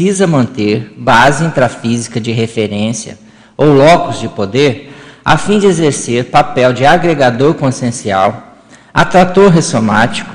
[0.00, 3.18] precisa manter base intrafísica de referência
[3.54, 4.90] ou locus de poder
[5.22, 8.56] a fim de exercer papel de agregador consciencial,
[8.94, 10.30] atrator ressomático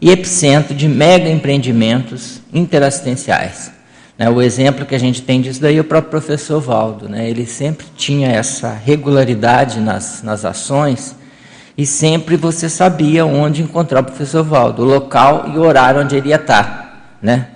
[0.00, 3.72] e epicentro de mega empreendimentos interassistenciais.
[4.16, 7.08] Né, o exemplo que a gente tem disso daí é o próprio professor Valdo.
[7.08, 7.28] Né?
[7.28, 11.16] Ele sempre tinha essa regularidade nas, nas ações
[11.76, 16.14] e sempre você sabia onde encontrar o professor Valdo, o local e o horário onde
[16.14, 17.16] ele ia estar.
[17.20, 17.48] Né?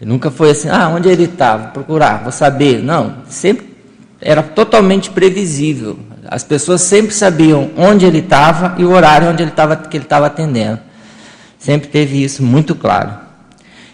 [0.00, 2.82] Ele nunca foi assim, ah, onde ele está, vou procurar, vou saber.
[2.82, 3.76] Não, sempre
[4.20, 5.98] era totalmente previsível.
[6.26, 10.04] As pessoas sempre sabiam onde ele estava e o horário onde ele tava, que ele
[10.04, 10.78] estava atendendo.
[11.58, 13.12] Sempre teve isso muito claro.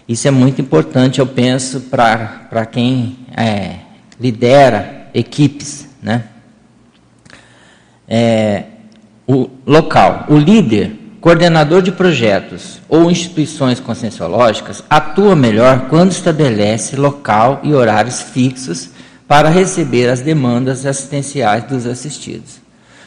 [0.07, 3.79] Isso é muito importante, eu penso, para quem é,
[4.17, 5.89] lidera equipes.
[6.01, 6.23] Né?
[8.07, 8.63] É,
[9.27, 17.59] o local, o líder, coordenador de projetos ou instituições conscienciológicas atua melhor quando estabelece local
[17.63, 18.89] e horários fixos
[19.27, 22.61] para receber as demandas assistenciais dos assistidos.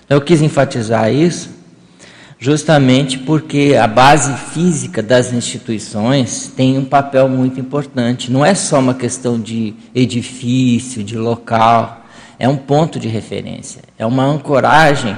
[0.05, 1.61] Então, eu quis enfatizar isso
[2.40, 8.32] justamente porque a base física das instituições tem um papel muito importante.
[8.32, 12.06] Não é só uma questão de edifício, de local,
[12.38, 15.17] é um ponto de referência, é uma ancoragem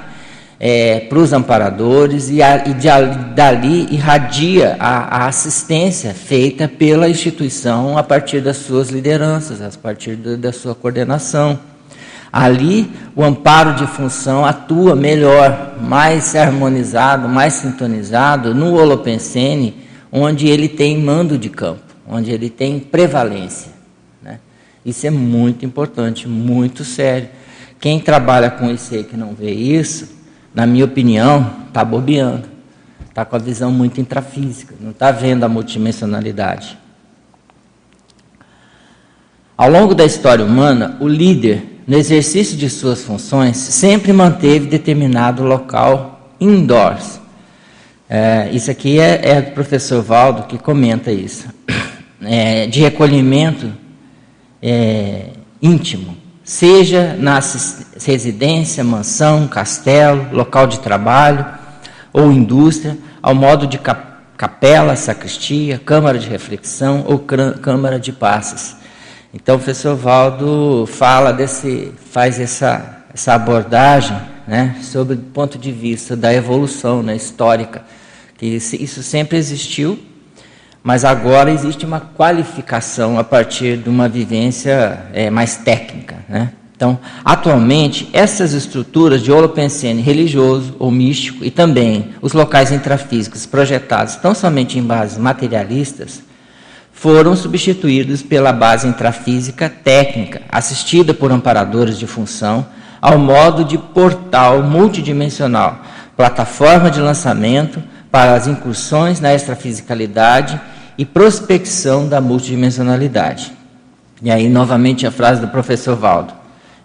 [0.64, 2.88] é, para os amparadores e, a, e de,
[3.34, 10.14] dali irradia a, a, assistência feita pela instituição a partir das suas lideranças, a partir
[10.14, 11.58] do, da sua coordenação.
[12.32, 19.76] Ali, o amparo de função atua melhor, mais harmonizado, mais sintonizado no Holopensene,
[20.12, 23.72] onde ele tem mando de campo, onde ele tem prevalência.
[24.22, 24.38] Né?
[24.86, 27.28] Isso é muito importante, muito sério.
[27.80, 30.21] Quem trabalha com isso aí que não vê isso,
[30.54, 32.52] na minha opinião, está bobeando.
[33.08, 36.78] Está com a visão muito intrafísica, não está vendo a multidimensionalidade.
[39.56, 45.42] Ao longo da história humana, o líder, no exercício de suas funções, sempre manteve determinado
[45.42, 47.20] local indoors.
[48.08, 51.48] É, isso aqui é, é, do professor Valdo que comenta isso.
[52.24, 53.72] É, de recolhimento
[54.62, 57.40] é, íntimo seja na
[58.04, 61.46] residência, mansão, castelo, local de trabalho
[62.12, 63.78] ou indústria, ao modo de
[64.36, 68.76] capela, sacristia, câmara de reflexão ou câmara de passes.
[69.32, 74.16] Então, o professor Valdo fala desse, faz essa, essa abordagem
[74.46, 77.82] né, sobre o ponto de vista da evolução né, histórica,
[78.36, 79.98] que isso sempre existiu,
[80.82, 86.16] mas agora existe uma qualificação a partir de uma vivência é, mais técnica.
[86.28, 86.50] Né?
[86.74, 94.16] Então, atualmente, essas estruturas de holopensene religioso ou místico e também os locais intrafísicos projetados
[94.16, 96.22] tão somente em bases materialistas
[96.92, 102.66] foram substituídos pela base intrafísica técnica, assistida por amparadores de função,
[103.00, 105.82] ao modo de portal multidimensional,
[106.16, 110.60] plataforma de lançamento para as incursões na extrafisicalidade
[110.96, 113.52] e prospecção da multidimensionalidade.
[114.22, 116.32] E aí, novamente, a frase do professor Valdo.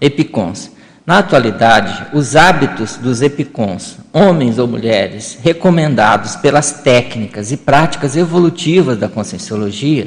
[0.01, 0.71] Epicons.
[1.06, 8.98] Na atualidade, os hábitos dos epicons, homens ou mulheres, recomendados pelas técnicas e práticas evolutivas
[8.98, 10.06] da conscienciologia,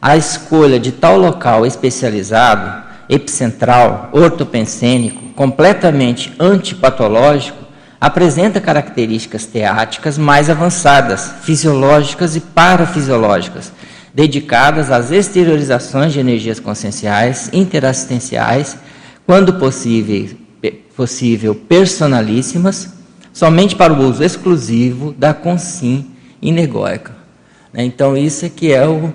[0.00, 7.65] a escolha de tal local especializado, epicentral, ortopensênico, completamente antipatológico,
[8.00, 13.72] apresenta características teáticas mais avançadas, fisiológicas e parafisiológicas,
[14.14, 18.76] dedicadas às exteriorizações de energias conscienciais, interassistenciais,
[19.26, 20.36] quando possível,
[20.96, 22.94] possível personalíssimas,
[23.32, 27.12] somente para o uso exclusivo da consim inegóica.
[27.72, 27.84] Né?
[27.84, 29.12] Então, isso é que é o,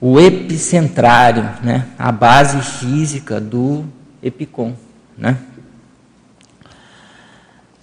[0.00, 1.86] o epicentrário, né?
[1.98, 3.84] a base física do
[4.22, 4.74] epicom.
[5.16, 5.36] Né?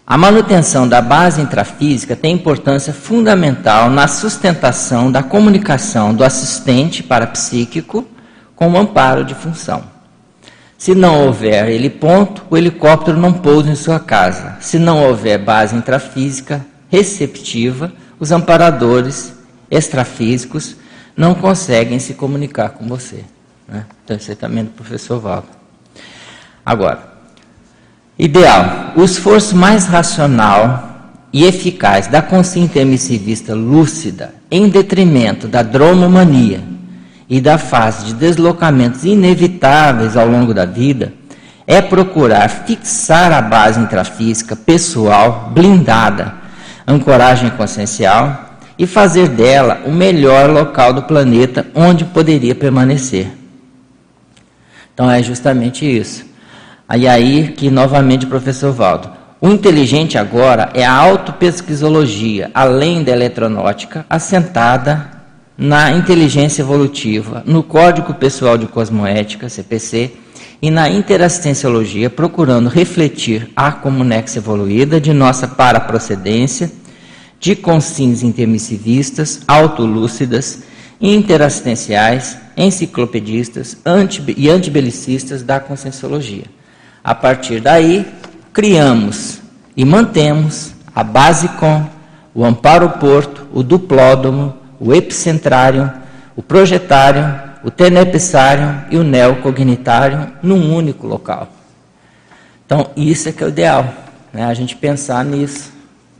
[0.08, 8.06] A manutenção da base intrafísica tem importância fundamental na sustentação da comunicação do assistente parapsíquico
[8.56, 9.84] com o amparo de função.
[10.78, 14.58] Se não houver ele ponto, o helicóptero não pousa em sua casa.
[14.62, 19.34] Se não houver base intrafísica receptiva, os amparadores
[19.72, 20.76] extrafísicos
[21.18, 23.24] não conseguem se comunicar com você.
[23.68, 23.86] Né?
[24.04, 25.48] Então, isso é também do professor Valdo.
[26.64, 27.15] Agora,
[28.18, 30.90] Ideal: o esforço mais racional
[31.34, 36.64] e eficaz da consciência emissivista lúcida, em detrimento da dromomania
[37.30, 41.14] e da fase de deslocamentos inevitáveis ao longo da vida,
[41.68, 46.36] é procurar fixar a base intrafísica pessoal blindada,
[46.88, 48.46] ancoragem consciencial,
[48.78, 53.28] e fazer dela o melhor local do planeta onde poderia permanecer.
[54.94, 56.26] Então é justamente isso.
[56.88, 59.10] Aí aí que novamente, professor Valdo,
[59.42, 65.12] o inteligente agora é a autopesquisologia, além da eletronótica, assentada
[65.58, 70.12] na inteligência evolutiva, no Código Pessoal de Cosmoética, CPC,
[70.62, 76.72] e na interassistenciologia, procurando refletir a comunex evoluída de nossa paraprocedência,
[77.40, 80.64] de consins intermissivistas, autolúcidas,
[81.00, 86.55] interassistenciais, enciclopedistas anti e antibelicistas da conscienciologia.
[87.06, 88.04] A partir daí,
[88.52, 89.40] criamos
[89.78, 91.86] e mantemos a Basicom,
[92.34, 95.92] o Amparo Porto, o Duplódomo, o Epicentrário,
[96.36, 101.48] o Projetário, o Tenepsário e o Neocognitário num único local.
[102.66, 103.88] Então, isso é que é o ideal,
[104.34, 104.44] né?
[104.44, 105.72] a gente pensar nisso.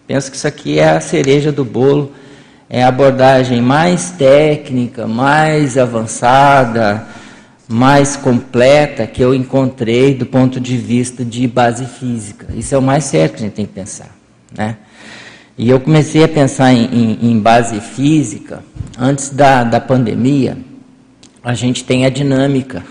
[0.06, 2.14] Penso que isso aqui é a cereja do bolo,
[2.70, 7.08] é a abordagem mais técnica, mais avançada,
[7.68, 12.48] mais completa que eu encontrei do ponto de vista de base física.
[12.54, 14.16] Isso é o mais certo que a gente tem que pensar.
[14.56, 14.78] Né?
[15.58, 18.62] E eu comecei a pensar em, em, em base física
[18.98, 20.58] antes da, da pandemia.
[21.44, 22.84] A gente tem a dinâmica,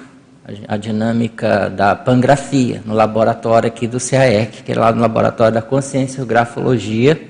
[0.66, 5.62] a, dinâmica da pangrafia, no laboratório aqui do CAEC, que é lá no laboratório da
[5.62, 7.20] consciência, grafologia.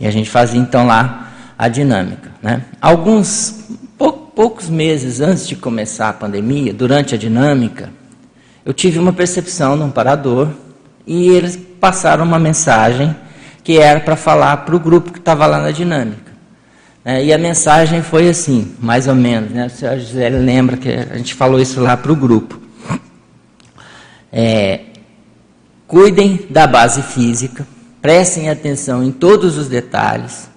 [0.00, 2.30] E a gente fazia então lá a dinâmica.
[2.42, 2.62] Né?
[2.80, 3.68] Alguns
[4.08, 7.90] poucos meses antes de começar a pandemia, durante a dinâmica,
[8.64, 10.48] eu tive uma percepção num parador
[11.06, 13.14] e eles passaram uma mensagem
[13.62, 16.30] que era para falar para o grupo que estava lá na dinâmica.
[17.04, 19.70] É, e a mensagem foi assim, mais ou menos, né?
[19.82, 22.60] A Gisele lembra que a gente falou isso lá para o grupo.
[24.32, 24.80] É,
[25.86, 27.66] cuidem da base física,
[28.00, 30.48] prestem atenção em todos os detalhes,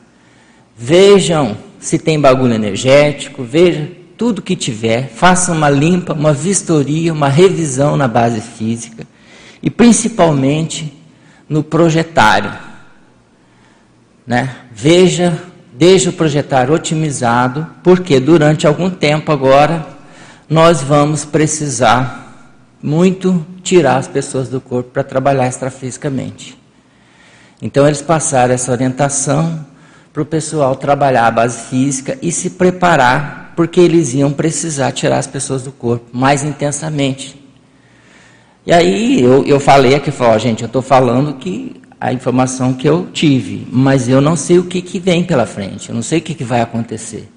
[0.78, 7.28] vejam se tem bagulho energético, veja tudo que tiver, faça uma limpa, uma vistoria, uma
[7.28, 9.06] revisão na base física
[9.62, 10.94] e principalmente
[11.48, 12.54] no projetário.
[14.26, 14.56] Né?
[14.72, 15.38] Veja,
[15.74, 19.86] deixe o projetário otimizado, porque durante algum tempo agora
[20.48, 26.58] nós vamos precisar muito tirar as pessoas do corpo para trabalhar extrafisicamente.
[27.62, 29.73] Então eles passaram essa orientação
[30.14, 35.18] para o pessoal trabalhar a base física e se preparar, porque eles iam precisar tirar
[35.18, 37.42] as pessoas do corpo mais intensamente.
[38.66, 42.88] E aí eu, eu falei aqui, falei, gente, eu estou falando que a informação que
[42.88, 46.20] eu tive, mas eu não sei o que, que vem pela frente, eu não sei
[46.20, 47.33] o que, que vai acontecer.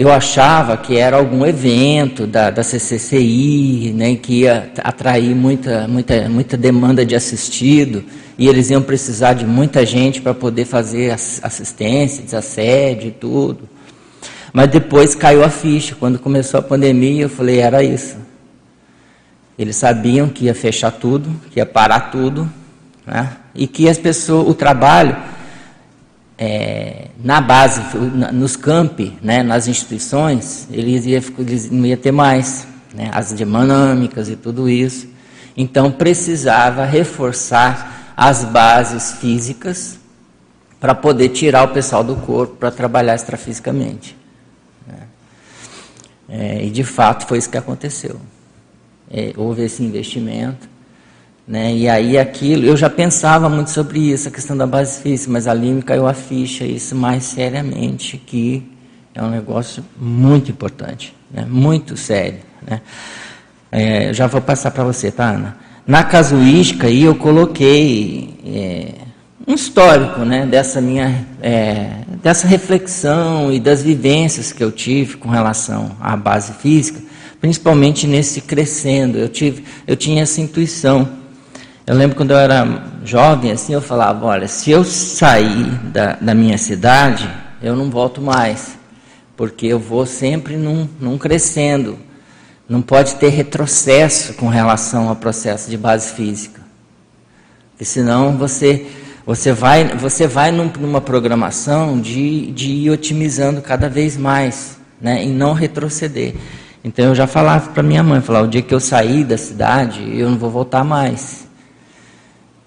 [0.00, 6.26] Eu achava que era algum evento da, da CCCI, né, que ia atrair muita, muita,
[6.26, 8.02] muita demanda de assistido,
[8.38, 13.68] e eles iam precisar de muita gente para poder fazer assistência, desassédio e tudo.
[14.54, 18.16] Mas depois caiu a ficha, quando começou a pandemia, eu falei, era isso.
[19.58, 22.50] Eles sabiam que ia fechar tudo, que ia parar tudo,
[23.06, 25.14] né, e que as pessoas, o trabalho
[26.42, 27.82] é, na base,
[28.32, 34.30] nos campi, né, nas instituições, eles, ia, eles não ia ter mais né, as dinâmicas
[34.30, 35.06] e tudo isso.
[35.54, 39.98] Então precisava reforçar as bases físicas
[40.80, 44.16] para poder tirar o pessoal do corpo para trabalhar extrafisicamente.
[44.86, 44.98] Né.
[46.26, 48.18] É, e de fato foi isso que aconteceu.
[49.10, 50.69] É, houve esse investimento.
[51.46, 51.74] Né?
[51.74, 55.48] E aí aquilo, eu já pensava muito sobre isso, a questão da base física, mas
[55.48, 58.62] ali me caiu a ficha, isso mais seriamente, que
[59.14, 61.44] é um negócio muito importante, né?
[61.48, 62.38] muito sério.
[62.64, 62.80] Né?
[63.72, 65.56] É, já vou passar para você, tá, Ana?
[65.86, 68.94] Na casuística aí eu coloquei é,
[69.46, 75.28] um histórico né, dessa minha é, dessa reflexão e das vivências que eu tive com
[75.28, 77.00] relação à base física,
[77.40, 79.18] principalmente nesse crescendo.
[79.18, 81.08] Eu tive, eu tinha essa intuição
[81.86, 86.34] eu lembro quando eu era jovem, assim, eu falava, olha, se eu sair da, da
[86.34, 87.28] minha cidade,
[87.62, 88.78] eu não volto mais,
[89.36, 91.98] porque eu vou sempre num, num crescendo.
[92.68, 96.60] Não pode ter retrocesso com relação ao processo de base física.
[97.72, 98.86] Porque senão você,
[99.26, 105.24] você vai, você vai num, numa programação de, de ir otimizando cada vez mais, né,
[105.24, 106.34] e não retroceder.
[106.84, 110.08] Então eu já falava para minha mãe, falava, o dia que eu sair da cidade,
[110.16, 111.49] eu não vou voltar mais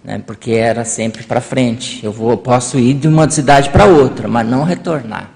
[0.03, 2.03] né, porque era sempre para frente.
[2.03, 5.29] Eu vou, posso ir de uma cidade para outra, mas não retornar.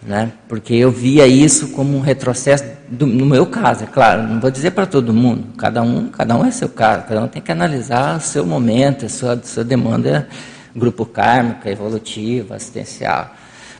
[0.00, 4.40] Né, porque eu via isso como um retrocesso, do, no meu caso, é claro, não
[4.40, 7.42] vou dizer para todo mundo, cada um, cada um é seu caso, cada um tem
[7.42, 10.26] que analisar o seu momento, a sua, sua demanda
[10.74, 13.34] grupo kármica, evolutiva, assistencial.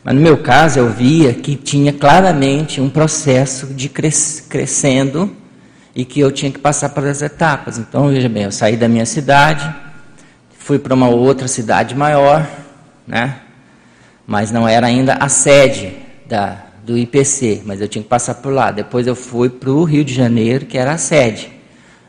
[0.04, 5.34] Mas no meu caso eu via que tinha claramente um processo de cres, crescendo
[5.94, 7.78] e que eu tinha que passar pelas etapas.
[7.78, 9.74] Então, veja bem, eu saí da minha cidade,
[10.58, 12.46] fui para uma outra cidade maior,
[13.06, 13.40] né?
[14.28, 15.96] mas não era ainda a sede
[16.28, 18.70] da, do IPC, mas eu tinha que passar por lá.
[18.70, 21.50] Depois eu fui para o Rio de Janeiro, que era a sede.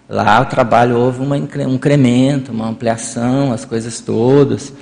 [0.09, 4.73] Lá o trabalho houve uma, um incremento, uma ampliação, as coisas todas.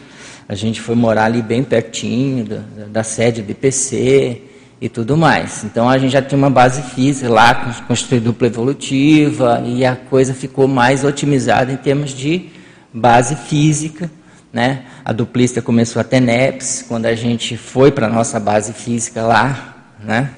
[0.50, 4.42] A gente foi morar ali bem pertinho da, da sede do IPC
[4.80, 5.64] e tudo mais.
[5.64, 10.34] Então a gente já tinha uma base física lá, construída dupla evolutiva, e a coisa
[10.34, 12.50] ficou mais otimizada em termos de
[12.94, 14.10] base física.
[14.52, 14.86] Né?
[15.04, 19.22] A duplista começou a ter NEPS, quando a gente foi para a nossa base física
[19.22, 19.76] lá.
[20.04, 20.30] Né?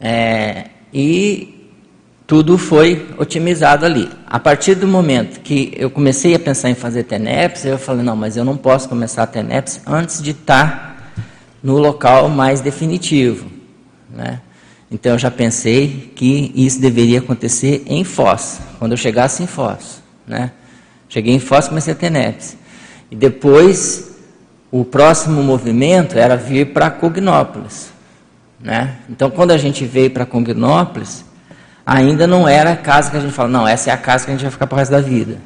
[0.00, 1.54] É, e
[2.26, 4.08] tudo foi otimizado ali.
[4.26, 8.16] A partir do momento que eu comecei a pensar em fazer TENEPS, eu falei, não,
[8.16, 10.93] mas eu não posso começar a TENEPS antes de estar
[11.64, 13.50] no local mais definitivo.
[14.10, 14.40] Né?
[14.90, 20.02] Então eu já pensei que isso deveria acontecer em Foz, quando eu chegasse em Foz.
[20.26, 20.52] Né?
[21.08, 22.58] Cheguei em Foz, comecei a TENEPS.
[23.10, 24.10] E depois,
[24.70, 27.90] o próximo movimento era vir para Cognópolis.
[28.60, 28.96] Né?
[29.08, 31.24] Então quando a gente veio para Cognópolis,
[31.86, 34.30] ainda não era a casa que a gente fala, não, essa é a casa que
[34.30, 35.38] a gente vai ficar para o resto da vida.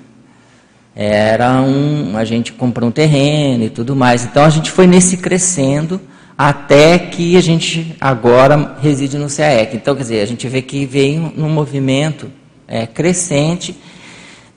[1.00, 4.24] Era um, a gente comprou um terreno e tudo mais.
[4.24, 6.00] Então a gente foi nesse crescendo
[6.36, 9.76] até que a gente agora reside no CAEC.
[9.76, 12.28] Então, quer dizer, a gente vê que veio num movimento
[12.66, 13.76] é, crescente,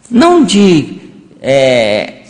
[0.10, 1.00] não de
[1.40, 2.24] é,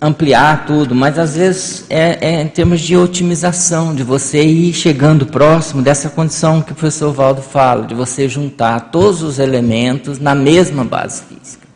[0.00, 5.26] ampliar tudo, mas às vezes é, é, em termos de otimização, de você ir chegando
[5.26, 10.36] próximo dessa condição que o professor Valdo fala, de você juntar todos os elementos na
[10.36, 11.66] mesma base física.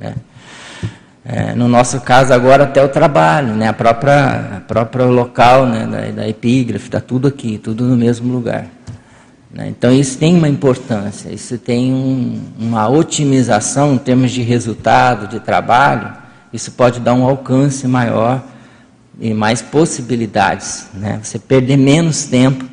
[0.00, 0.16] Né?
[1.32, 3.68] É, no nosso caso agora até o trabalho, né?
[3.68, 5.86] a própria, a própria local né?
[5.86, 8.66] da, da epígrafe, está tudo aqui, tudo no mesmo lugar.
[9.48, 9.68] Né?
[9.68, 15.38] Então isso tem uma importância, isso tem um, uma otimização em termos de resultado, de
[15.38, 16.12] trabalho,
[16.52, 18.42] isso pode dar um alcance maior
[19.20, 20.88] e mais possibilidades.
[20.92, 21.20] Né?
[21.22, 22.64] Você perder menos tempo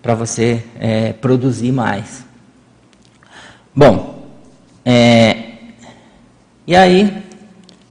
[0.00, 2.24] para você é, produzir mais.
[3.74, 4.28] Bom,
[4.84, 5.38] é,
[6.68, 7.28] e aí,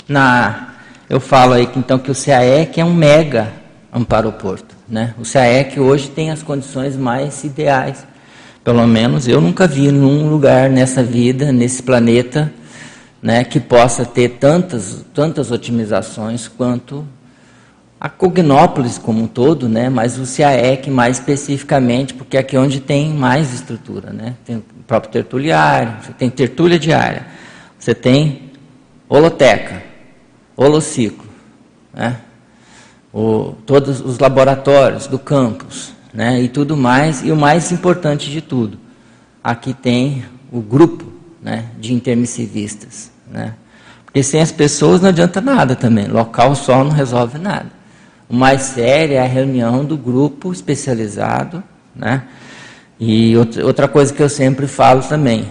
[0.10, 0.70] na,
[1.10, 3.54] eu falo aí que, então que o CAEC é um mega
[3.94, 4.76] amparoporto.
[4.88, 5.14] Né?
[5.18, 8.06] O CAEC hoje tem as condições mais ideais.
[8.64, 12.52] Pelo menos eu nunca vi num lugar nessa vida, nesse planeta,
[13.22, 17.06] né, que possa ter tantas, tantas otimizações quanto
[18.00, 22.80] a Cognópolis como um todo, né, mas o CAEC mais especificamente, porque aqui é onde
[22.80, 24.14] tem mais estrutura.
[24.14, 27.28] Né, tem o próprio tertuliário, você tem tertúlia diária,
[27.78, 28.52] você tem
[29.08, 29.89] holoteca,
[30.66, 31.26] holociclo,
[31.94, 32.18] né,
[33.14, 38.42] o, todos os laboratórios do campus né, e tudo mais, e o mais importante de
[38.42, 38.78] tudo,
[39.44, 41.06] aqui tem o grupo
[41.42, 43.12] né, de intermissivistas.
[43.30, 43.54] Né?
[44.06, 46.08] Porque sem as pessoas não adianta nada também.
[46.08, 47.72] Local só não resolve nada.
[48.28, 51.64] O mais sério é a reunião do grupo especializado.
[51.96, 52.24] Né?
[53.00, 55.48] E outra coisa que eu sempre falo também.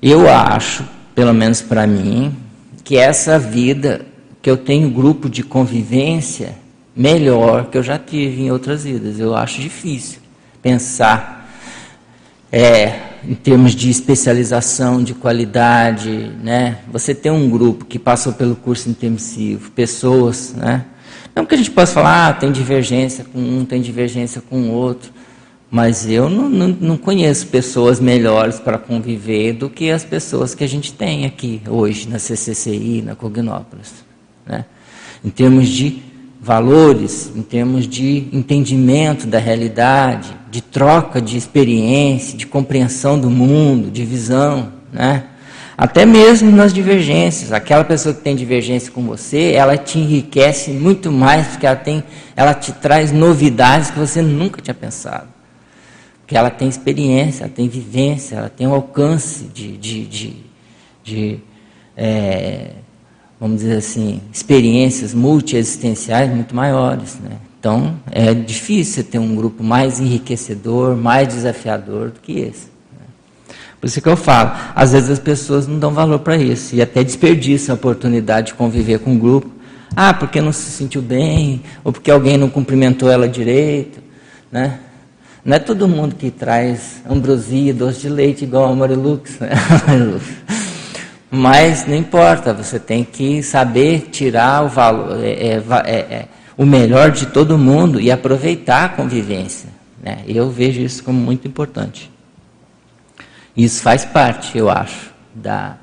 [0.00, 2.36] Eu acho, pelo menos para mim,
[2.84, 4.06] que essa vida
[4.48, 6.56] que eu tenho grupo de convivência
[6.96, 9.20] melhor que eu já tive em outras vidas.
[9.20, 10.20] Eu acho difícil
[10.62, 11.46] pensar
[12.50, 16.78] é, em termos de especialização, de qualidade, né?
[16.90, 20.86] Você tem um grupo que passou pelo curso intermissivo, pessoas, né?
[21.36, 24.70] Não que a gente possa falar, ah, tem divergência com um, tem divergência com o
[24.70, 25.12] outro,
[25.70, 30.64] mas eu não, não, não conheço pessoas melhores para conviver do que as pessoas que
[30.64, 34.07] a gente tem aqui hoje na CCCI, na Cognópolis,
[34.48, 34.64] né?
[35.24, 36.02] Em termos de
[36.40, 43.90] valores, em termos de entendimento da realidade, de troca de experiência, de compreensão do mundo,
[43.90, 45.24] de visão, né?
[45.76, 47.52] Até mesmo nas divergências.
[47.52, 52.02] Aquela pessoa que tem divergência com você, ela te enriquece muito mais, porque ela, tem,
[52.34, 55.28] ela te traz novidades que você nunca tinha pensado.
[56.20, 60.36] Porque ela tem experiência, ela tem vivência, ela tem um alcance de, de, de,
[61.04, 61.38] de
[61.96, 62.72] é,
[63.40, 67.18] vamos dizer assim, experiências multiexistenciais muito maiores.
[67.20, 67.36] Né?
[67.58, 72.66] Então, é difícil ter um grupo mais enriquecedor, mais desafiador do que esse.
[72.92, 73.06] Né?
[73.80, 76.82] Por isso que eu falo, às vezes as pessoas não dão valor para isso e
[76.82, 79.50] até desperdiçam a oportunidade de conviver com um grupo.
[79.96, 84.00] Ah, porque não se sentiu bem, ou porque alguém não cumprimentou ela direito.
[84.52, 84.80] Né?
[85.44, 89.38] Não é todo mundo que traz ambrosia, doce de leite igual a Marilux.
[89.38, 89.48] Né?
[91.30, 96.64] Mas não importa, você tem que saber tirar o valor, é, é, é, é, o
[96.64, 99.68] melhor de todo mundo e aproveitar a convivência.
[100.02, 100.24] Né?
[100.26, 102.10] Eu vejo isso como muito importante.
[103.54, 105.76] Isso faz parte, eu acho, da,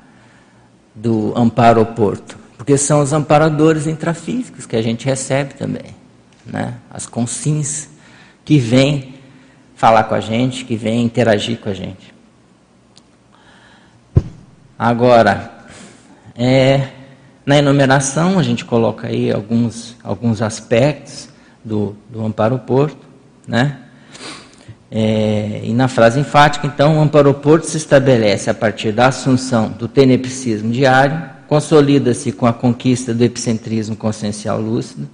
[0.94, 5.94] do amparo ao porto, porque são os amparadores intrafísicos que a gente recebe também,
[6.44, 6.74] né?
[6.90, 7.88] as consins
[8.44, 9.14] que vêm
[9.76, 12.15] falar com a gente, que vêm interagir com a gente.
[14.78, 15.50] Agora,
[16.36, 16.88] é,
[17.44, 21.28] na enumeração a gente coloca aí alguns, alguns aspectos
[21.64, 23.06] do, do amparo porto,
[23.48, 23.78] né?
[24.90, 29.88] É, e na frase enfática, então, o amparo-porto se estabelece a partir da assunção do
[29.88, 35.08] tenepsismo diário, consolida-se com a conquista do epicentrismo consciencial lúcido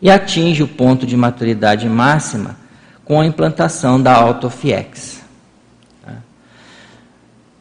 [0.00, 2.56] e atinge o ponto de maturidade máxima
[3.04, 5.19] com a implantação da autofiex.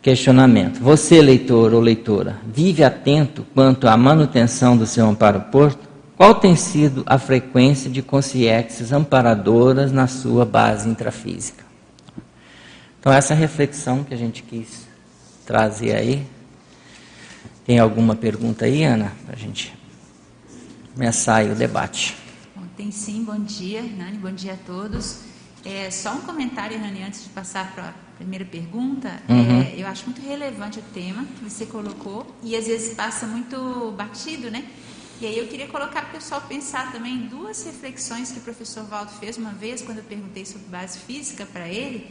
[0.09, 0.79] Questionamento.
[0.79, 5.87] Você, leitor ou leitora, vive atento quanto à manutenção do seu amparo-porto?
[6.17, 11.63] Qual tem sido a frequência de consciências amparadoras na sua base intrafísica?
[12.99, 14.87] Então, essa reflexão que a gente quis
[15.45, 16.25] trazer aí.
[17.63, 19.13] Tem alguma pergunta aí, Ana?
[19.27, 19.77] Para a gente
[20.95, 22.17] começar aí o debate.
[22.55, 25.19] Bom, tem sim, bom dia, Nani, bom dia a todos.
[25.63, 29.21] É, só um comentário, Nani, antes de passar para primeira pergunta.
[29.29, 29.61] Uhum.
[29.61, 33.93] É, eu acho muito relevante o tema que você colocou e às vezes passa muito
[33.97, 34.69] batido, né?
[35.21, 38.83] E aí eu queria colocar para o pessoal pensar também duas reflexões que o professor
[38.85, 42.09] Valdo fez uma vez, quando eu perguntei sobre base física para ele.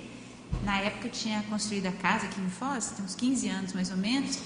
[0.65, 3.91] Na época eu tinha construído a casa aqui em Foz, tem uns 15 anos mais
[3.91, 4.39] ou menos,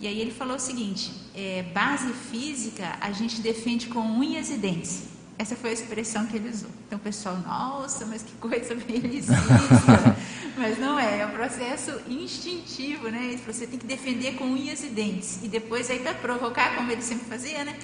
[0.00, 4.56] e aí ele falou o seguinte, é, base física a gente defende com unhas e
[4.56, 5.17] dentes.
[5.38, 6.70] Essa foi a expressão que ele usou.
[6.86, 9.34] Então o pessoal, nossa, mas que coisa belicista.
[10.58, 13.38] mas não é, é um processo instintivo, né?
[13.46, 15.38] Você tem que defender com unhas e dentes.
[15.42, 17.78] E depois aí para provocar, como ele sempre fazia, né?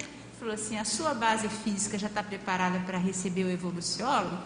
[0.45, 4.37] falou assim: a sua base física já está preparada para receber o evoluciólogo?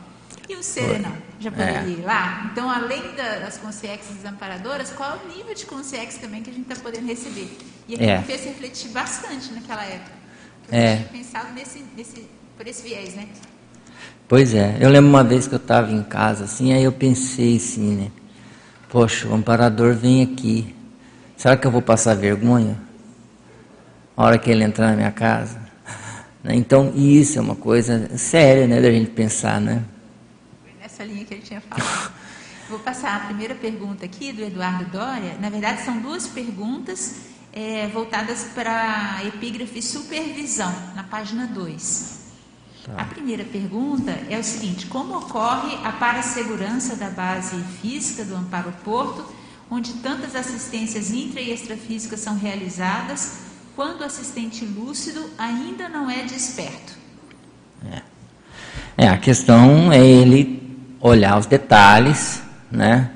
[0.48, 1.14] E o serenão?
[1.40, 1.88] Já poderia é.
[1.88, 2.48] ir lá?
[2.52, 6.70] Então, além das consciências desamparadoras, qual é o nível de consciência também que a gente
[6.70, 7.50] está podendo receber?
[7.86, 8.18] E ele é.
[8.18, 10.12] me fez refletir bastante naquela época.
[10.70, 10.96] Eu é.
[10.96, 12.26] tinha pensado nesse, nesse,
[12.58, 13.28] por esse viés, né?
[14.26, 14.76] Pois é.
[14.80, 18.10] Eu lembro uma vez que eu estava em casa, assim, aí eu pensei assim, né?
[18.88, 20.74] Poxa, o amparador vem aqui.
[21.36, 22.76] Será que eu vou passar vergonha?
[24.16, 25.60] A hora que ele entrar na minha casa?
[26.42, 26.56] Né?
[26.56, 29.84] Então, isso é uma coisa séria, né, da gente pensar, né?
[30.80, 32.12] Nessa linha que ele tinha falado.
[32.68, 35.36] Vou passar a primeira pergunta aqui do Eduardo Dória.
[35.40, 37.16] Na verdade, são duas perguntas
[37.52, 42.17] é, voltadas para a epígrafe supervisão, na página 2.
[42.88, 43.02] Tá.
[43.02, 48.72] A primeira pergunta é o seguinte: como ocorre a parassegurança da base física do Amparo
[48.82, 49.24] Porto,
[49.70, 53.40] onde tantas assistências intra e extrafísicas são realizadas
[53.76, 56.94] quando o assistente lúcido ainda não é desperto.
[57.92, 58.02] É.
[59.04, 63.10] é, a questão é ele olhar os detalhes, né?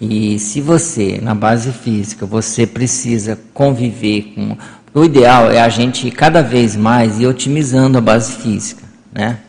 [0.00, 4.56] E se você, na base física, você precisa conviver com.
[4.96, 8.82] O ideal é a gente cada vez mais ir otimizando a base física,
[9.12, 9.40] né?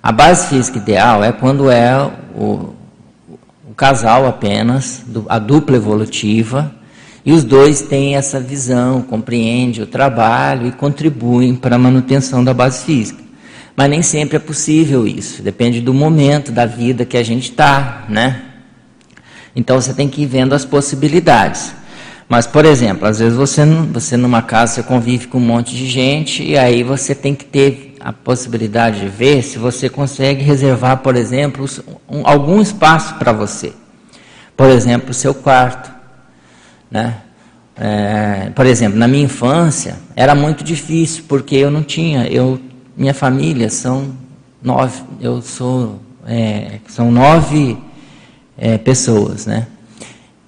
[0.00, 2.72] A base física ideal é quando é o,
[3.68, 6.72] o casal apenas, a dupla evolutiva,
[7.24, 12.54] e os dois têm essa visão, compreendem o trabalho e contribuem para a manutenção da
[12.54, 13.20] base física.
[13.74, 18.04] Mas nem sempre é possível isso, depende do momento da vida que a gente está,
[18.08, 18.40] né?
[19.56, 21.74] Então você tem que ir vendo as possibilidades.
[22.28, 25.86] Mas, por exemplo, às vezes você, você numa casa você convive com um monte de
[25.86, 30.98] gente e aí você tem que ter a possibilidade de ver se você consegue reservar,
[30.98, 31.66] por exemplo,
[32.08, 33.72] um, algum espaço para você.
[34.56, 35.96] Por exemplo, o seu quarto
[36.90, 37.18] né?
[37.78, 42.58] É, por exemplo, na minha infância era muito difícil porque eu não tinha, eu,
[42.96, 44.14] minha família são
[44.62, 47.76] nove, eu sou, é, são nove
[48.56, 49.66] é, pessoas, né?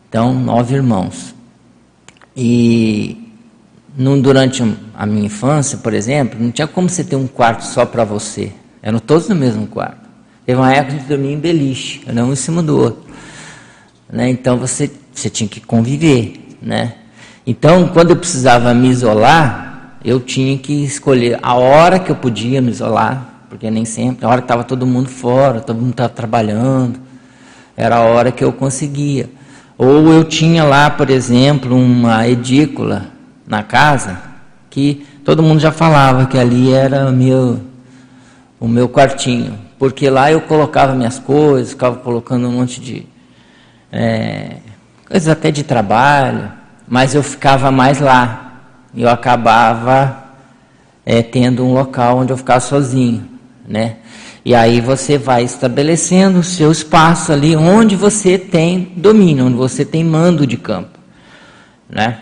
[0.09, 1.35] Então nove irmãos
[2.41, 3.33] e
[4.23, 4.63] durante
[4.95, 8.53] a minha infância, por exemplo, não tinha como você ter um quarto só para você,
[8.81, 10.09] eram todos no mesmo quarto.
[10.47, 13.03] Teve uma época gente dormia em beliche, era um em cima do outro.
[14.09, 14.31] Né?
[14.31, 16.95] Então você você tinha que conviver, né?
[17.45, 22.63] Então, quando eu precisava me isolar, eu tinha que escolher a hora que eu podia
[22.63, 26.09] me isolar, porque nem sempre, a hora que estava todo mundo fora, todo mundo estava
[26.09, 27.01] trabalhando,
[27.77, 29.29] era a hora que eu conseguia.
[29.79, 33.07] Ou eu tinha lá, por exemplo, uma edícula
[33.47, 34.21] na casa,
[34.69, 37.61] que todo mundo já falava que ali era meu,
[38.59, 43.07] o meu quartinho, porque lá eu colocava minhas coisas, ficava colocando um monte de
[43.93, 44.57] é,
[45.09, 46.51] coisas até de trabalho,
[46.89, 48.47] mas eu ficava mais lá.
[48.97, 50.25] Eu acabava
[51.07, 53.29] é, tendo um local onde eu ficava sozinho,
[53.67, 53.99] né?
[54.49, 59.85] E aí você vai estabelecendo o seu espaço ali onde você tem domínio, onde você
[59.85, 60.99] tem mando de campo,
[61.87, 62.21] né?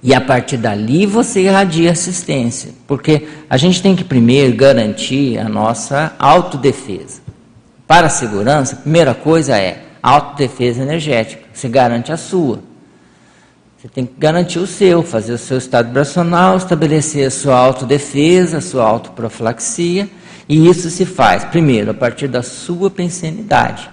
[0.00, 5.48] E a partir dali você irradia assistência, porque a gente tem que primeiro garantir a
[5.48, 7.20] nossa autodefesa.
[7.84, 11.42] Para a segurança, a primeira coisa é autodefesa energética.
[11.52, 12.60] Você garante a sua.
[13.76, 18.58] Você tem que garantir o seu, fazer o seu estado vibracional, estabelecer a sua autodefesa,
[18.58, 20.08] a sua autoprofilaxia.
[20.48, 23.90] E isso se faz, primeiro, a partir da sua pensanidade.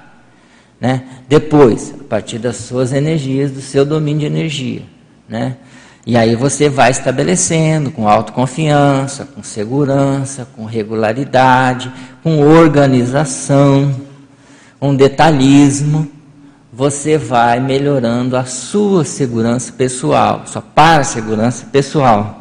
[0.79, 1.03] Né?
[1.27, 4.81] Depois, a partir das suas energias, do seu domínio de energia.
[5.29, 5.57] Né?
[6.05, 11.91] E aí você vai estabelecendo com autoconfiança, com segurança, com regularidade,
[12.23, 13.95] com organização,
[14.79, 16.09] com detalhismo,
[16.73, 22.40] você vai melhorando a sua segurança pessoal, sua para-segurança pessoal.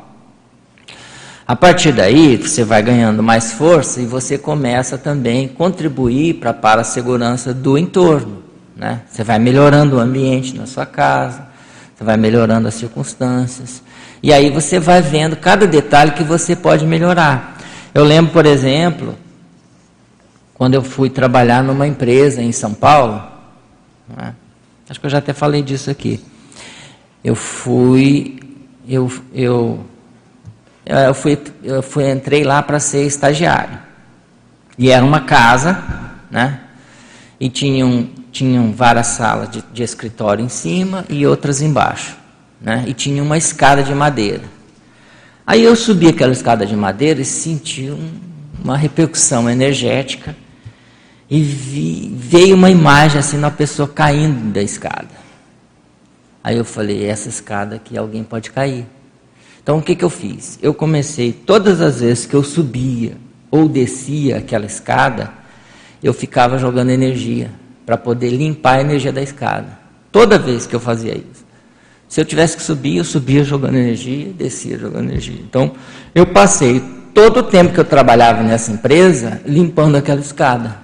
[1.51, 6.51] A partir daí, você vai ganhando mais força e você começa também a contribuir para
[6.51, 8.45] a para-segurança do entorno.
[8.77, 9.01] Né?
[9.11, 11.49] Você vai melhorando o ambiente na sua casa,
[11.93, 13.83] você vai melhorando as circunstâncias.
[14.23, 17.59] E aí você vai vendo cada detalhe que você pode melhorar.
[17.93, 19.17] Eu lembro, por exemplo,
[20.55, 23.25] quando eu fui trabalhar numa empresa em São Paulo,
[24.17, 24.37] né?
[24.89, 26.25] acho que eu já até falei disso aqui.
[27.25, 28.39] Eu fui,
[28.89, 29.85] eu, eu,
[30.97, 33.79] eu fui, eu fui entrei lá para ser estagiário.
[34.79, 35.83] E era uma casa,
[36.31, 36.61] né?
[37.39, 42.17] E tinham tinham várias salas de, de escritório em cima e outras embaixo.
[42.61, 42.85] Né?
[42.87, 44.45] E tinha uma escada de madeira.
[45.47, 48.11] Aí eu subi aquela escada de madeira e senti um,
[48.63, 50.37] uma repercussão energética
[51.29, 55.09] e vi, veio uma imagem assim uma pessoa caindo da escada.
[56.43, 58.87] Aí eu falei, essa escada aqui alguém pode cair.
[59.71, 60.59] Então o que, que eu fiz?
[60.61, 63.13] Eu comecei, todas as vezes que eu subia
[63.53, 65.33] ou descia aquela escada,
[66.03, 67.53] eu ficava jogando energia
[67.87, 69.79] para poder limpar a energia da escada.
[70.11, 71.47] Toda vez que eu fazia isso.
[72.09, 75.41] Se eu tivesse que subir, eu subia jogando energia, descia jogando energia.
[75.41, 75.71] Então,
[76.17, 76.83] eu passei
[77.15, 80.79] todo o tempo que eu trabalhava nessa empresa limpando aquela escada.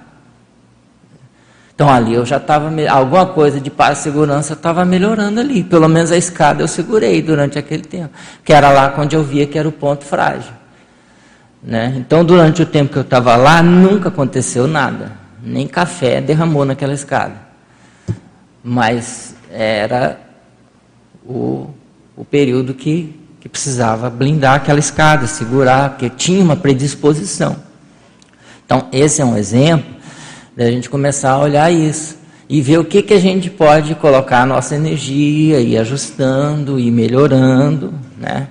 [1.77, 5.63] Então ali eu já estava, alguma coisa de segurança estava melhorando ali.
[5.63, 8.09] Pelo menos a escada eu segurei durante aquele tempo.
[8.43, 10.51] Que era lá onde eu via que era o ponto frágil.
[11.61, 11.93] Né?
[11.97, 16.93] Então durante o tempo que eu estava lá, nunca aconteceu nada nem café derramou naquela
[16.93, 17.35] escada.
[18.63, 20.19] Mas era
[21.25, 21.69] o,
[22.15, 27.55] o período que, que precisava blindar aquela escada, segurar, porque tinha uma predisposição.
[28.65, 29.95] Então, esse é um exemplo
[30.57, 32.17] da gente começar a olhar isso
[32.49, 36.89] e ver o que, que a gente pode colocar a nossa energia, e ajustando, e
[36.89, 38.47] melhorando, né?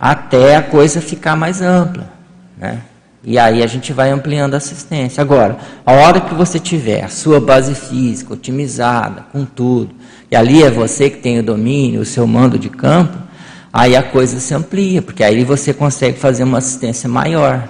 [0.00, 2.10] até a coisa ficar mais ampla.
[2.56, 2.80] Né?
[3.22, 5.20] E aí a gente vai ampliando a assistência.
[5.20, 9.94] Agora, a hora que você tiver a sua base física otimizada, com tudo,
[10.30, 13.18] e ali é você que tem o domínio, o seu mando de campo,
[13.70, 17.68] aí a coisa se amplia, porque aí você consegue fazer uma assistência maior,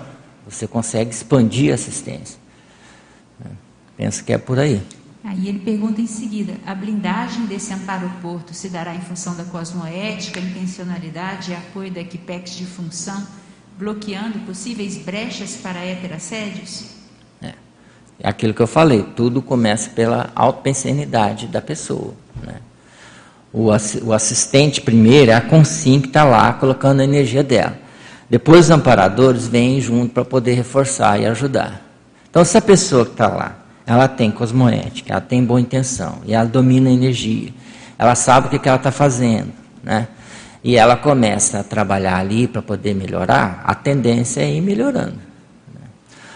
[0.48, 2.41] você consegue expandir a assistência.
[4.02, 4.82] Penso que é por aí.
[5.22, 9.44] Aí ele pergunta em seguida: a blindagem desse amparo porto se dará em função da
[9.44, 13.24] cosmoética, intencionalidade e apoio da equipex de função?
[13.78, 16.86] bloqueando possíveis brechas para heterassédios?
[17.40, 17.52] É.
[18.18, 22.12] é aquilo que eu falei, tudo começa pela autopensenidade da pessoa.
[22.42, 22.56] Né?
[23.52, 23.68] O,
[24.04, 27.78] o assistente primeiro é a consim que está lá colocando a energia dela.
[28.28, 31.82] Depois os amparadores vêm junto para poder reforçar e ajudar.
[32.28, 33.61] Então, se a pessoa que está lá,
[33.92, 37.50] ela tem cosmoética, ela tem boa intenção, e ela domina a energia,
[37.98, 39.52] ela sabe o que, que ela está fazendo,
[39.82, 40.08] né?
[40.64, 45.18] e ela começa a trabalhar ali para poder melhorar, a tendência é ir melhorando.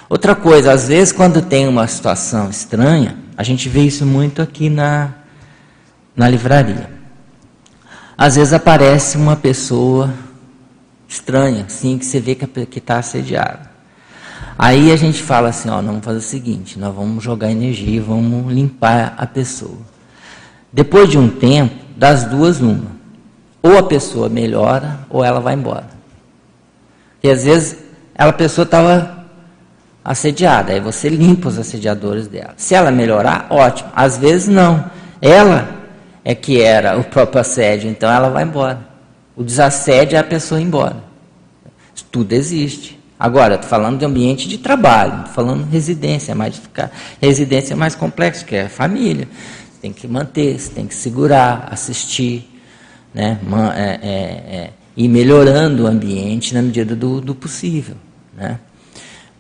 [0.09, 4.69] Outra coisa, às vezes quando tem uma situação estranha, a gente vê isso muito aqui
[4.69, 5.11] na,
[6.15, 6.91] na livraria.
[8.17, 10.13] Às vezes aparece uma pessoa
[11.09, 13.76] estranha, assim, que você vê que está assediada.
[14.59, 18.53] Aí a gente fala assim, ó, vamos fazer o seguinte, nós vamos jogar energia, vamos
[18.53, 19.79] limpar a pessoa.
[20.73, 22.97] Depois de um tempo, das duas uma
[23.63, 25.89] ou a pessoa melhora ou ela vai embora.
[27.23, 27.79] E às vezes
[28.17, 29.27] a pessoa estava
[30.05, 32.55] assediada, aí você limpa os assediadores dela.
[32.57, 33.91] Se ela melhorar, ótimo.
[33.95, 34.89] Às vezes não.
[35.21, 35.69] Ela
[36.25, 38.79] é que era o próprio assédio, então ela vai embora.
[39.35, 40.97] O desassédio é a pessoa ir embora.
[42.13, 42.96] Tudo existe.
[43.19, 46.61] Agora, falando de ambiente de trabalho, falando de residência, mais
[47.21, 49.27] residência é mais complexo, que é a família.
[49.73, 52.47] Você tem que manter, você tem que segurar, assistir
[53.15, 53.39] né,
[53.75, 57.97] é, é, é, e melhorando o ambiente na medida do, do possível.
[58.37, 58.59] Né?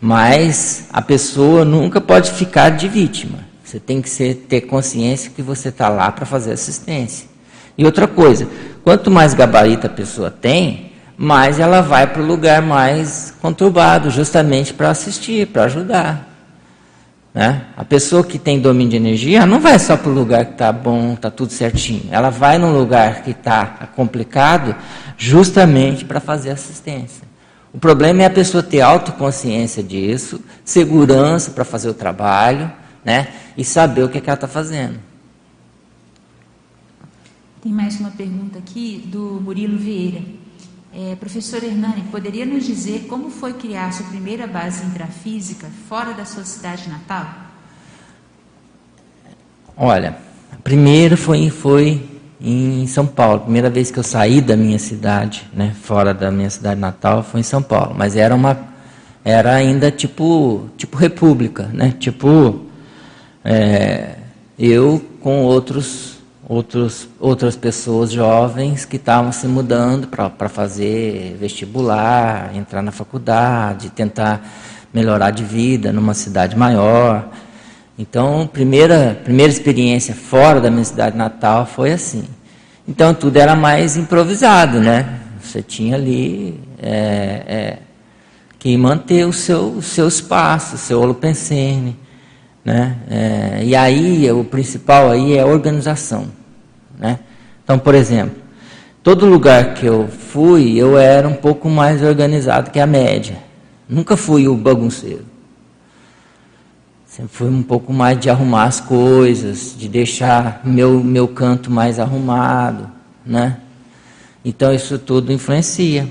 [0.01, 3.41] Mas a pessoa nunca pode ficar de vítima.
[3.63, 7.29] Você tem que ser, ter consciência que você está lá para fazer assistência.
[7.77, 8.49] E outra coisa,
[8.83, 10.86] quanto mais gabarito a pessoa tem,
[11.17, 16.29] mais ela vai para o lugar mais conturbado, justamente para assistir, para ajudar.
[17.33, 17.67] Né?
[17.77, 20.73] A pessoa que tem domínio de energia não vai só para o lugar que está
[20.73, 22.09] bom, está tudo certinho.
[22.11, 24.75] Ela vai num lugar que está complicado
[25.17, 27.27] justamente para fazer assistência.
[27.73, 32.73] O problema é a pessoa ter autoconsciência disso, segurança para fazer o trabalho
[33.05, 33.29] né?
[33.55, 34.99] e saber o que, é que ela está fazendo.
[37.63, 40.23] Tem mais uma pergunta aqui do Murilo Vieira.
[40.99, 46.25] É, professor Hernani, poderia nos dizer como foi criar sua primeira base intrafísica fora da
[46.25, 47.27] sua cidade natal?
[49.77, 50.17] Olha,
[50.65, 52.03] primeiro foi, foi
[52.41, 53.41] em São Paulo.
[53.41, 57.41] Primeira vez que eu saí da minha cidade, né, fora da minha cidade natal, foi
[57.41, 57.95] em São Paulo.
[57.95, 58.59] Mas era uma,
[59.23, 61.95] era ainda tipo, tipo república, né?
[61.99, 62.65] Tipo,
[63.45, 64.15] é,
[64.59, 66.16] eu com outros
[66.49, 74.47] outros, outras pessoas jovens que estavam se mudando para fazer vestibular, entrar na faculdade, tentar
[74.93, 77.29] melhorar de vida numa cidade maior.
[77.99, 82.25] Então, primeira primeira experiência fora da minha cidade natal foi assim.
[82.89, 85.19] Então tudo era mais improvisado, né?
[85.43, 87.79] Você tinha ali é, é,
[88.59, 91.97] que manter o seu, o seu espaço, o seu holopensene.
[92.67, 92.97] Né?
[93.09, 96.27] É, e aí, o principal aí é organização.
[96.99, 97.21] Né?
[97.63, 98.43] Então, por exemplo,
[99.05, 103.39] todo lugar que eu fui, eu era um pouco mais organizado que a média.
[103.89, 105.25] Nunca fui o bagunceiro.
[107.07, 112.01] Sempre fui um pouco mais de arrumar as coisas, de deixar meu, meu canto mais
[112.01, 112.91] arrumado.
[113.25, 113.59] Né?
[114.45, 116.09] Então, isso tudo influencia,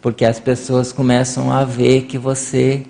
[0.00, 2.86] porque as pessoas começam a ver que você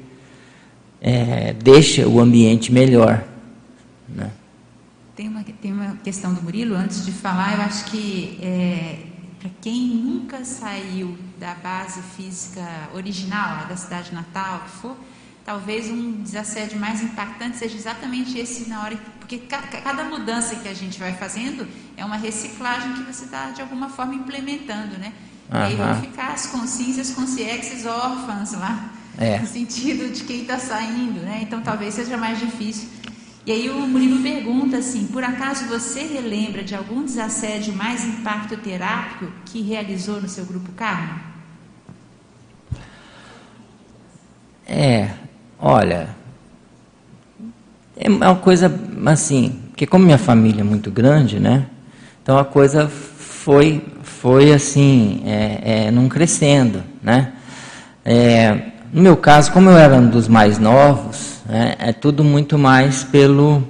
[1.01, 3.25] é, deixa o ambiente melhor.
[4.09, 4.31] Né?
[5.17, 8.99] Tem, uma, tem uma questão do Murilo, antes de falar, eu acho que é,
[9.39, 12.63] para quem nunca saiu da base física
[12.95, 14.97] original, da cidade natal, que for,
[15.45, 20.75] talvez um desassédio mais impactante seja exatamente esse na hora, porque cada mudança que a
[20.75, 25.13] gente vai fazendo é uma reciclagem que você está de alguma forma implementando, né?
[25.51, 25.59] Uhum.
[25.59, 29.38] E aí vão ficar as consciências, consciências órfãs lá é.
[29.38, 31.40] no sentido de quem está saindo, né?
[31.42, 32.88] Então talvez seja mais difícil.
[33.44, 38.56] E aí o Murilo pergunta assim: por acaso você relembra de algum desassédio mais impacto
[38.56, 41.20] terápico que realizou no seu grupo Karma?
[44.66, 45.11] É,
[45.59, 46.09] olha,
[47.96, 48.72] é uma coisa
[49.06, 51.66] assim, porque como minha família é muito grande, né?
[52.22, 57.33] Então a coisa foi, foi assim, é, é, num crescendo, né?
[58.04, 62.59] É, no meu caso, como eu era um dos mais novos, é, é tudo muito
[62.59, 63.62] mais pelo,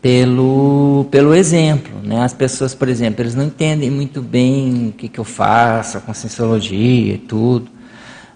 [0.00, 1.92] pelo, pelo exemplo.
[2.02, 2.22] Né?
[2.22, 6.00] As pessoas, por exemplo, eles não entendem muito bem o que, que eu faço, a
[6.00, 7.70] conscienciologia e tudo,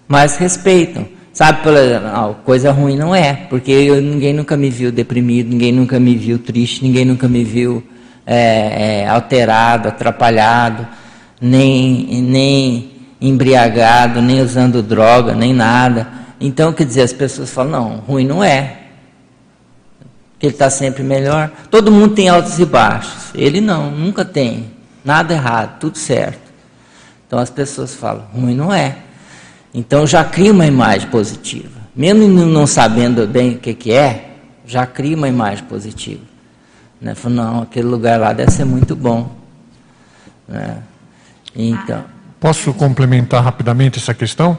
[0.07, 1.07] mas respeitam.
[1.31, 5.99] Sabe, pela, coisa ruim não é, porque eu, ninguém nunca me viu deprimido, ninguém nunca
[5.99, 7.83] me viu triste, ninguém nunca me viu
[8.25, 10.87] é, é, alterado, atrapalhado,
[11.39, 16.07] nem, nem embriagado, nem usando droga, nem nada.
[16.39, 18.77] Então, quer dizer, as pessoas falam, não, ruim não é.
[20.39, 21.51] Que ele está sempre melhor.
[21.69, 23.31] Todo mundo tem altos e baixos.
[23.35, 24.71] Ele não, nunca tem.
[25.03, 26.49] Nada errado, tudo certo.
[27.27, 28.97] Então as pessoas falam, ruim não é.
[29.73, 31.79] Então já cria uma imagem positiva.
[31.95, 36.23] Mesmo não sabendo bem o que, que é, já cria uma imagem positiva.
[37.01, 37.13] Né?
[37.15, 39.35] Fala, não, aquele lugar lá deve ser muito bom.
[40.47, 40.77] Né?
[41.55, 42.18] Então.
[42.39, 44.57] Posso complementar rapidamente essa questão?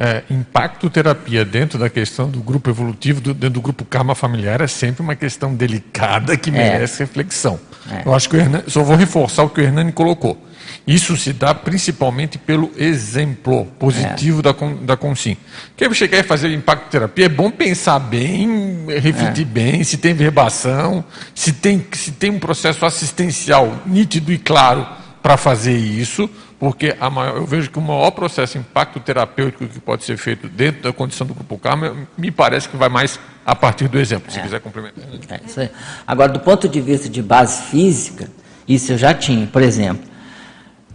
[0.00, 4.60] É, impacto terapia dentro da questão do grupo evolutivo, do, dentro do grupo karma familiar,
[4.60, 6.52] é sempre uma questão delicada que é.
[6.52, 7.06] merece é.
[7.06, 7.58] reflexão.
[7.90, 8.02] É.
[8.06, 10.40] Eu acho que Hernani, só vou reforçar o que o Hernani colocou.
[10.86, 14.42] Isso se dá principalmente pelo exemplo positivo é.
[14.42, 14.52] da,
[14.82, 15.36] da Consim.
[15.76, 19.44] Quer chegar e fazer impacto terapia, é bom pensar bem, refletir é.
[19.44, 21.04] bem, se tem verbação,
[21.34, 24.86] se tem, se tem um processo assistencial nítido e claro
[25.20, 30.04] para fazer isso, porque maior, eu vejo que o maior processo impacto terapêutico que pode
[30.04, 33.86] ser feito dentro da condição do grupo karma, me parece que vai mais a partir
[33.86, 34.42] do exemplo, se é.
[34.42, 35.04] quiser complementar.
[35.30, 35.70] É isso aí.
[36.06, 38.28] Agora, do ponto de vista de base física,
[38.66, 39.46] isso eu já tinha.
[39.46, 40.02] Por exemplo,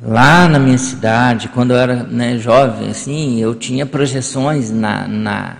[0.01, 5.55] lá na minha cidade, quando eu era né, jovem, assim, eu tinha projeções na, na,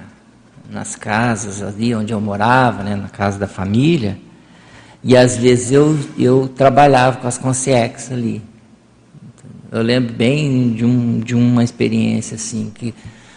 [0.70, 4.20] nas casas ali onde eu morava, né, na casa da família,
[5.02, 8.42] e às vezes eu, eu trabalhava com as consciências ali.
[9.74, 12.94] Eu lembro bem de, um, de uma experiência assim, que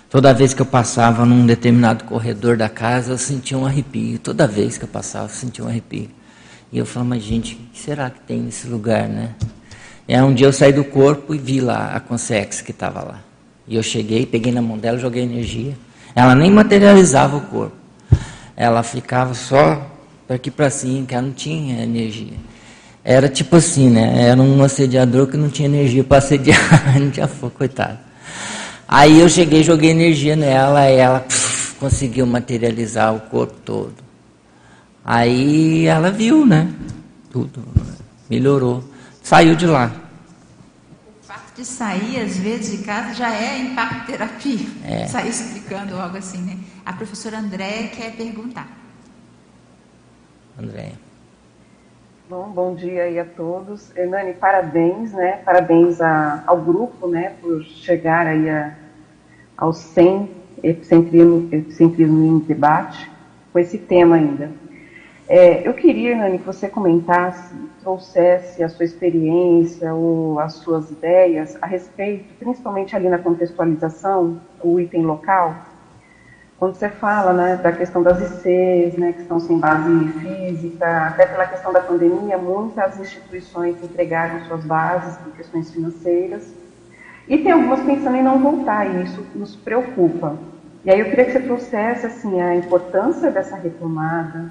[0.08, 4.18] Toda vez que eu passava num determinado corredor da casa, eu sentia um arrepio.
[4.20, 6.08] Toda vez que eu passava, eu sentia um arrepio.
[6.72, 9.34] E eu falava, mas gente, o que será que tem nesse lugar, né?
[10.08, 13.02] E aí um dia eu saí do corpo e vi lá a Consex que estava
[13.02, 13.20] lá.
[13.66, 15.76] E eu cheguei, peguei na mão dela, joguei energia.
[16.14, 17.76] Ela nem materializava o corpo.
[18.56, 19.90] Ela ficava só
[20.28, 22.34] daqui para cima, que ela não tinha energia.
[23.08, 24.30] Era tipo assim, né?
[24.30, 26.58] Era um assediador que não tinha energia para assediar,
[26.98, 28.00] não tinha fogo, coitado.
[28.88, 33.94] Aí eu cheguei, joguei energia nela e ela pff, conseguiu materializar o corpo todo.
[35.04, 36.68] Aí ela viu, né?
[37.30, 37.62] Tudo.
[38.28, 38.82] Melhorou.
[39.22, 39.92] Saiu de lá.
[41.22, 44.66] O fato de sair, às vezes, de casa já é impacto terapia.
[44.84, 45.06] É.
[45.06, 46.58] Sair explicando algo assim, né?
[46.84, 48.68] A professora Andréia quer perguntar.
[50.60, 51.05] Andréia.
[52.28, 53.96] Bom, bom dia aí a todos.
[53.96, 55.40] Hernani, parabéns, né?
[55.44, 58.74] Parabéns a, ao grupo, né, por chegar aí a,
[59.56, 60.28] aos 100
[60.60, 63.08] epicentrismo, epicentrismo em debate
[63.52, 64.50] com esse tema ainda.
[65.28, 71.56] É, eu queria, Hernani, que você comentasse, trouxesse a sua experiência ou as suas ideias
[71.62, 75.54] a respeito, principalmente ali na contextualização, o item local,
[76.58, 81.26] quando você fala né, da questão das ICs, né, que estão sem base física, até
[81.26, 86.50] pela questão da pandemia, muitas instituições entregaram suas bases por questões financeiras,
[87.28, 90.36] e tem algumas pensando em não voltar, e isso nos preocupa.
[90.84, 94.50] E aí eu queria que você trouxesse assim, a importância dessa retomada,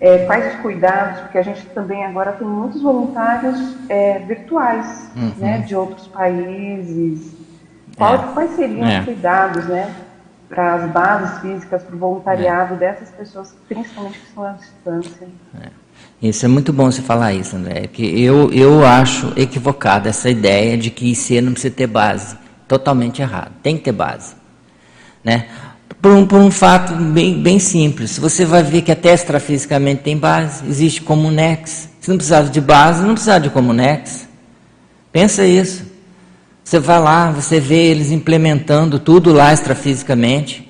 [0.00, 5.32] é, quais os cuidados, porque a gente também agora tem muitos voluntários é, virtuais, uhum.
[5.38, 7.32] né, de outros países.
[7.96, 8.18] Qual, é.
[8.34, 9.02] Quais seriam os é.
[9.02, 9.94] cuidados, né,
[10.54, 12.76] para as bases físicas, para o voluntariado é.
[12.76, 15.28] dessas pessoas, principalmente que estão à distância.
[15.60, 15.68] É.
[16.22, 20.78] Isso é muito bom você falar isso, André, que eu, eu acho equivocada essa ideia
[20.78, 22.36] de que IC não precisa ter base.
[22.68, 23.52] Totalmente errado.
[23.62, 24.34] Tem que ter base.
[25.22, 25.48] Né?
[26.00, 28.18] Por um, por um fato bem, bem simples.
[28.18, 30.66] Você vai ver que até extrafisicamente tem base.
[30.66, 31.90] Existe Comunex.
[32.00, 34.26] Se não precisar de base, não precisa de Comunex.
[35.12, 35.84] Pensa isso.
[36.64, 40.66] Você vai lá, você vê eles implementando tudo lá extrafisicamente.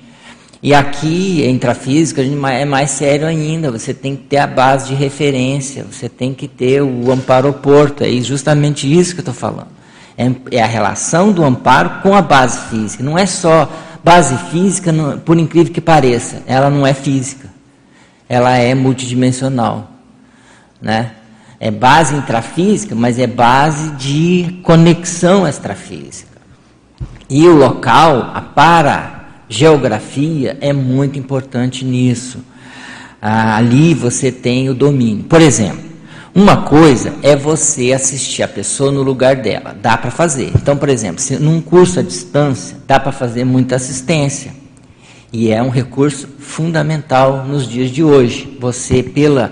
[0.61, 3.71] E aqui, intrafísica, é mais sério ainda.
[3.71, 8.03] Você tem que ter a base de referência, você tem que ter o amparo porto.
[8.03, 9.69] É justamente isso que eu estou falando.
[10.17, 13.01] É, é, a relação do amparo com a base física.
[13.01, 13.71] Não é só
[14.03, 14.93] base física,
[15.23, 17.49] por incrível que pareça, ela não é física.
[18.27, 19.91] Ela é multidimensional.
[20.81, 21.11] Né?
[21.59, 26.35] É base intrafísica, mas é base de conexão extrafísica.
[27.29, 32.39] E o local, a para-geografia, é muito importante nisso.
[33.21, 35.23] Ah, ali você tem o domínio.
[35.23, 35.83] Por exemplo,
[36.33, 40.51] uma coisa é você assistir a pessoa no lugar dela, dá para fazer.
[40.53, 44.53] Então, por exemplo, se num curso à distância, dá para fazer muita assistência.
[45.31, 48.55] E é um recurso fundamental nos dias de hoje.
[48.59, 49.51] Você, pela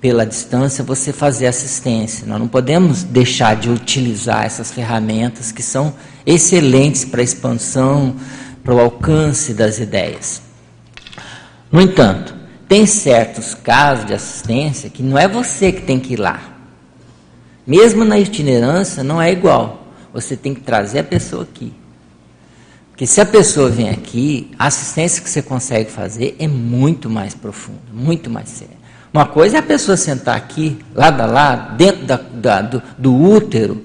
[0.00, 2.26] pela distância, você fazer assistência.
[2.26, 5.94] Nós não podemos deixar de utilizar essas ferramentas que são
[6.24, 8.16] excelentes para a expansão,
[8.62, 10.42] para o alcance das ideias.
[11.70, 12.34] No entanto,
[12.68, 16.40] tem certos casos de assistência que não é você que tem que ir lá.
[17.66, 19.88] Mesmo na itinerância, não é igual.
[20.12, 21.72] Você tem que trazer a pessoa aqui.
[22.90, 27.34] Porque se a pessoa vem aqui, a assistência que você consegue fazer é muito mais
[27.34, 28.75] profunda, muito mais séria.
[29.16, 33.16] Uma coisa é a pessoa sentar aqui, lado a lado, dentro da, da, do, do
[33.16, 33.82] útero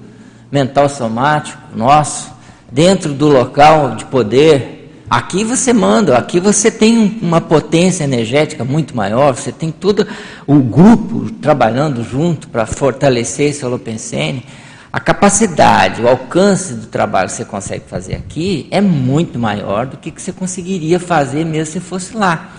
[0.50, 2.30] mental somático nosso,
[2.70, 4.92] dentro do local de poder.
[5.08, 10.06] Aqui você manda, aqui você tem uma potência energética muito maior, você tem todo
[10.46, 14.44] o grupo trabalhando junto para fortalecer esse holopensene.
[14.92, 19.96] A capacidade, o alcance do trabalho que você consegue fazer aqui é muito maior do
[19.96, 22.50] que, que você conseguiria fazer mesmo se fosse lá.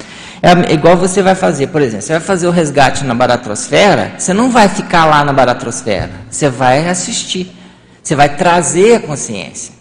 [0.41, 4.34] É igual você vai fazer, por exemplo, você vai fazer o resgate na baratrosfera, você
[4.34, 7.55] não vai ficar lá na baratrosfera, você vai assistir,
[8.01, 9.73] você vai trazer a consciência.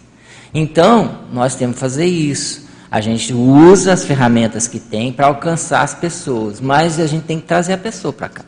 [0.53, 2.67] Então, nós temos que fazer isso.
[2.89, 7.39] A gente usa as ferramentas que tem para alcançar as pessoas, mas a gente tem
[7.39, 8.43] que trazer a pessoa para cá,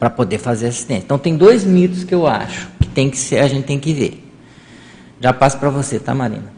[0.00, 1.04] para poder fazer assistência.
[1.04, 3.92] Então, tem dois mitos que eu acho que tem que ser, a gente tem que
[3.92, 4.26] ver.
[5.20, 6.52] Já passo para você, tá, Marina?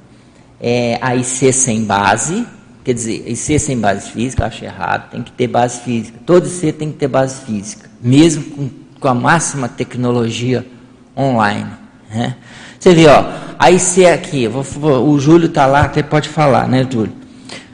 [0.60, 2.46] É a IC sem base,
[2.84, 6.18] Quer dizer, IC sem base física, eu acho errado, tem que ter base física.
[6.26, 10.66] Todo IC tem que ter base física, mesmo com, com a máxima tecnologia
[11.16, 11.70] online.
[12.12, 12.34] Né?
[12.78, 13.24] Você vê, ó,
[13.56, 17.12] a IC aqui, vou, vou, o Júlio está lá, até pode falar, né, Júlio?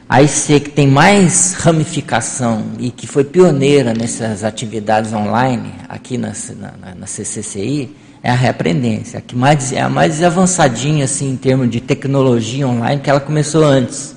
[0.09, 6.33] A IC que tem mais ramificação e que foi pioneira nessas atividades online aqui na,
[6.57, 11.37] na, na CCCI é a reaprendência, a que mais, é a mais avançadinha assim, em
[11.37, 14.15] termos de tecnologia online, que ela começou antes.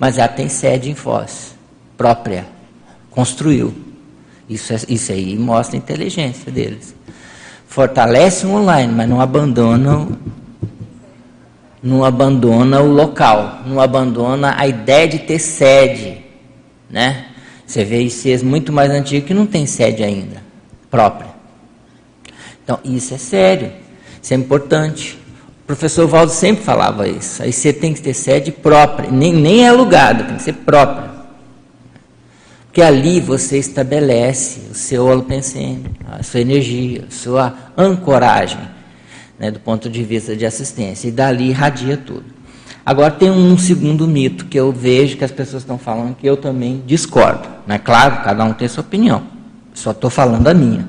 [0.00, 1.54] Mas ela tem sede em Foz,
[1.96, 2.44] própria,
[3.08, 3.72] construiu.
[4.48, 6.92] Isso, é, isso aí mostra a inteligência deles.
[7.68, 10.08] Fortalece o online, mas não abandona,
[11.82, 16.18] não abandona o local, não abandona a ideia de ter sede.
[16.88, 17.26] Né?
[17.66, 20.42] Você vê ICs muito mais antigos que não tem sede ainda,
[20.90, 21.30] própria.
[22.62, 23.72] Então, isso é sério,
[24.22, 25.18] isso é importante.
[25.62, 27.42] O professor Valdo sempre falava isso.
[27.42, 31.10] Aí você tem que ter sede própria, nem, nem é alugada, tem que ser própria.
[32.66, 38.60] Porque ali você estabelece o seu holopensene, a sua energia, a sua ancoragem,
[39.40, 41.08] né, do ponto de vista de assistência.
[41.08, 42.26] E dali irradia tudo.
[42.84, 46.36] Agora tem um segundo mito que eu vejo que as pessoas estão falando que eu
[46.36, 47.48] também discordo.
[47.66, 49.22] Não é claro, cada um tem sua opinião.
[49.72, 50.86] Só estou falando a minha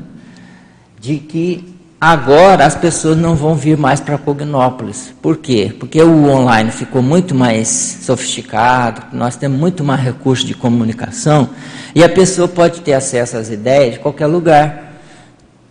[1.00, 5.14] de que agora as pessoas não vão vir mais para Cognópolis.
[5.22, 5.74] Por quê?
[5.80, 7.68] Porque o online ficou muito mais
[8.02, 11.50] sofisticado, nós temos muito mais recursos de comunicação
[11.96, 14.94] e a pessoa pode ter acesso às ideias de qualquer lugar.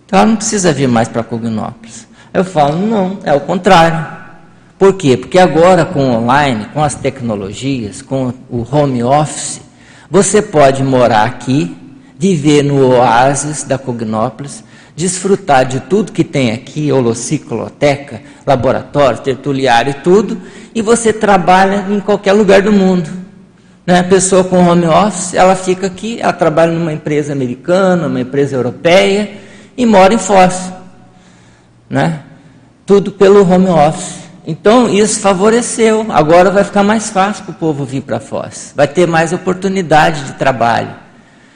[0.07, 2.10] Então ela não precisa vir mais para Cognópolis.
[2.33, 4.07] Eu falo, não, é o contrário.
[4.79, 5.17] Por quê?
[5.17, 9.61] Porque agora com o online, com as tecnologias, com o home office,
[10.11, 11.77] você pode morar aqui,
[12.19, 14.65] viver no oásis da Cognópolis,
[14.95, 20.41] desfrutar de tudo que tem aqui, holocicloteca, laboratório, tertuliário e tudo,
[20.75, 23.11] e você trabalha em qualquer lugar do mundo.
[23.87, 24.01] Né?
[24.01, 28.57] A pessoa com home office, ela fica aqui, ela trabalha numa empresa americana, uma empresa
[28.57, 29.31] europeia,
[29.77, 30.80] e mora em Foz.
[31.91, 32.21] Né?
[32.87, 34.21] Tudo pelo home office.
[34.47, 36.07] Então, isso favoreceu.
[36.09, 38.73] Agora vai ficar mais fácil para o povo vir para Foz.
[38.75, 40.95] Vai ter mais oportunidade de trabalho.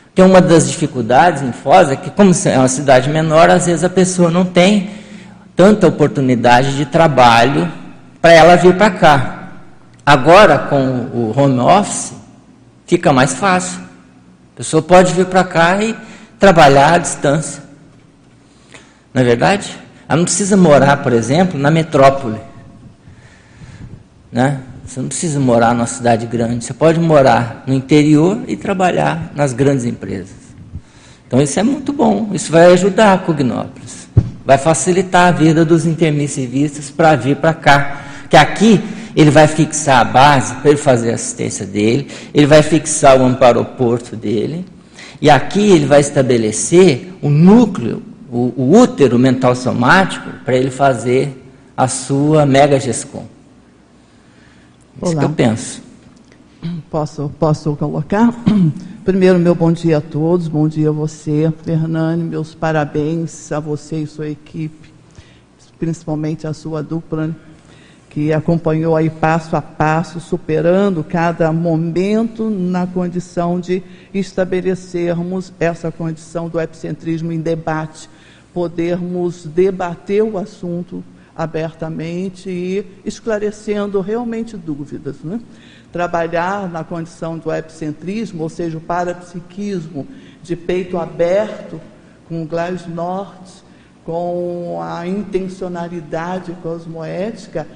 [0.06, 3.84] Porque uma das dificuldades em Foz é que, como é uma cidade menor, às vezes
[3.84, 4.90] a pessoa não tem
[5.56, 7.70] tanta oportunidade de trabalho
[8.20, 9.48] para ela vir para cá.
[10.04, 10.76] Agora, com
[11.12, 12.12] o home office,
[12.86, 13.80] fica mais fácil.
[14.54, 15.96] A pessoa pode vir para cá e
[16.38, 17.62] trabalhar à distância.
[19.12, 19.83] Não é verdade?
[20.08, 22.40] Ela não precisa morar, por exemplo, na metrópole.
[24.30, 24.60] Né?
[24.86, 29.52] Você não precisa morar numa cidade grande, você pode morar no interior e trabalhar nas
[29.52, 30.44] grandes empresas.
[31.26, 34.08] Então isso é muito bom, isso vai ajudar a Cognópolis,
[34.44, 38.00] vai facilitar a vida dos intermissivistas para vir para cá.
[38.28, 38.80] Que aqui
[39.16, 43.24] ele vai fixar a base para ele fazer a assistência dele, ele vai fixar o
[43.24, 44.66] amparoporto dele,
[45.20, 48.02] e aqui ele vai estabelecer o núcleo,
[48.34, 51.40] o, o útero mental somático, para ele fazer
[51.76, 53.24] a sua mega GESCOM.
[55.00, 55.10] Olá.
[55.10, 55.82] Isso que eu penso.
[56.90, 58.34] Posso, posso colocar?
[59.04, 63.98] Primeiro, meu bom dia a todos, bom dia a você, Fernando, meus parabéns a você
[63.98, 64.92] e sua equipe,
[65.78, 67.30] principalmente a sua dupla,
[68.10, 73.80] que acompanhou aí passo a passo, superando cada momento na condição de
[74.12, 78.08] estabelecermos essa condição do epicentrismo em debate,
[78.54, 81.02] podermos debater o assunto
[81.36, 85.16] abertamente e esclarecendo realmente dúvidas.
[85.24, 85.40] Né?
[85.92, 90.06] Trabalhar na condição do epicentrismo, ou seja, o parapsiquismo
[90.42, 91.80] de peito aberto,
[92.28, 93.64] com Gleis Norte,
[94.04, 97.66] com a intencionalidade cosmoética,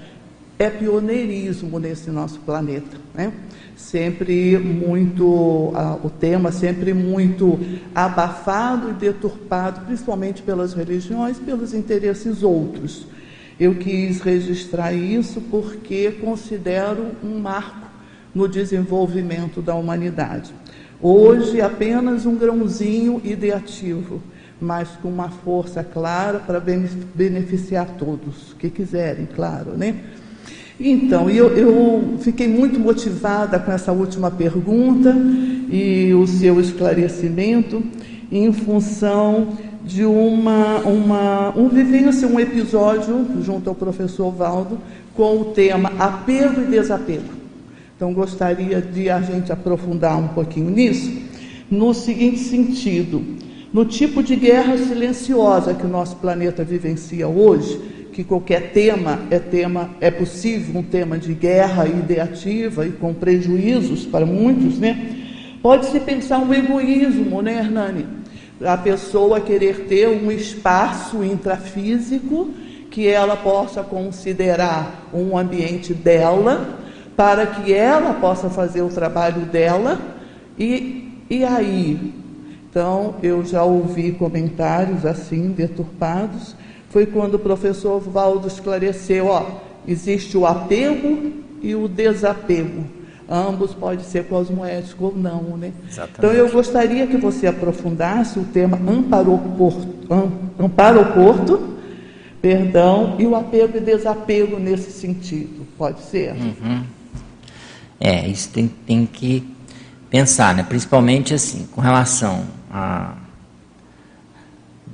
[0.58, 2.96] é pioneirismo nesse nosso planeta.
[3.14, 3.32] Né?
[3.78, 7.58] Sempre muito, uh, o tema sempre muito
[7.94, 13.06] abafado e deturpado, principalmente pelas religiões, pelos interesses outros.
[13.58, 17.88] Eu quis registrar isso porque considero um marco
[18.34, 20.52] no desenvolvimento da humanidade.
[21.00, 24.20] Hoje, apenas um grãozinho ideativo,
[24.60, 29.94] mas com uma força clara para beneficiar todos que quiserem, claro, né?
[30.80, 35.16] Então, eu, eu fiquei muito motivada com essa última pergunta
[35.70, 37.82] e o seu esclarecimento
[38.30, 39.48] em função
[39.84, 44.78] de uma, uma, um vivência, um episódio, junto ao professor Valdo,
[45.16, 47.38] com o tema apego e desapego.
[47.96, 51.10] Então, gostaria de a gente aprofundar um pouquinho nisso,
[51.68, 53.20] no seguinte sentido:
[53.72, 57.80] no tipo de guerra silenciosa que o nosso planeta vivencia hoje,
[58.18, 64.04] que qualquer tema é tema é possível um tema de guerra ideativa e com prejuízos
[64.04, 65.14] para muitos, né?
[65.62, 68.06] Pode-se pensar um egoísmo, né, Hernani?
[68.60, 72.50] a pessoa querer ter um espaço intrafísico
[72.90, 76.76] que ela possa considerar um ambiente dela,
[77.14, 79.96] para que ela possa fazer o trabalho dela,
[80.58, 82.12] e, e aí?
[82.68, 86.56] Então, eu já ouvi comentários assim, deturpados,
[86.90, 89.46] foi quando o professor Valdo esclareceu, ó,
[89.86, 91.32] existe o apego
[91.62, 92.84] e o desapego.
[93.28, 95.72] Ambos pode ser cosmoético ou não, né?
[95.86, 96.18] Exatamente.
[96.18, 99.86] Então eu gostaria que você aprofundasse o tema amparo porto,
[100.58, 101.76] amparo porto,
[102.40, 105.66] perdão, e o apego e desapego nesse sentido.
[105.76, 106.32] Pode ser?
[106.32, 106.84] Uhum.
[108.00, 109.46] É, isso tem, tem que
[110.08, 110.62] pensar, né?
[110.66, 113.14] Principalmente assim, com relação a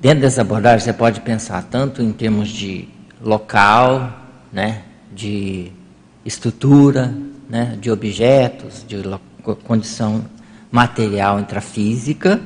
[0.04, 2.86] dentro dessa abordagem você pode pensar tanto em termos de
[3.22, 4.12] local,
[4.52, 5.72] né, de
[6.26, 7.10] estrutura,
[7.48, 8.98] né, de objetos, de
[9.64, 10.26] condição
[10.70, 12.38] material intrafísica,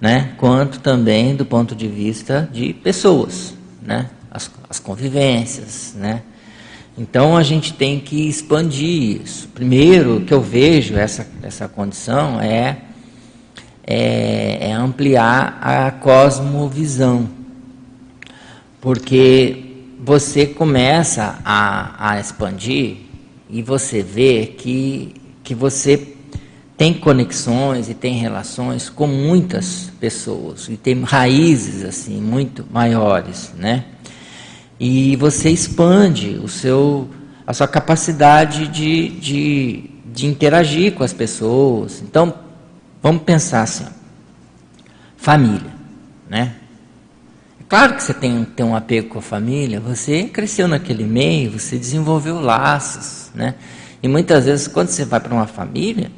[0.00, 3.52] né, quanto também do ponto de vista de pessoas,
[3.82, 6.22] né, as, as convivências, né.
[6.96, 9.48] Então a gente tem que expandir isso.
[9.48, 12.78] Primeiro que eu vejo essa, essa condição é,
[13.84, 17.28] é, é ampliar a cosmovisão,
[18.80, 19.64] porque
[20.02, 22.96] você começa a, a expandir
[23.48, 26.14] e você vê que, que você
[26.76, 33.84] tem conexões e tem relações com muitas pessoas e tem raízes assim muito maiores, né?
[34.78, 37.06] E você expande o seu
[37.50, 42.00] a sua capacidade de, de, de interagir com as pessoas.
[42.00, 42.32] Então,
[43.02, 43.86] vamos pensar assim,
[45.16, 45.72] família,
[46.28, 46.54] né?
[47.68, 51.78] Claro que você tem, tem um apego com a família, você cresceu naquele meio, você
[51.78, 53.54] desenvolveu laços, né?
[54.02, 56.10] E muitas vezes, quando você vai para uma família,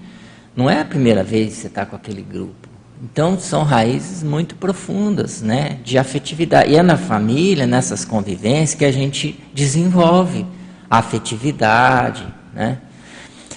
[0.57, 2.68] não é a primeira vez que você está com aquele grupo.
[3.03, 5.80] Então, são raízes muito profundas, né?
[5.85, 6.70] De afetividade.
[6.70, 10.47] E é na família, nessas convivências, que a gente desenvolve
[10.89, 12.24] a afetividade,
[12.55, 12.78] né?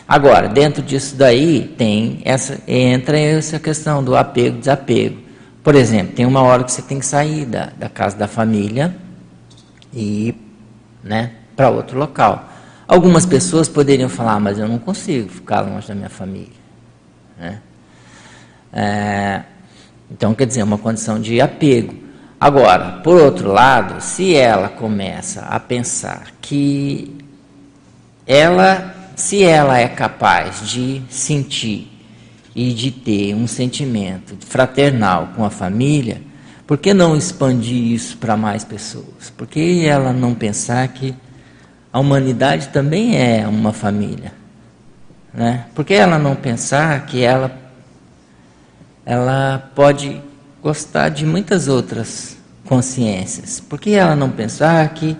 [0.07, 5.17] Agora, dentro disso daí, tem essa, entra essa questão do apego desapego.
[5.63, 8.95] Por exemplo, tem uma hora que você tem que sair da, da casa da família
[9.91, 10.35] e ir
[11.03, 12.49] né, para outro local.
[12.87, 16.53] Algumas pessoas poderiam falar, ah, mas eu não consigo ficar longe da minha família.
[17.37, 17.59] Né?
[18.71, 19.41] É,
[20.11, 21.95] então, quer dizer, é uma condição de apego.
[22.39, 27.15] Agora, por outro lado, se ela começa a pensar que
[28.27, 31.91] ela, se ela é capaz de sentir
[32.55, 36.21] e de ter um sentimento fraternal com a família,
[36.67, 39.29] por que não expandir isso para mais pessoas?
[39.35, 41.13] Por que ela não pensar que
[41.93, 44.33] a humanidade também é uma família?
[45.33, 45.65] Né?
[45.75, 47.55] Por que ela não pensar que ela,
[49.05, 50.21] ela pode
[50.63, 53.59] gostar de muitas outras consciências?
[53.59, 55.15] Por que ela não pensar que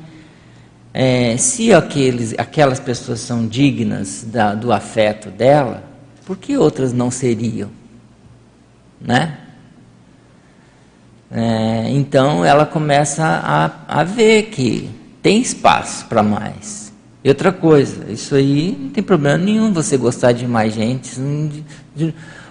[0.98, 5.84] é, se aqueles, aquelas pessoas são dignas da, do afeto dela,
[6.26, 7.70] por que outras não seriam?
[9.02, 9.38] Né?
[11.30, 14.90] É, então ela começa a, a ver que
[15.22, 16.94] tem espaço para mais.
[17.22, 21.12] E outra coisa, isso aí não tem problema nenhum você gostar de mais gente.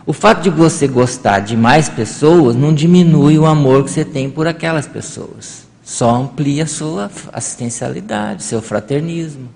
[0.05, 4.29] O fato de você gostar de mais pessoas não diminui o amor que você tem
[4.29, 5.64] por aquelas pessoas.
[5.85, 9.51] Só amplia a sua assistencialidade, seu fraternismo.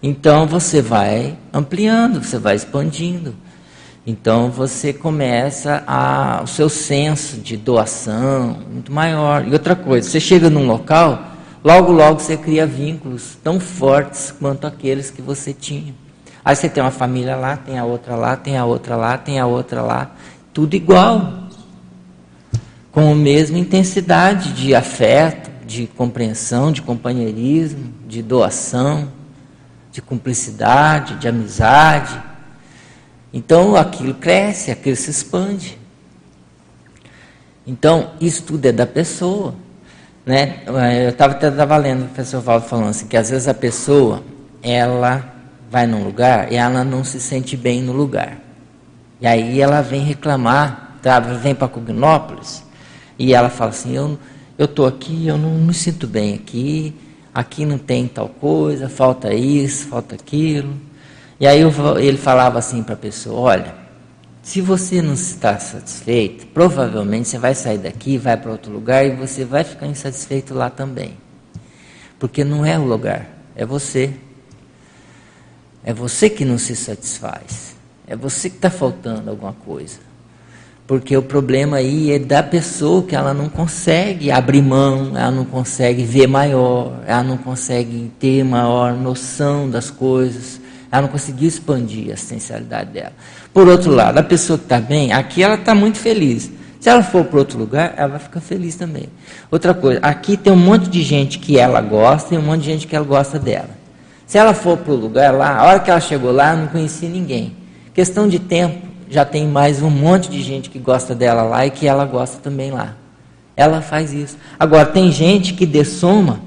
[0.00, 3.34] Então você vai ampliando, você vai expandindo.
[4.06, 9.46] Então você começa a o seu senso de doação muito maior.
[9.48, 11.24] E outra coisa, você chega num local,
[11.64, 15.94] logo logo você cria vínculos tão fortes quanto aqueles que você tinha.
[16.44, 19.40] Aí você tem uma família lá, tem a outra lá, tem a outra lá, tem
[19.40, 20.12] a outra lá,
[20.52, 21.43] tudo igual.
[22.94, 29.08] Com a mesma intensidade de afeto, de compreensão, de companheirismo, de doação
[29.94, 32.20] de cumplicidade, de amizade.
[33.32, 35.78] Então aquilo cresce, aquilo se expande.
[37.64, 39.54] Então, isso tudo é da pessoa.
[40.26, 40.64] Né?
[41.04, 44.24] Eu estava até tava lendo o professor Valdo falando assim, que às vezes a pessoa,
[44.60, 45.32] ela
[45.70, 48.38] vai num lugar e ela não se sente bem no lugar.
[49.20, 51.20] E aí ela vem reclamar, tá?
[51.20, 52.63] vem para Cognópolis,
[53.18, 54.18] e ela fala assim, eu
[54.64, 56.94] estou aqui, eu não me sinto bem aqui,
[57.34, 60.74] aqui não tem tal coisa, falta isso, falta aquilo.
[61.40, 61.60] E aí
[62.00, 63.74] ele falava assim para a pessoa: olha,
[64.42, 69.10] se você não está satisfeito, provavelmente você vai sair daqui, vai para outro lugar e
[69.10, 71.16] você vai ficar insatisfeito lá também.
[72.18, 74.14] Porque não é o lugar, é você.
[75.82, 77.74] É você que não se satisfaz.
[78.06, 79.98] É você que está faltando alguma coisa.
[80.86, 85.44] Porque o problema aí é da pessoa que ela não consegue abrir mão, ela não
[85.44, 90.60] consegue ver maior, ela não consegue ter maior noção das coisas,
[90.92, 93.12] ela não conseguiu expandir a essencialidade dela.
[93.52, 96.50] Por outro lado, a pessoa que está bem, aqui ela está muito feliz.
[96.78, 99.08] Se ela for para outro lugar, ela vai ficar feliz também.
[99.50, 102.66] Outra coisa, aqui tem um monte de gente que ela gosta e um monte de
[102.66, 103.70] gente que ela gosta dela.
[104.26, 107.08] Se ela for para o lugar lá, a hora que ela chegou lá, não conhecia
[107.08, 107.56] ninguém.
[107.94, 111.70] Questão de tempo, já tem mais um monte de gente que gosta dela lá e
[111.70, 112.96] que ela gosta também lá.
[113.56, 114.36] Ela faz isso.
[114.58, 116.40] Agora, tem gente que dessoma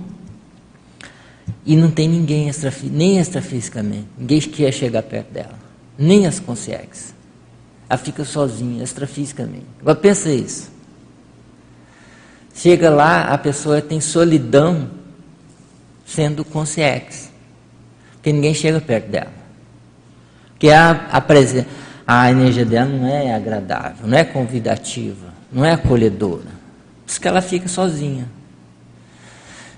[1.66, 4.08] e não tem ninguém extra, nem extrafisicamente.
[4.18, 5.56] Ninguém quer chegar perto dela.
[5.98, 7.14] Nem as consegues.
[7.90, 9.66] Ela fica sozinha, extrafisicamente.
[9.80, 10.72] Agora pensa isso.
[12.54, 14.90] Chega lá, a pessoa tem solidão
[16.06, 17.30] sendo consciência.
[18.14, 19.32] Porque ninguém chega perto dela.
[20.50, 21.22] Porque a, a,
[22.08, 26.56] a energia dela não é agradável, não é convidativa, não é acolhedora.
[27.06, 28.30] Por isso que ela fica sozinha.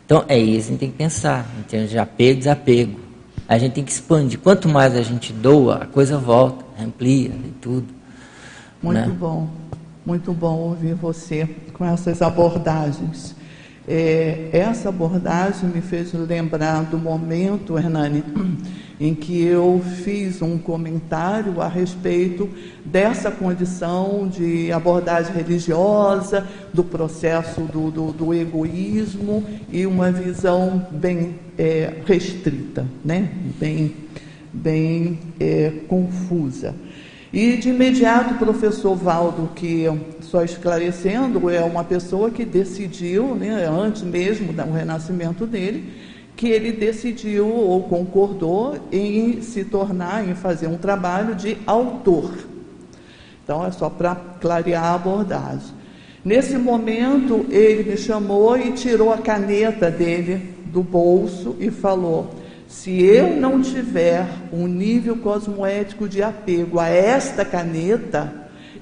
[0.05, 2.99] Então é isso que a gente tem que pensar, em termos de apego e desapego.
[3.47, 4.39] A gente tem que expandir.
[4.39, 7.87] Quanto mais a gente doa, a coisa volta, amplia e tudo.
[8.81, 9.15] Muito né?
[9.19, 9.49] bom,
[10.05, 13.35] muito bom ouvir você com essas abordagens.
[13.91, 18.23] É, essa abordagem me fez lembrar do momento, Hernani,
[19.01, 22.47] em que eu fiz um comentário a respeito
[22.85, 31.39] dessa condição de abordagem religiosa, do processo do, do, do egoísmo e uma visão bem
[31.57, 33.27] é, restrita, né?
[33.59, 33.95] bem,
[34.53, 36.75] bem é, confusa.
[37.31, 39.85] E de imediato o professor Valdo, que
[40.21, 45.93] só esclarecendo, é uma pessoa que decidiu, né, antes mesmo do renascimento dele,
[46.35, 52.31] que ele decidiu ou concordou em se tornar, em fazer um trabalho de autor.
[53.43, 55.73] Então, é só para clarear a abordagem.
[56.25, 62.31] Nesse momento, ele me chamou e tirou a caneta dele do bolso e falou:
[62.69, 68.31] se eu não tiver um nível cosmoético de apego a esta caneta,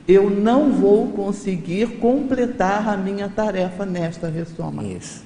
[0.06, 4.84] eu não vou conseguir completar a minha tarefa nesta ressoma.
[4.84, 5.26] Isso.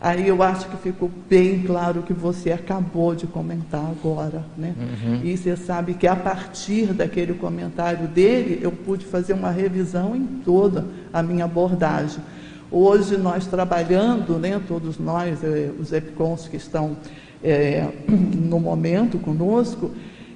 [0.00, 4.74] Aí eu acho que ficou bem claro o que você acabou de comentar agora, né?
[4.78, 5.20] Uhum.
[5.22, 10.24] E você sabe que a partir daquele comentário dele, eu pude fazer uma revisão em
[10.42, 12.22] toda a minha abordagem.
[12.70, 16.96] Hoje nós trabalhando, né, todos nós, eh, os EPCONs que estão
[17.42, 19.90] eh, no momento conosco,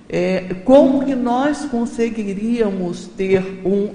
[0.08, 3.90] eh, como que nós conseguiríamos ter um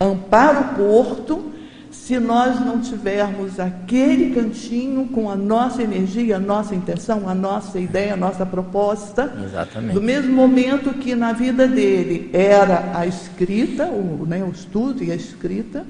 [0.00, 1.52] amparo porto
[1.90, 7.78] se nós não tivermos aquele cantinho com a nossa energia, a nossa intenção, a nossa
[7.78, 9.30] ideia, a nossa proposta.
[9.44, 9.94] Exatamente.
[9.94, 15.10] Do mesmo momento que na vida dele era a escrita, o, né, o estudo e
[15.10, 15.84] a escrita,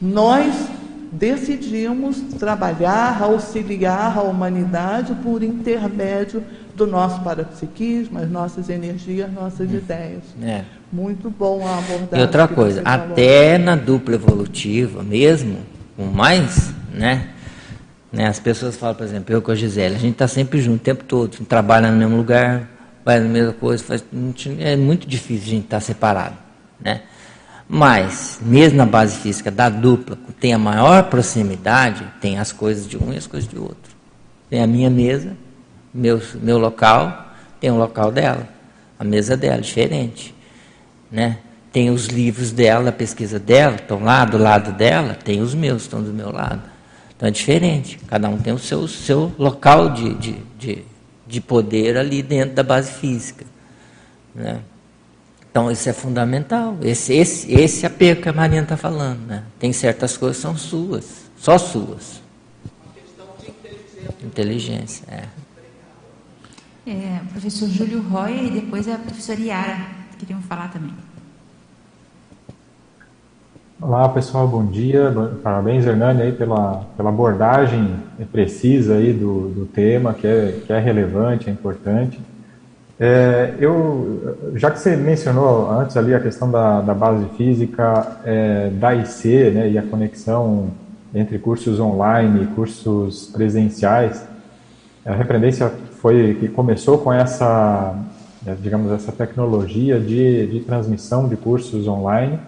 [0.00, 0.54] nós
[1.12, 6.42] decidimos trabalhar, auxiliar a humanidade por intermédio
[6.74, 10.22] do nosso parapsiquismo, as nossas energias, nossas ideias.
[10.42, 10.62] É.
[10.92, 12.18] Muito bom a abordagem.
[12.18, 15.58] E outra coisa, até na dupla evolutiva mesmo,
[15.96, 17.28] com mais, né?
[18.12, 18.26] né?
[18.26, 20.84] As pessoas falam, por exemplo, eu com a Gisele, a gente está sempre junto o
[20.84, 22.68] tempo todo, trabalha no mesmo lugar,
[23.04, 24.04] faz a mesma coisa, faz,
[24.58, 26.36] é muito difícil a gente estar tá separado,
[26.80, 27.02] né?
[27.72, 32.96] Mas, mesmo na base física da dupla, tem a maior proximidade, tem as coisas de
[32.96, 33.94] um e as coisas de outro.
[34.48, 35.36] Tem a minha mesa,
[35.94, 38.48] meu, meu local, tem o local dela,
[38.98, 40.34] a mesa dela, diferente
[41.10, 41.38] né?
[41.72, 45.82] Tem os livros dela, a pesquisa dela, estão lá do lado dela, tem os meus,
[45.82, 46.62] estão do meu lado.
[47.16, 50.84] Então é diferente, cada um tem o seu, seu local de, de, de,
[51.26, 53.44] de poder ali dentro da base física.
[54.34, 54.60] Né?
[55.50, 59.26] Então isso é fundamental, esse, esse, esse apego que a Marina está falando.
[59.26, 59.42] Né?
[59.58, 62.22] Tem certas coisas que são suas, só suas.
[62.84, 64.24] Uma questão de inteligência.
[64.24, 65.40] Inteligência, é.
[66.86, 69.86] É, professor Júlio Roy e depois a professora Yara
[70.18, 70.94] queriam falar também.
[73.80, 75.12] Olá pessoal, bom dia.
[75.42, 77.96] Parabéns, Hernani, aí pela, pela abordagem
[78.30, 82.20] precisa aí do, do tema, que é, que é relevante, é importante.
[83.02, 88.68] É, eu, já que você mencionou antes ali a questão da, da base física é,
[88.68, 90.68] da IC né, e a conexão
[91.14, 94.22] entre cursos online e cursos presenciais,
[95.04, 95.72] a repreendência
[96.02, 97.96] foi que começou com essa
[98.44, 102.38] né, digamos, essa tecnologia de, de transmissão de cursos online.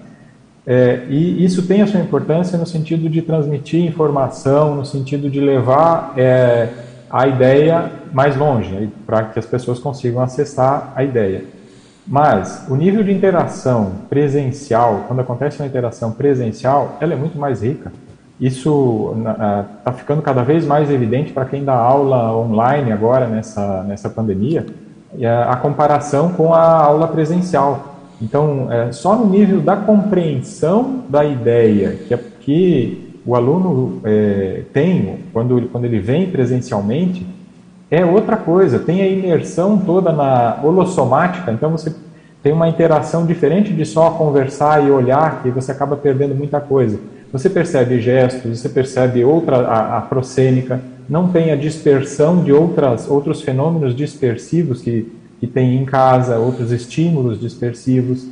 [0.67, 5.41] É, e isso tem a sua importância no sentido de transmitir informação, no sentido de
[5.41, 6.69] levar é,
[7.13, 11.45] a ideia mais longe, para que as pessoas consigam acessar a ideia.
[12.07, 17.63] Mas o nível de interação presencial, quando acontece uma interação presencial, ela é muito mais
[17.63, 17.93] rica.
[18.41, 19.15] Isso
[19.79, 24.67] está ficando cada vez mais evidente para quem dá aula online agora nessa, nessa pandemia,
[25.47, 27.93] a comparação com a aula presencial.
[28.21, 35.19] Então, é, só no nível da compreensão da ideia que, que o aluno é, tem
[35.33, 37.27] quando, quando ele vem presencialmente,
[37.91, 38.79] é outra coisa.
[38.79, 41.95] Tem a imersão toda na holossomática, então você
[42.43, 46.99] tem uma interação diferente de só conversar e olhar, que você acaba perdendo muita coisa.
[47.33, 50.09] Você percebe gestos, você percebe outra a, a
[51.09, 55.11] não tem a dispersão de outras, outros fenômenos dispersivos que
[55.43, 58.29] que tem em casa, outros estímulos dispersivos.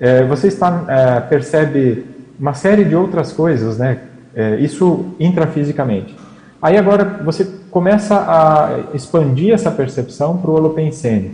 [0.00, 2.06] É, você está, é, percebe
[2.40, 3.98] uma série de outras coisas, né?
[4.34, 6.14] É, isso intrafisicamente.
[6.60, 11.32] Aí agora você começa a expandir essa percepção para o holopensene,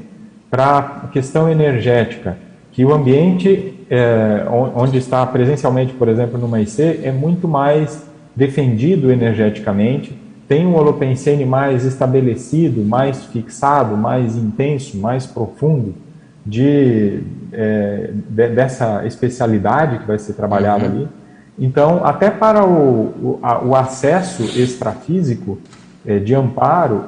[0.51, 2.37] para a questão energética,
[2.73, 4.45] que o ambiente é,
[4.75, 10.17] onde está presencialmente, por exemplo, numa IC, é muito mais defendido energeticamente,
[10.49, 15.95] tem um holopensene mais estabelecido, mais fixado, mais intenso, mais profundo
[16.45, 17.21] de,
[17.53, 20.91] é, de dessa especialidade que vai ser trabalhada uhum.
[20.91, 21.09] ali.
[21.61, 25.59] Então, até para o, o, a, o acesso extrafísico
[26.07, 27.05] é, de amparo,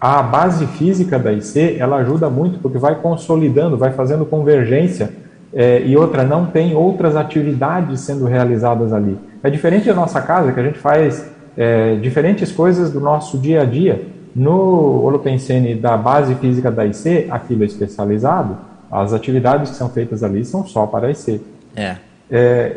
[0.00, 5.10] a base física da IC ela ajuda muito porque vai consolidando, vai fazendo convergência
[5.54, 9.16] é, e outra não tem outras atividades sendo realizadas ali.
[9.40, 13.62] É diferente da nossa casa que a gente faz é, diferentes coisas do nosso dia
[13.62, 14.02] a dia.
[14.34, 18.56] No Holopensene da base física da IC, aquilo é especializado,
[18.90, 21.40] as atividades que são feitas ali são só para a IC.
[21.76, 21.96] É.
[22.30, 22.76] é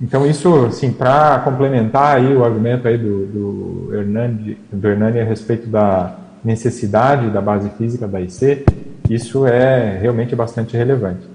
[0.00, 5.24] então isso, assim, para complementar aí o argumento aí do, do, Hernani, do Hernani a
[5.24, 8.64] respeito da necessidade da base física da IC,
[9.10, 11.26] isso é realmente bastante relevante.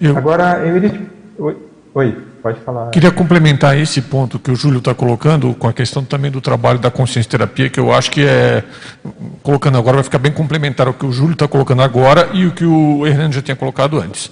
[0.00, 0.16] Eu...
[0.16, 1.00] Agora, eu iria...
[1.38, 1.56] Oi?
[1.94, 2.16] Oi?
[2.44, 2.90] Pode falar.
[2.90, 6.78] Queria complementar esse ponto que o Júlio está colocando com a questão também do trabalho
[6.78, 8.62] da consciência terapia, que eu acho que é,
[9.42, 12.50] colocando agora, vai ficar bem complementar o que o Júlio está colocando agora e o
[12.50, 14.30] que o Hernando já tinha colocado antes.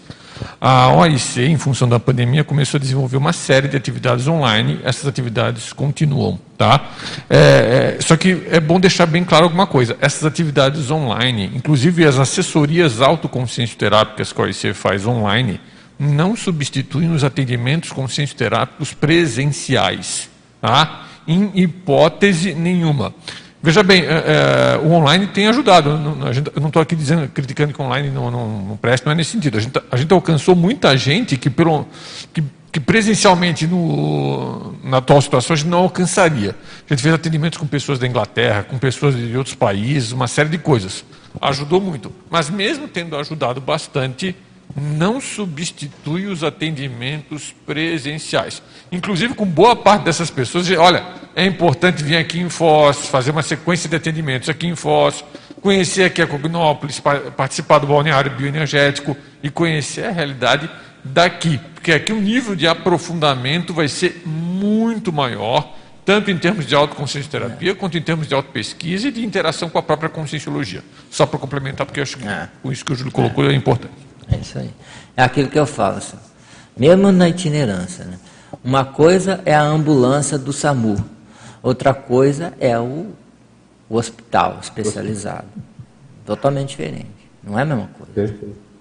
[0.61, 4.80] A OIC, em função da pandemia, começou a desenvolver uma série de atividades online.
[4.84, 6.90] Essas atividades continuam, tá?
[7.28, 9.97] É, é, só que é bom deixar bem claro alguma coisa.
[10.01, 15.61] Essas atividades online, inclusive as assessorias autoconsciência terápicas que a OIC faz online,
[15.99, 20.28] não substituem os atendimentos consciencioterápicos presenciais,
[20.61, 21.07] tá?
[21.26, 23.14] em hipótese nenhuma.
[23.63, 25.91] Veja bem, é, é, o online tem ajudado.
[25.91, 29.15] Eu não estou aqui dizendo, criticando que o online não, não, não presta, não é
[29.15, 29.57] nesse sentido.
[29.57, 31.87] A gente, a gente alcançou muita gente que, pelo,
[32.33, 32.43] que,
[32.73, 36.57] que presencialmente, no, na atual situação, a gente não alcançaria.
[36.87, 40.49] A gente fez atendimentos com pessoas da Inglaterra, com pessoas de outros países, uma série
[40.49, 41.05] de coisas.
[41.41, 42.13] Ajudou muito.
[42.29, 44.35] Mas mesmo tendo ajudado bastante,
[44.75, 48.61] não substitui os atendimentos presenciais.
[48.91, 51.05] Inclusive, com boa parte dessas pessoas, olha,
[51.35, 55.24] é importante vir aqui em Foz, fazer uma sequência de atendimentos aqui em Foz,
[55.61, 57.01] conhecer aqui a Cognópolis,
[57.37, 60.68] participar do balneário bioenergético e conhecer a realidade
[61.05, 61.59] daqui.
[61.74, 65.74] Porque aqui o nível de aprofundamento vai ser muito maior,
[66.05, 69.78] tanto em termos de autoconsciência terapia, quanto em termos de autopesquisa e de interação com
[69.78, 70.83] a própria conscienciologia.
[71.11, 72.49] Só para complementar, porque eu acho que é.
[72.62, 73.95] com isso que o Júlio colocou é, é importante.
[74.30, 74.70] É isso aí.
[75.16, 76.16] É aquilo que eu falo, assim,
[76.76, 78.05] mesmo na itinerância.
[78.05, 78.18] Né?
[78.64, 81.05] Uma coisa é a ambulância do SAMU,
[81.63, 83.07] outra coisa é o,
[83.89, 85.47] o hospital especializado.
[86.27, 87.31] Totalmente diferente.
[87.43, 88.13] Não é a mesma coisa.
[88.13, 88.73] Perfeito.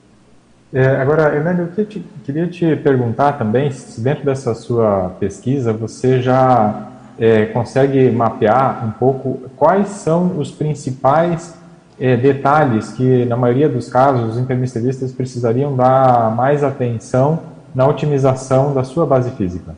[0.73, 6.21] É, agora, Hernani, eu te, queria te perguntar também se dentro dessa sua pesquisa você
[6.21, 6.87] já
[7.19, 11.53] é, consegue mapear um pouco quais são os principais
[11.99, 17.39] é, detalhes que, na maioria dos casos, os intermisteristas precisariam dar mais atenção
[17.75, 19.75] na otimização da sua base física?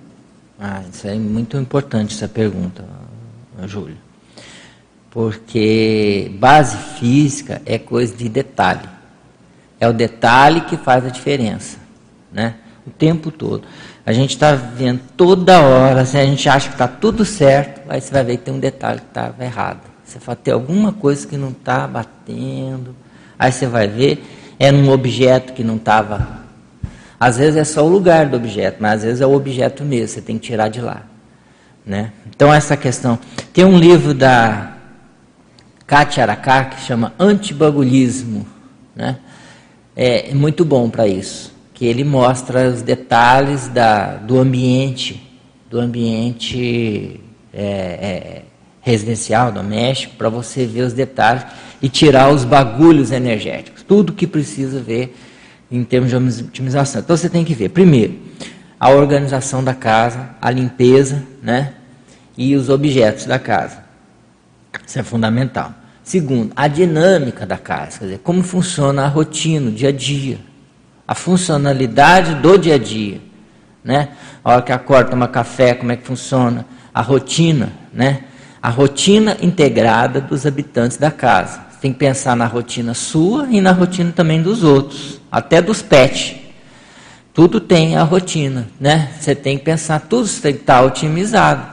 [0.65, 2.85] Ah, isso é muito importante essa pergunta,
[3.65, 3.97] Júlio.
[5.11, 8.87] Porque base física é coisa de detalhe.
[9.77, 11.77] É o detalhe que faz a diferença,
[12.31, 12.55] né?
[12.87, 13.67] O tempo todo.
[14.05, 17.99] A gente está vendo toda hora, assim, a gente acha que está tudo certo, aí
[17.99, 19.81] você vai ver que tem um detalhe que estava errado.
[20.05, 22.95] Você fala, tem alguma coisa que não está batendo.
[23.37, 24.25] Aí você vai ver,
[24.57, 26.41] é num objeto que não estava.
[27.23, 30.09] Às vezes é só o lugar do objeto, mas às vezes é o objeto mesmo,
[30.09, 31.03] você tem que tirar de lá.
[31.85, 32.11] Né?
[32.27, 33.17] Então, essa questão.
[33.53, 34.73] Tem um livro da
[35.87, 38.45] Katia Araká que chama Antibagulhismo.
[38.93, 39.19] Né?
[39.95, 41.53] É muito bom para isso.
[41.73, 45.25] Que ele mostra os detalhes da, do ambiente,
[45.69, 47.21] do ambiente
[47.53, 48.41] é, é,
[48.81, 51.45] residencial, doméstico, para você ver os detalhes
[51.81, 53.81] e tirar os bagulhos energéticos.
[53.81, 55.15] Tudo que precisa ver
[55.75, 57.01] em termos de otimização.
[57.01, 58.19] Então você tem que ver, primeiro,
[58.79, 61.73] a organização da casa, a limpeza, né?
[62.37, 63.83] E os objetos da casa.
[64.85, 65.73] Isso é fundamental.
[66.03, 70.39] Segundo, a dinâmica da casa, quer dizer, como funciona a rotina, o dia a dia.
[71.07, 73.21] a funcionalidade do dia a dia,
[73.83, 74.09] né?
[74.43, 78.23] A hora que acorda, toma café, como é que funciona, a rotina, né?
[78.61, 81.61] A rotina integrada dos habitantes da casa.
[81.69, 85.81] Você tem que pensar na rotina sua e na rotina também dos outros, até dos
[85.81, 86.35] pets.
[87.33, 89.11] Tudo tem a rotina, né?
[89.19, 91.65] Você tem que pensar, tudo tem que estar otimizado,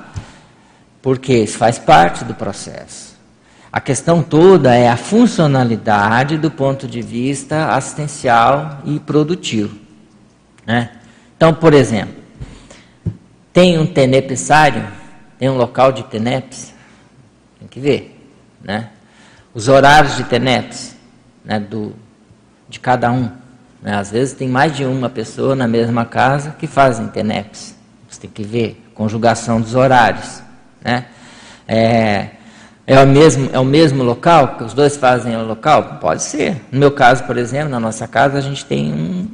[1.03, 3.11] porque isso faz parte do processo.
[3.71, 9.77] A questão toda é a funcionalidade do ponto de vista assistencial e produtivo.
[10.67, 10.93] Né?
[11.37, 12.15] Então, por exemplo,
[13.53, 14.89] tem um tenepsário,
[15.39, 16.73] tem um local de tenepes,
[17.59, 18.19] tem que ver.
[18.65, 18.89] Né?
[19.53, 20.97] Os horários de tenepes
[21.45, 21.95] né, do,
[22.67, 23.40] de cada um.
[23.83, 23.95] Né?
[23.95, 27.75] Às vezes tem mais de uma pessoa na mesma casa que fazem tenepes.
[28.09, 30.43] Você tem que ver, conjugação dos horários.
[30.85, 31.07] Né?
[31.67, 32.31] É,
[32.87, 35.99] é o mesmo, é o mesmo local que os dois fazem o local?
[36.01, 36.61] Pode ser.
[36.73, 39.29] No meu caso, por exemplo, na nossa casa a gente tem um,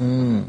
[0.00, 0.44] um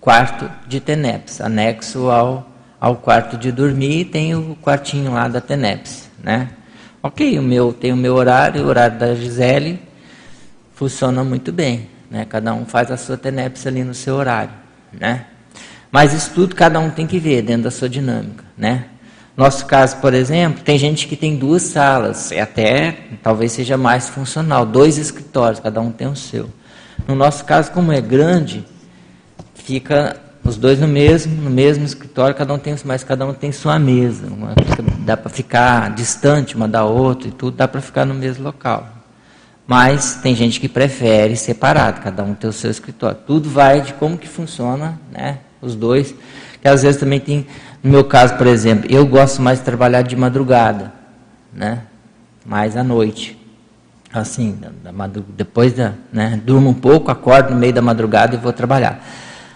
[0.00, 2.50] quarto de TENEPS, anexo ao,
[2.80, 6.48] ao quarto de dormir, tem o quartinho lá da TENEPS, né?
[7.02, 9.80] Ok, o meu tem o meu horário, o horário da Gisele
[10.74, 12.26] funciona muito bem, né?
[12.28, 14.52] Cada um faz a sua TENEPS ali no seu horário,
[14.92, 15.26] né?
[15.90, 18.86] Mas isso tudo cada um tem que ver dentro da sua dinâmica, né?
[19.36, 24.08] Nosso caso, por exemplo, tem gente que tem duas salas, é até talvez seja mais
[24.08, 26.50] funcional, dois escritórios, cada um tem o seu.
[27.08, 28.66] No nosso caso, como é grande,
[29.54, 33.52] fica os dois no mesmo, no mesmo escritório, cada um tem, mas cada um tem
[33.52, 34.26] sua mesa.
[35.00, 38.99] Dá para ficar distante uma da outra e tudo, dá para ficar no mesmo local.
[39.70, 43.18] Mas tem gente que prefere separado, cada um tem o seu escritório.
[43.24, 45.38] Tudo vai de como que funciona, né?
[45.62, 46.12] Os dois,
[46.60, 47.46] que às vezes também tem
[47.80, 50.92] no meu caso, por exemplo, eu gosto mais de trabalhar de madrugada,
[51.54, 51.82] né?
[52.44, 53.38] Mais à noite.
[54.12, 56.40] Assim, da, da depois da, né?
[56.44, 59.00] Durmo um pouco, acordo no meio da madrugada e vou trabalhar.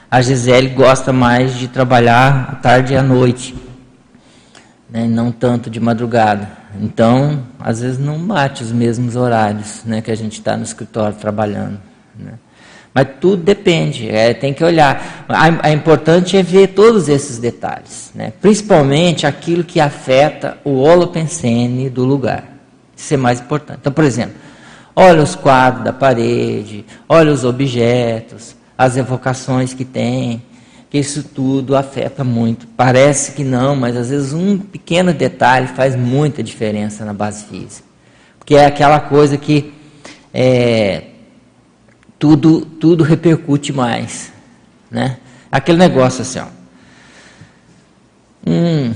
[0.09, 3.53] A Gisele gosta mais de trabalhar à tarde e à noite,
[4.89, 5.09] né?
[5.09, 6.64] não tanto de madrugada.
[6.81, 10.01] Então, às vezes não bate os mesmos horários, né?
[10.01, 11.81] Que a gente está no escritório trabalhando,
[12.19, 12.35] né?
[12.95, 15.27] Mas tudo depende, é, tem que olhar.
[15.29, 18.33] A, importante é ver todos esses detalhes, né?
[18.41, 22.45] principalmente aquilo que afeta o holopensene do lugar.
[22.97, 23.79] Isso é mais importante.
[23.81, 24.37] Então, por exemplo,
[24.95, 30.41] olha os quadros da parede, olha os objetos, as evocações que tem,
[30.95, 32.69] que isso tudo afeta muito.
[32.69, 37.85] Parece que não, mas às vezes um pequeno detalhe faz muita diferença na base física.
[38.39, 39.75] Porque é aquela coisa que
[40.33, 41.07] é,
[42.17, 44.33] tudo, tudo repercute mais.
[44.89, 45.17] Né?
[45.51, 46.47] Aquele negócio assim, ó.
[48.47, 48.95] Hum,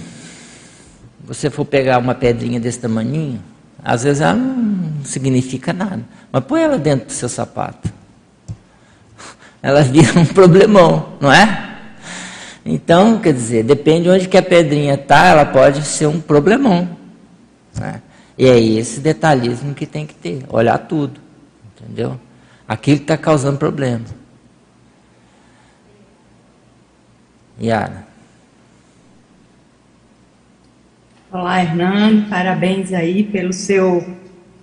[1.25, 3.43] você for pegar uma pedrinha desse tamanho,
[3.83, 6.05] às vezes ela não significa nada.
[6.31, 7.93] Mas põe ela dentro do seu sapato.
[9.61, 11.68] Ela vira um problemão, não é?
[12.71, 16.87] Então, quer dizer, depende onde que a pedrinha está, ela pode ser um problemão.
[17.75, 18.03] Né?
[18.37, 21.19] E é esse detalhismo que tem que ter, olhar tudo.
[21.81, 22.21] Entendeu?
[22.69, 24.05] aquilo está causando problema.
[27.59, 28.07] Yara.
[31.33, 34.07] Olá, Hernando, parabéns aí pelo seu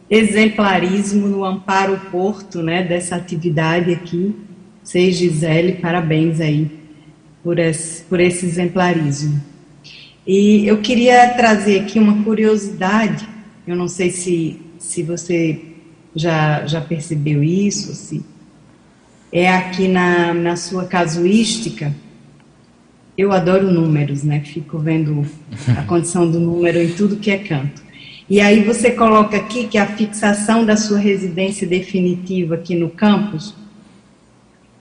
[0.07, 4.35] exemplarismo no Amparo Porto, né, dessa atividade aqui.
[4.83, 6.84] Sei, Gisele, parabéns aí
[7.45, 9.39] por esse, por esse exemplarismo.
[10.25, 13.29] E eu queria trazer aqui uma curiosidade,
[13.67, 15.61] eu não sei se, se você
[16.15, 17.93] já, já percebeu isso?
[17.93, 18.25] Se
[19.31, 21.95] é aqui na, na sua casuística,
[23.15, 24.39] eu adoro números, né?
[24.39, 25.23] Fico vendo
[25.77, 27.83] a condição do número em tudo que é canto.
[28.27, 33.53] E aí você coloca aqui que a fixação da sua residência definitiva aqui no campus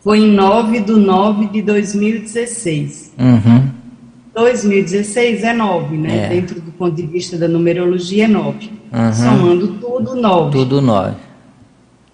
[0.05, 3.15] foi em 9 de 9 de 2016.
[3.19, 3.71] Uhum.
[4.35, 6.27] 2016 é 9, né?
[6.27, 6.29] É.
[6.29, 8.71] Dentro do ponto de vista da numerologia é 9.
[8.93, 9.13] Uhum.
[9.15, 10.51] Somando tudo, 9.
[10.51, 11.17] Tudo 9.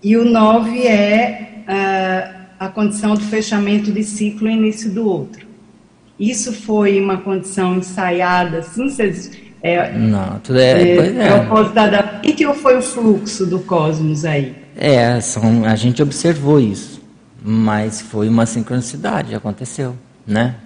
[0.04, 5.44] E o 9 é uh, a condição do fechamento de ciclo e início do outro.
[6.18, 9.32] Isso foi uma condição ensaiada, assim, vocês,
[9.62, 10.70] é, Não, tudo é.
[10.70, 11.28] É, é.
[11.28, 12.20] é opositada.
[12.22, 14.54] E que foi o fluxo do cosmos aí?
[14.76, 16.99] É, são, a gente observou isso,
[17.42, 20.56] mas foi uma sincronicidade, aconteceu, né?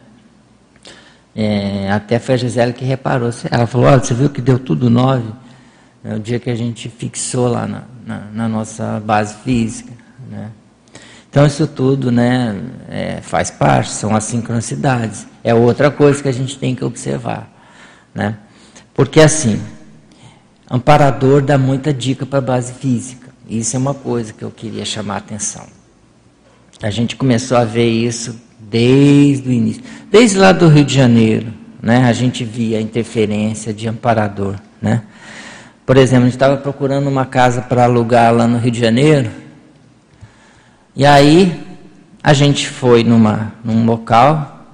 [1.37, 3.31] É, até foi a Gisele que reparou.
[3.51, 5.29] Ela falou: Olha, você viu que deu tudo nove?
[6.05, 9.93] É o dia que a gente fixou lá na, na, na nossa base física.
[10.31, 10.51] Né?
[11.29, 12.57] Então, isso tudo né,
[12.89, 15.27] é, faz parte, são as sincronicidades.
[15.43, 17.51] É outra coisa que a gente tem que observar.
[18.15, 18.37] Né?
[18.93, 19.61] Porque, assim,
[20.71, 23.31] amparador dá muita dica para a base física.
[23.49, 25.67] Isso é uma coisa que eu queria chamar a atenção.
[26.85, 29.83] A gente começou a ver isso desde o início.
[30.11, 32.05] Desde lá do Rio de Janeiro, né?
[32.05, 35.03] A gente via a interferência de amparador, né?
[35.87, 39.31] Por exemplo, a gente estava procurando uma casa para alugar lá no Rio de Janeiro.
[40.95, 41.59] E aí
[42.23, 44.67] a gente foi numa, num local,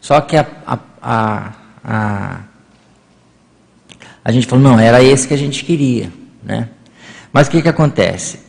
[0.00, 1.52] só que a, a, a,
[1.84, 2.40] a,
[4.24, 6.10] a gente falou, não, era esse que a gente queria.
[6.42, 6.70] Né?
[7.30, 8.40] Mas o que, que acontece?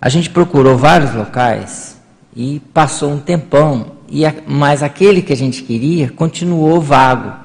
[0.00, 1.91] A gente procurou vários locais
[2.34, 7.42] e passou um tempão, e a, mas aquele que a gente queria continuou vago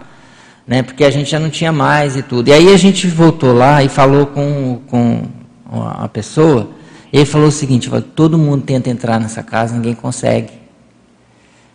[0.68, 0.84] né?
[0.84, 2.50] Porque a gente já não tinha mais e tudo.
[2.50, 5.24] E aí a gente voltou lá e falou com, com
[5.72, 6.70] a pessoa.
[7.14, 10.52] ele falou o seguinte: todo mundo tenta entrar nessa casa, ninguém consegue.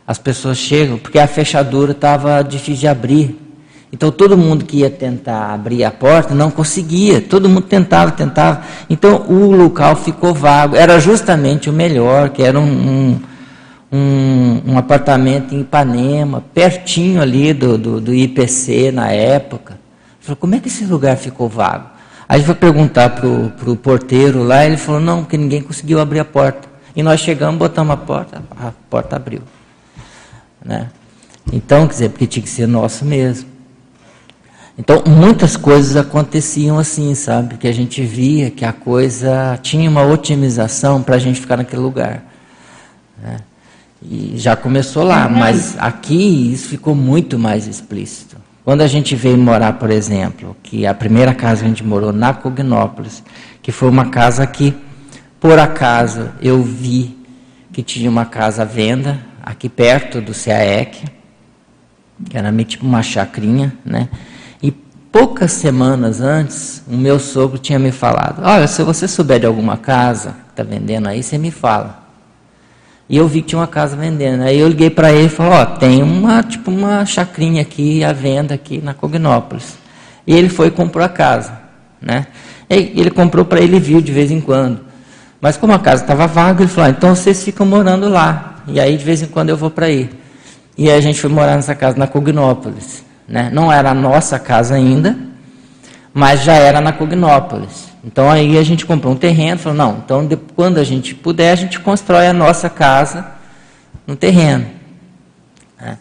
[0.07, 3.39] As pessoas chegam porque a fechadura estava difícil de abrir.
[3.93, 7.21] Então todo mundo que ia tentar abrir a porta não conseguia.
[7.21, 8.63] Todo mundo tentava, tentava.
[8.89, 10.75] Então o local ficou vago.
[10.75, 13.21] Era justamente o melhor, que era um, um
[13.93, 19.79] um, apartamento em Ipanema, pertinho ali do, do, do IPC na época.
[20.19, 21.91] Falei, como é que esse lugar ficou vago?
[22.29, 26.25] Aí foi perguntar para o porteiro lá, ele falou, não, que ninguém conseguiu abrir a
[26.25, 26.69] porta.
[26.97, 29.43] E nós chegamos, botamos a porta, a porta abriu.
[30.65, 30.89] Né?
[31.53, 33.52] Então, quer dizer, porque tinha que ser nosso mesmo.
[34.79, 37.57] Então, muitas coisas aconteciam assim, sabe?
[37.57, 41.83] Que a gente via que a coisa tinha uma otimização para a gente ficar naquele
[41.83, 42.25] lugar.
[43.23, 43.37] Né?
[44.03, 48.37] E já começou lá, mas aqui isso ficou muito mais explícito.
[48.65, 52.13] Quando a gente veio morar, por exemplo, que a primeira casa que a gente morou
[52.13, 53.23] na Cognópolis,
[53.61, 54.75] que foi uma casa que,
[55.39, 57.17] por acaso, eu vi
[57.73, 61.05] que tinha uma casa à venda aqui perto do CAEC,
[62.31, 64.09] que era meio tipo uma chacrinha, né?
[65.13, 69.77] Poucas semanas antes, o meu sogro tinha me falado: Olha, se você souber de alguma
[69.77, 72.03] casa que está vendendo aí, você me fala.
[73.11, 74.43] E eu vi que tinha uma casa vendendo.
[74.43, 78.03] Aí eu liguei para ele e falei, ó, oh, tem uma, tipo, uma chacrinha aqui
[78.03, 79.77] à venda aqui na Cognópolis.
[80.27, 81.53] E ele foi e comprou a casa,
[82.01, 82.27] né?
[82.71, 84.81] E ele comprou para ele vir de vez em quando.
[85.43, 88.63] Mas como a casa estava vaga, ele falou, ah, então vocês ficam morando lá.
[88.67, 90.09] E aí de vez em quando eu vou para aí.
[90.79, 93.05] E aí a gente foi morar nessa casa na Cognópolis.
[93.27, 93.51] Né?
[93.53, 95.17] Não era a nossa casa ainda,
[96.13, 97.91] mas já era na Cognópolis.
[98.05, 101.53] Então aí a gente comprou um terreno, falou, não, então de, quando a gente puder,
[101.53, 103.27] a gente constrói a nossa casa
[104.07, 104.67] no terreno.
[105.81, 105.97] É.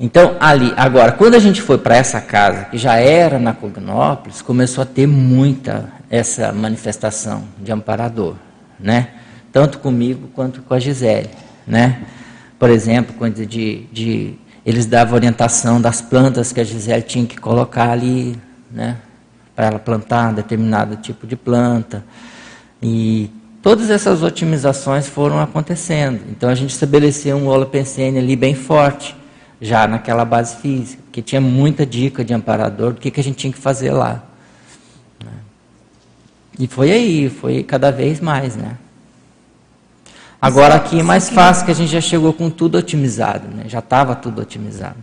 [0.00, 4.42] Então ali, agora, quando a gente foi para essa casa, que já era na Cognópolis,
[4.42, 8.34] começou a ter muita essa manifestação de amparador,
[8.78, 9.08] né?
[9.52, 11.30] Tanto comigo quanto com a Gisele,
[11.66, 12.02] né?
[12.58, 14.34] Por exemplo, quando de, de
[14.64, 18.38] eles davam orientação das plantas que a Gisele tinha que colocar ali,
[18.70, 18.96] né?
[19.54, 22.04] para ela plantar determinado tipo de planta.
[22.82, 26.20] E todas essas otimizações foram acontecendo.
[26.30, 29.16] Então a gente estabeleceu um holopensene ali bem forte,
[29.60, 33.36] já naquela base física, porque tinha muita dica de amparador do que, que a gente
[33.36, 34.24] tinha que fazer lá.
[35.22, 35.32] Né?
[36.58, 38.76] E foi aí, foi cada vez mais, né?
[40.42, 43.66] Agora aqui é mais fácil que a gente já chegou com tudo otimizado, né?
[43.68, 44.96] Já estava tudo otimizado.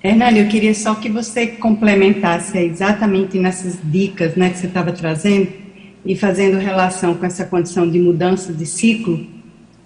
[0.00, 5.48] Hernani, eu queria só que você complementasse exatamente nessas dicas né, que você estava trazendo
[6.06, 9.26] e fazendo relação com essa condição de mudança de ciclo,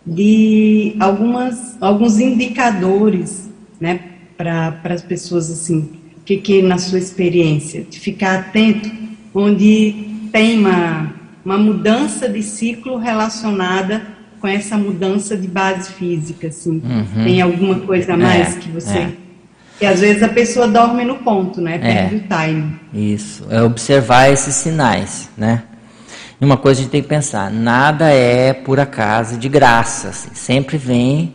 [0.07, 3.49] de algumas, alguns indicadores
[3.81, 4.01] né,
[4.37, 8.91] para as pessoas, assim, o que, que na sua experiência, de ficar atento
[9.35, 14.03] onde tem uma, uma mudança de ciclo relacionada
[14.41, 16.83] com essa mudança de base física, assim.
[16.85, 17.25] Uhum.
[17.25, 18.99] Tem alguma coisa a mais é, que você...
[18.99, 19.23] É
[19.83, 21.77] e às vezes a pessoa dorme no ponto, né?
[21.77, 22.81] Perde é, o time.
[22.95, 25.65] Isso, é observar esses sinais, né?
[26.41, 30.11] E uma coisa a gente tem que pensar, nada é por acaso, de graça.
[30.11, 31.35] Assim, sempre vem,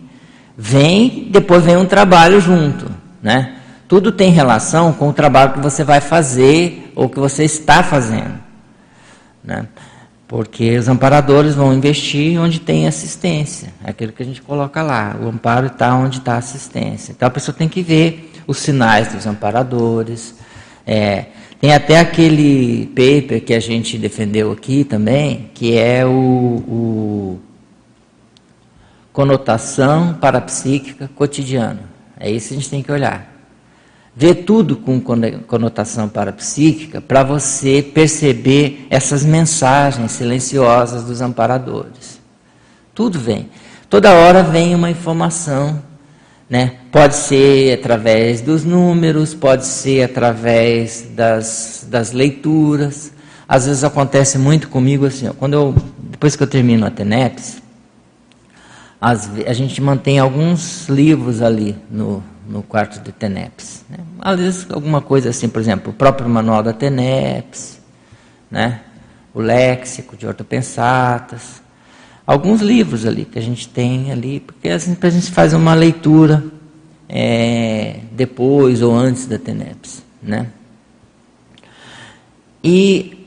[0.58, 2.90] vem, depois vem um trabalho junto,
[3.22, 3.56] né?
[3.86, 8.36] Tudo tem relação com o trabalho que você vai fazer ou que você está fazendo,
[9.44, 9.68] né?
[10.28, 15.16] Porque os amparadores vão investir onde tem assistência, é aquilo que a gente coloca lá.
[15.22, 17.14] O amparo está onde está a assistência.
[17.14, 20.36] Então a pessoa tem que ver os sinais dos amparadores.
[20.86, 21.28] É,
[21.62, 27.40] tem até aquele paper que a gente defendeu aqui também, que é o, o
[29.14, 31.84] conotação parapsíquica cotidiana.
[32.20, 33.37] É isso que a gente tem que olhar.
[34.20, 35.00] Ver tudo com
[35.46, 42.20] conotação parapsíquica para você perceber essas mensagens silenciosas dos amparadores.
[42.96, 43.50] Tudo vem.
[43.88, 45.82] Toda hora vem uma informação
[46.50, 46.76] né?
[46.92, 53.12] Pode ser através dos números, pode ser através das, das leituras.
[53.48, 55.76] Às vezes acontece muito comigo assim, ó, quando eu,
[56.10, 57.62] depois que eu termino a TENEPS,
[59.00, 63.84] As, a gente mantém alguns livros ali no, no quarto de TENEPS.
[63.90, 63.98] Né?
[64.20, 67.80] Às vezes alguma coisa assim, por exemplo, o próprio manual da TENEPS,
[68.50, 68.82] né?
[69.34, 71.62] o léxico de ortopensatas,
[72.26, 76.44] alguns livros ali que a gente tem ali, porque assim, a gente faz uma leitura
[77.10, 80.04] é, depois ou antes da TENEPS.
[80.22, 80.48] Né?
[82.64, 83.18] E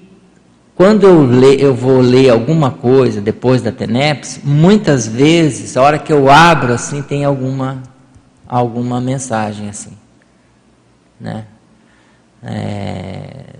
[0.74, 5.98] quando eu, le, eu vou ler alguma coisa depois da TENEPS, muitas vezes, a hora
[5.98, 7.82] que eu abro assim, tem alguma,
[8.58, 9.92] alguma mensagem assim.
[11.20, 11.44] Né?
[12.42, 13.54] É,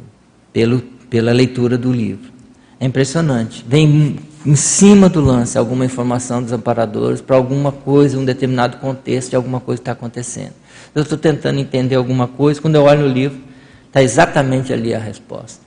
[0.52, 2.32] pelo, pela leitura do livro.
[2.80, 3.64] É impressionante.
[3.68, 9.30] Vem em cima do lance alguma informação dos amparadores para alguma coisa, um determinado contexto
[9.30, 10.54] de alguma coisa está acontecendo.
[10.94, 13.38] Eu estou tentando entender alguma coisa, quando eu olho no livro,
[13.86, 15.60] está exatamente ali a resposta.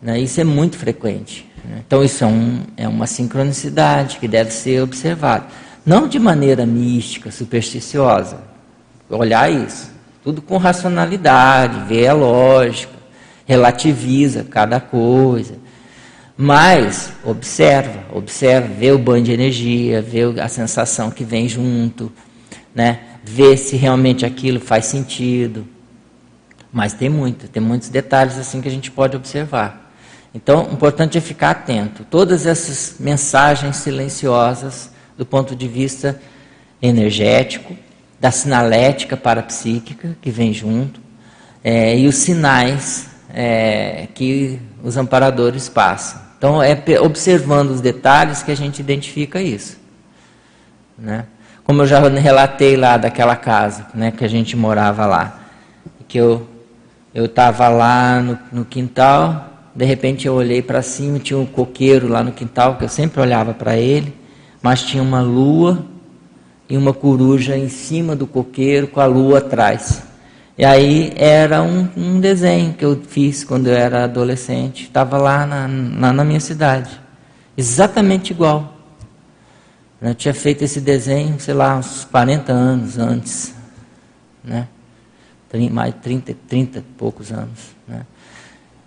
[0.00, 0.20] Né?
[0.20, 1.46] Isso é muito frequente.
[1.64, 1.82] Né?
[1.86, 5.46] Então, isso é, um, é uma sincronicidade que deve ser observada.
[5.84, 8.38] Não de maneira mística, supersticiosa.
[9.08, 9.90] Olhar isso.
[10.22, 12.94] Tudo com racionalidade, vê a lógica,
[13.44, 15.54] relativiza cada coisa.
[16.36, 22.10] Mas observa, observa, vê o banho de energia, vê a sensação que vem junto,
[22.74, 23.00] né?
[23.22, 25.66] vê se realmente aquilo faz sentido.
[26.72, 29.92] Mas tem muito, tem muitos detalhes assim que a gente pode observar.
[30.34, 32.04] Então, o importante é ficar atento.
[32.04, 36.20] Todas essas mensagens silenciosas, do ponto de vista
[36.80, 37.76] energético,
[38.20, 41.00] da sinalética parapsíquica que vem junto,
[41.62, 46.20] é, e os sinais é, que os amparadores passam.
[46.38, 49.78] Então, é observando os detalhes que a gente identifica isso.
[50.98, 51.24] Né?
[51.62, 55.40] Como eu já relatei lá daquela casa né, que a gente morava lá,
[56.08, 56.48] que eu
[57.14, 62.22] estava lá no, no quintal de repente eu olhei para cima, tinha um coqueiro lá
[62.22, 64.14] no quintal, que eu sempre olhava para ele,
[64.62, 65.84] mas tinha uma lua
[66.68, 70.02] e uma coruja em cima do coqueiro com a lua atrás.
[70.56, 75.44] E aí era um, um desenho que eu fiz quando eu era adolescente, estava lá
[75.44, 77.00] na, na, na, minha cidade,
[77.56, 78.76] exatamente igual.
[80.00, 83.54] Eu tinha feito esse desenho, sei lá, uns 40 anos antes,
[84.42, 84.68] né?
[85.70, 87.74] mais 30, 30 e poucos anos.
[87.86, 88.06] Né?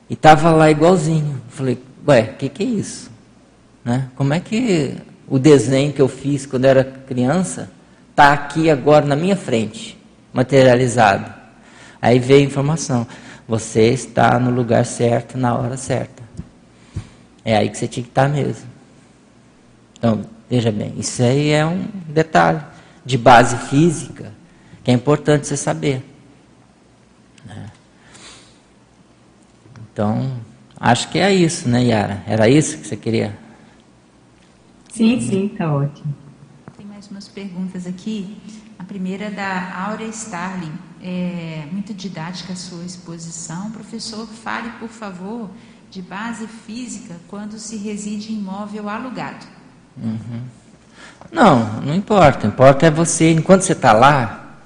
[0.10, 1.42] E estava lá igualzinho.
[1.50, 3.12] Falei, ué, o que, que é isso?
[3.84, 4.10] Né?
[4.16, 4.98] Como é que
[5.28, 7.72] o desenho que eu fiz quando era criança
[8.12, 9.98] está aqui agora na minha frente,
[10.34, 11.34] materializado?
[12.02, 13.08] Aí veio a informação:
[13.48, 16.24] você está no lugar certo, na hora certa.
[17.44, 18.68] É aí que você tinha que estar mesmo.
[19.98, 22.62] Então, veja bem, isso aí é um detalhe
[23.06, 24.32] de base física
[24.84, 26.04] que é importante você saber.
[29.96, 30.30] Então,
[30.78, 32.22] acho que é isso, né, Yara?
[32.28, 33.45] Era isso que você queria?
[34.96, 36.16] Sim, sim, tá ótimo.
[36.78, 38.38] Tem mais umas perguntas aqui.
[38.80, 40.72] A primeira é da Áurea Starling.
[41.04, 43.72] É muito didática a sua exposição.
[43.72, 45.50] Professor, fale, por favor,
[45.92, 49.46] de base física quando se reside em imóvel alugado.
[50.02, 50.44] Uhum.
[51.30, 52.48] Não, não importa.
[52.48, 54.60] Importa é você, enquanto você está lá,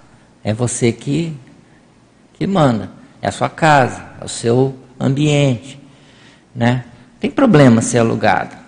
[0.44, 1.36] é você que,
[2.34, 2.92] que manda.
[3.20, 5.80] É a sua casa, é o seu ambiente.
[6.54, 6.86] Né?
[7.20, 8.59] Tem problema ser alugado.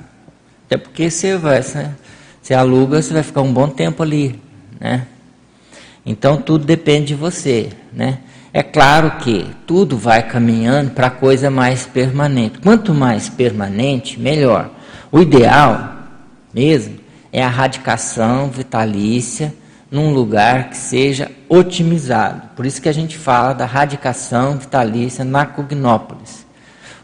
[0.71, 4.39] Até porque você vai, você, aluga, você vai ficar um bom tempo ali.
[4.79, 5.05] Né?
[6.05, 7.71] Então tudo depende de você.
[7.91, 8.19] Né?
[8.53, 12.59] É claro que tudo vai caminhando para coisa mais permanente.
[12.59, 14.69] Quanto mais permanente, melhor.
[15.11, 15.93] O ideal
[16.53, 16.99] mesmo
[17.33, 19.53] é a radicação vitalícia
[19.91, 22.43] num lugar que seja otimizado.
[22.55, 26.40] Por isso que a gente fala da radicação vitalícia na Cognópolis.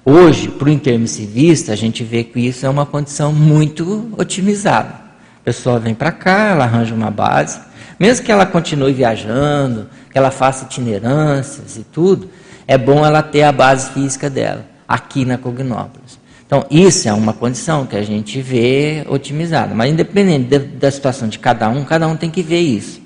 [0.10, 4.94] Hoje, para o intermissivista, a gente vê que isso é uma condição muito otimizada.
[5.42, 7.60] A pessoa vem para cá, ela arranja uma base,
[8.00, 12.30] mesmo que ela continue viajando, que ela faça itinerâncias e tudo,
[12.66, 16.18] é bom ela ter a base física dela, aqui na Cognópolis.
[16.46, 19.76] Então, isso é uma condição que a gente vê otimizada.
[19.76, 23.02] Mas, independente da situação de cada um, cada um tem que ver isso.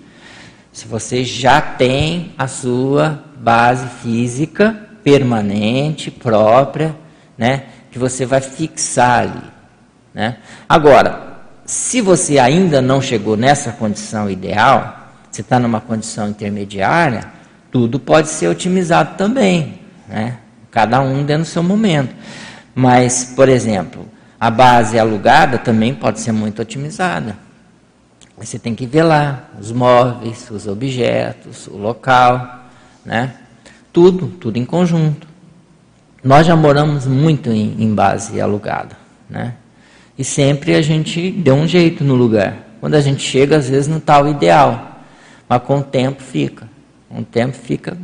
[0.72, 6.96] Se você já tem a sua base física permanente, própria,
[7.38, 9.44] né, que você vai fixar ali.
[10.14, 10.38] Né?
[10.68, 17.26] Agora, se você ainda não chegou nessa condição ideal, você está numa condição intermediária,
[17.72, 19.80] tudo pode ser otimizado também.
[20.08, 20.38] Né?
[20.70, 22.14] Cada um dentro do seu momento.
[22.76, 24.06] Mas, por exemplo,
[24.40, 27.38] a base alugada também pode ser muito otimizada.
[28.38, 32.66] Você tem que ver lá os móveis, os objetos, o local,
[33.06, 33.36] né?
[33.92, 35.28] Tudo, tudo em conjunto.
[36.24, 38.96] Nós já moramos muito em, em base alugada,
[39.30, 39.56] né?
[40.18, 43.88] E sempre a gente deu um jeito no lugar, Quando a gente chega, às vezes
[43.88, 45.00] não está o ideal,
[45.48, 46.70] mas com o tempo fica.
[47.10, 47.98] Com o tempo fica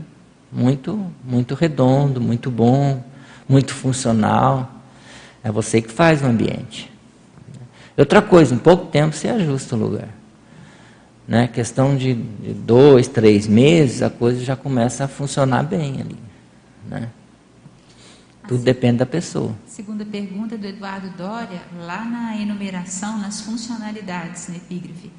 [0.52, 3.04] muito, muito redondo, muito bom,
[3.48, 4.72] muito funcional.
[5.44, 6.92] É você que faz o ambiente.
[7.96, 10.10] Outra coisa, em pouco tempo você ajusta o lugar.
[11.28, 11.48] Né?
[11.48, 16.18] Questão de, de dois, três meses, a coisa já começa a funcionar bem ali.
[16.88, 17.10] Né?
[18.48, 19.54] Tudo depende da pessoa.
[19.66, 25.12] Segunda pergunta do Eduardo Dória, lá na enumeração, nas funcionalidades, na epígrafe.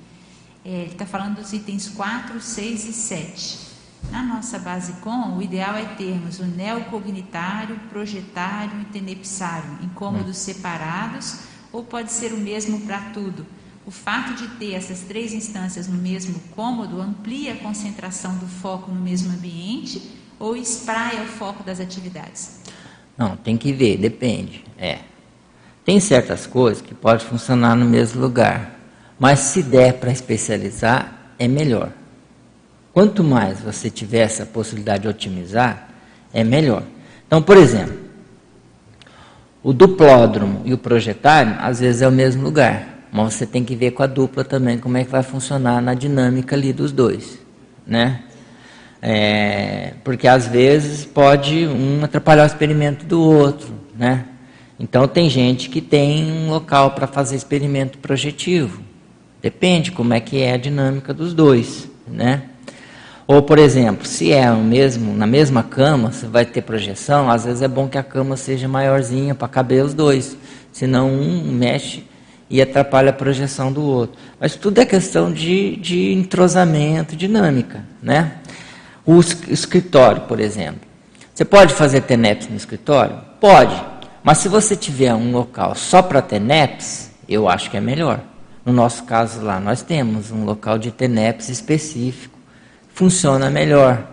[0.64, 3.68] É, ele está falando dos itens 4, 6 e 7.
[4.10, 10.32] Na nossa base com, o ideal é termos o neocognitário, projetário e tenepsário, incômodos hum.
[10.32, 11.40] separados,
[11.70, 13.44] ou pode ser o mesmo para tudo.
[13.88, 18.92] O fato de ter essas três instâncias no mesmo cômodo amplia a concentração do foco
[18.92, 22.60] no mesmo ambiente ou espraia o foco das atividades?
[23.16, 24.62] Não, tem que ver, depende.
[24.76, 24.98] É.
[25.86, 28.78] Tem certas coisas que podem funcionar no mesmo lugar,
[29.18, 31.90] mas se der para especializar, é melhor.
[32.92, 35.88] Quanto mais você tiver essa possibilidade de otimizar,
[36.30, 36.82] é melhor.
[37.26, 37.96] Então, por exemplo,
[39.62, 43.74] o duplódromo e o projetário, às vezes é o mesmo lugar, mas você tem que
[43.74, 47.38] ver com a dupla também como é que vai funcionar na dinâmica ali dos dois,
[47.86, 48.22] né?
[49.00, 54.24] É, porque às vezes pode um atrapalhar o experimento do outro, né?
[54.78, 58.82] Então tem gente que tem um local para fazer experimento projetivo.
[59.40, 62.42] Depende como é que é a dinâmica dos dois, né?
[63.26, 67.44] Ou, por exemplo, se é o mesmo, na mesma cama, você vai ter projeção, às
[67.44, 70.34] vezes é bom que a cama seja maiorzinha para caber os dois.
[70.72, 72.04] Senão um mexe
[72.50, 74.18] e atrapalha a projeção do outro.
[74.40, 77.84] Mas tudo é questão de, de entrosamento, dinâmica.
[78.02, 78.32] Né?
[79.04, 80.80] O escritório, por exemplo.
[81.34, 83.16] Você pode fazer TENEPS no escritório?
[83.40, 83.80] Pode.
[84.22, 88.20] Mas se você tiver um local só para TENEPS, eu acho que é melhor.
[88.64, 92.38] No nosso caso lá, nós temos um local de TENEPS específico
[92.98, 94.04] funciona melhor.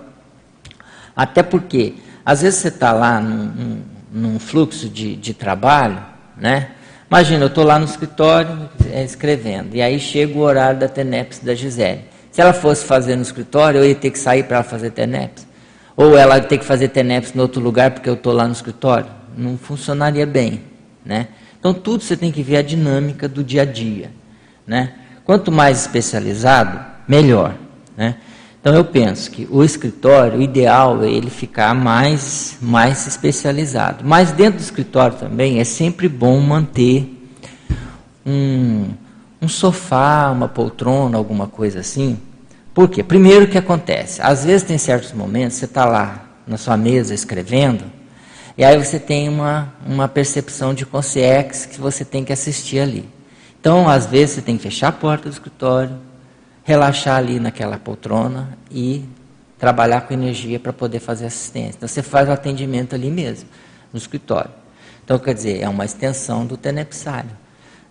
[1.15, 3.81] Até porque, às vezes você está lá num,
[4.11, 6.03] num, fluxo de, de trabalho,
[6.37, 6.74] né?
[7.09, 11.39] Imagina, eu estou lá no escritório é, escrevendo, e aí chega o horário da TENEPS
[11.39, 12.01] da Gisele.
[12.31, 15.47] Se ela fosse fazer no escritório, eu ia ter que sair para fazer TENEPS.
[15.95, 18.51] Ou ela ia ter que fazer TENEPS em outro lugar porque eu estou lá no
[18.51, 19.07] escritório.
[19.37, 20.61] Não funcionaria bem.
[21.05, 21.29] Né?
[21.57, 24.11] Então, tudo você tem que ver a dinâmica do dia a dia.
[24.67, 24.93] Né?
[25.23, 27.55] Quanto mais especializado, melhor.
[27.95, 28.15] Né?
[28.65, 34.03] Então eu penso que o escritório, o ideal é ele ficar mais, mais especializado.
[34.03, 37.07] Mas dentro do escritório também é sempre bom manter
[38.25, 38.87] um,
[39.39, 42.17] um sofá, uma poltrona, alguma coisa assim.
[42.73, 43.03] Por quê?
[43.03, 44.19] Primeiro o que acontece?
[44.19, 47.83] Às vezes tem certos momentos, você está lá na sua mesa escrevendo,
[48.57, 53.07] e aí você tem uma, uma percepção de consciência que você tem que assistir ali.
[53.59, 55.95] Então, às vezes, você tem que fechar a porta do escritório,
[56.65, 59.05] relaxar ali naquela poltrona e
[59.57, 61.77] trabalhar com energia para poder fazer assistência.
[61.77, 63.47] Então você faz o atendimento ali mesmo,
[63.93, 64.51] no escritório.
[65.05, 67.29] Então, quer dizer, é uma extensão do tenepsário.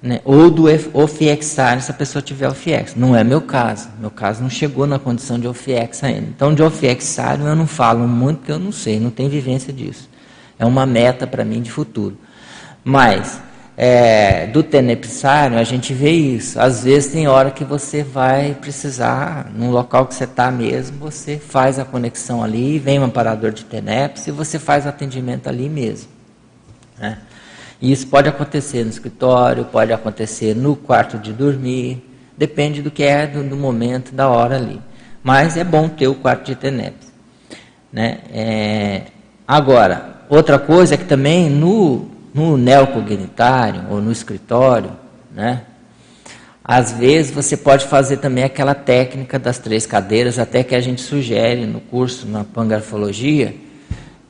[0.03, 0.21] Né?
[0.25, 2.97] Ou do ofiexário, se a pessoa tiver ofiex.
[2.97, 3.89] Não é meu caso.
[4.01, 6.27] Meu caso não chegou na condição de ofiex ainda.
[6.35, 10.11] Então, de ofiexário eu não falo muito, porque eu não sei, não tenho vivência disso.
[10.59, 12.19] É uma meta para mim de futuro.
[12.83, 13.41] Mas,
[13.77, 16.61] é, do tenepsário, a gente vê isso.
[16.61, 21.39] Às vezes tem hora que você vai precisar, no local que você está mesmo, você
[21.39, 25.69] faz a conexão ali, vem um amparador de teneps e você faz o atendimento ali
[25.69, 26.09] mesmo.
[26.99, 27.19] Né?
[27.81, 33.03] E isso pode acontecer no escritório, pode acontecer no quarto de dormir, depende do que
[33.03, 34.81] é do, do momento, da hora ali.
[35.23, 37.13] Mas é bom ter o quarto de teneps.
[37.93, 38.19] Né?
[38.33, 39.03] É,
[39.47, 44.91] agora, outra coisa é que também no no neocognitário ou no escritório,
[45.33, 45.63] né?
[46.65, 51.03] Às vezes você pode fazer também aquela técnica das três cadeiras, até que a gente
[51.03, 53.55] sugere no curso, na pangrafologia,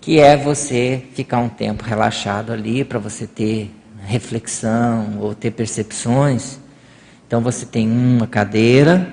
[0.00, 3.70] que é você ficar um tempo relaxado ali para você ter
[4.04, 6.58] reflexão ou ter percepções.
[7.26, 9.08] Então você tem uma cadeira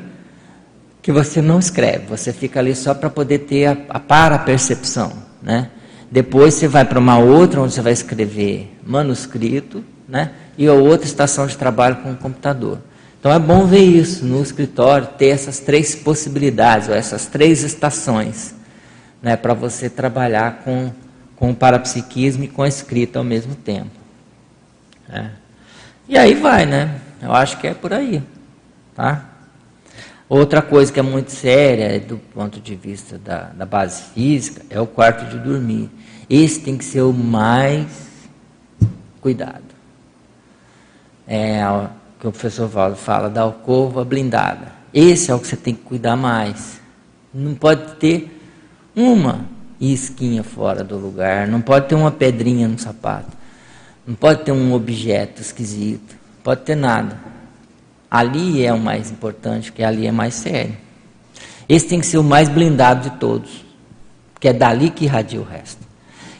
[1.01, 5.69] que você não escreve, você fica ali só para poder ter a, a para-percepção, né?
[6.12, 10.32] Depois você vai para uma outra onde você vai escrever manuscrito, né?
[10.58, 12.80] E a outra estação de trabalho com o computador.
[13.18, 18.54] Então é bom ver isso no escritório, ter essas três possibilidades, ou essas três estações,
[19.22, 19.38] né?
[19.38, 20.92] Para você trabalhar com,
[21.38, 23.92] com o parapsiquismo e com a escrita ao mesmo tempo.
[25.08, 25.32] Né?
[26.10, 27.00] E aí vai, né?
[27.22, 28.22] Eu acho que é por aí,
[28.94, 29.30] tá?
[30.28, 34.80] Outra coisa que é muito séria, do ponto de vista da, da base física, é
[34.80, 35.90] o quarto de dormir.
[36.32, 37.88] Esse tem que ser o mais
[39.20, 39.66] cuidado.
[41.28, 41.60] É,
[42.18, 44.72] que o professor Valdo fala, da alcova blindada.
[44.94, 46.80] Esse é o que você tem que cuidar mais.
[47.34, 48.41] Não pode ter
[48.95, 49.44] uma
[49.78, 53.36] isquinha fora do lugar, não pode ter uma pedrinha no sapato,
[54.08, 57.20] não pode ter um objeto esquisito, não pode ter nada.
[58.10, 60.78] Ali é o mais importante, porque ali é mais sério.
[61.68, 63.66] Esse tem que ser o mais blindado de todos,
[64.34, 65.81] porque é dali que irradia o resto.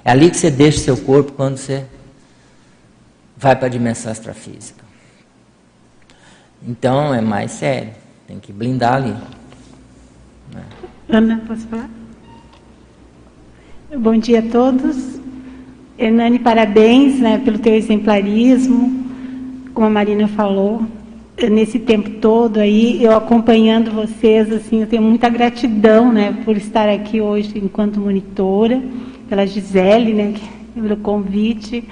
[0.04, 1.86] É ali que você deixa seu corpo quando você
[3.38, 4.84] vai para a dimensão extrafísica.
[6.68, 7.92] Então é mais sério,
[8.28, 9.16] tem que blindar ali.
[10.54, 10.64] Né?
[11.10, 11.90] Ana, posso falar?
[13.98, 15.20] Bom dia a todos.
[15.98, 19.06] Hernani, parabéns né, pelo teu exemplarismo,
[19.74, 20.84] como a Marina falou,
[21.50, 26.90] nesse tempo todo aí, eu acompanhando vocês, assim, eu tenho muita gratidão, né, por estar
[26.90, 28.82] aqui hoje enquanto monitora,
[29.32, 30.34] pela Gisele, né,
[30.76, 31.86] pelo convite,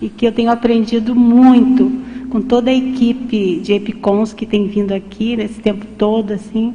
[0.00, 1.90] e que eu tenho aprendido muito
[2.30, 6.72] com toda a equipe de Epicons que tem vindo aqui nesse tempo todo, assim.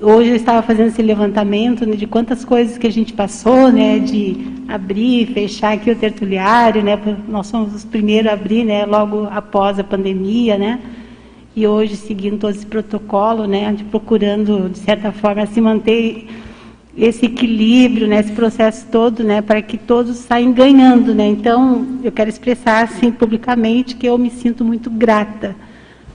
[0.00, 3.98] Hoje eu estava fazendo esse levantamento né, de quantas coisas que a gente passou, né,
[3.98, 4.36] de
[4.68, 6.96] abrir, fechar aqui o tertuliário, né,
[7.26, 10.78] nós somos os primeiros a abrir, né, logo após a pandemia, né,
[11.56, 16.28] e hoje seguindo todo esse protocolo, né, de procurando de certa forma se manter
[16.96, 21.26] esse equilíbrio, né, esse processo todo, né, para que todos saiam ganhando, né.
[21.26, 25.56] Então, eu quero expressar assim publicamente que eu me sinto muito grata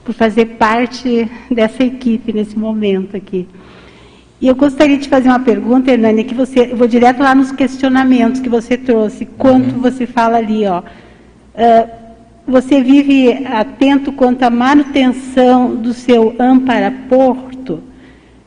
[0.04, 3.46] por fazer parte dessa equipe nesse momento aqui.
[4.40, 7.50] E eu gostaria de fazer uma pergunta, Hernani, que você, eu vou direto lá nos
[7.50, 9.80] questionamentos que você trouxe, quanto uhum.
[9.80, 10.78] você fala ali, ó.
[10.78, 11.88] Uh,
[12.46, 17.82] você vive atento quanto à manutenção do seu amparaporto?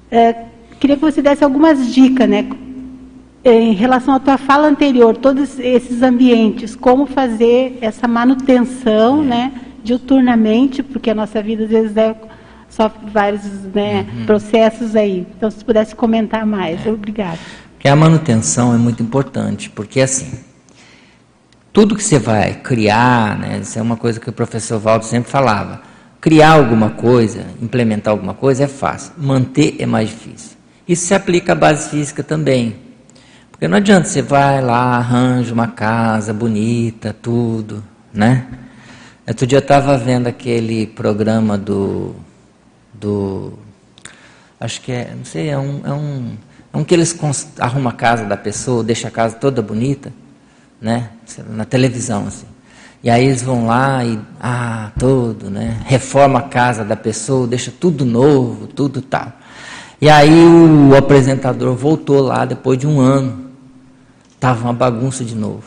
[0.09, 0.50] Uh,
[0.81, 2.49] Queria que você desse algumas dicas, né?
[3.45, 9.25] Em relação à tua fala anterior, todos esses ambientes, como fazer essa manutenção, é.
[9.27, 9.51] né?
[9.83, 12.15] Diuturnamente, porque a nossa vida às vezes é
[12.67, 13.43] só vários
[13.75, 14.25] né, uhum.
[14.25, 15.27] processos aí.
[15.37, 16.89] Então, se pudesse comentar mais, é.
[16.89, 17.37] obrigada.
[17.73, 20.31] Porque a manutenção é muito importante, porque assim,
[21.71, 25.29] tudo que você vai criar, né, isso é uma coisa que o professor Valdo sempre
[25.29, 25.81] falava,
[26.19, 30.60] criar alguma coisa, implementar alguma coisa é fácil, manter é mais difícil.
[30.91, 32.75] Isso se aplica à base física também.
[33.49, 37.81] Porque não adianta você vai lá, arranja uma casa bonita, tudo,
[38.13, 38.45] né?
[39.25, 42.13] Outro dia eu estava vendo aquele programa do,
[42.93, 43.53] do.
[44.59, 45.13] Acho que é.
[45.15, 45.81] Não sei, é um.
[45.85, 46.37] É um,
[46.73, 47.17] é um que eles
[47.57, 50.11] arrumam a casa da pessoa, deixa a casa toda bonita,
[50.81, 51.11] né?
[51.51, 52.47] Na televisão, assim.
[53.01, 54.19] E aí eles vão lá e.
[54.41, 55.81] Ah, tudo, né?
[55.85, 59.39] Reforma a casa da pessoa, deixa tudo novo, tudo tal.
[60.01, 63.51] E aí o apresentador voltou lá depois de um ano.
[64.33, 65.63] Estava uma bagunça de novo.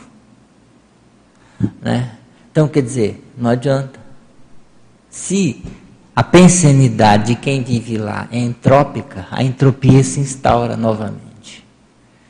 [1.81, 2.11] Né?
[2.51, 3.97] Então, quer dizer, não adianta.
[5.09, 5.63] Se
[6.13, 11.65] a pensanidade de quem vive lá é entrópica, a entropia se instaura novamente.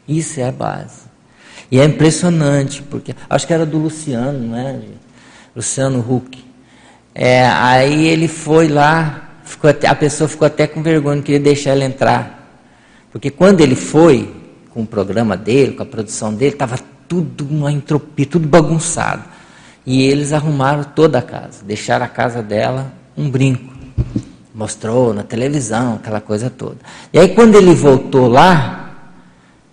[0.08, 1.06] Isso é a base.
[1.72, 4.80] E é impressionante, porque acho que era do Luciano, não é?
[5.56, 6.46] Luciano Huck.
[7.16, 11.40] É, aí ele foi lá ficou até, a pessoa ficou até com vergonha, não queria
[11.40, 12.44] deixar ele entrar.
[13.12, 14.34] Porque quando ele foi,
[14.72, 16.78] com o programa dele, com a produção dele, estava
[17.08, 19.24] tudo uma entropia, tudo bagunçado.
[19.86, 23.74] E eles arrumaram toda a casa, deixaram a casa dela um brinco.
[24.54, 26.78] Mostrou na televisão, aquela coisa toda.
[27.14, 28.92] E aí quando ele voltou lá,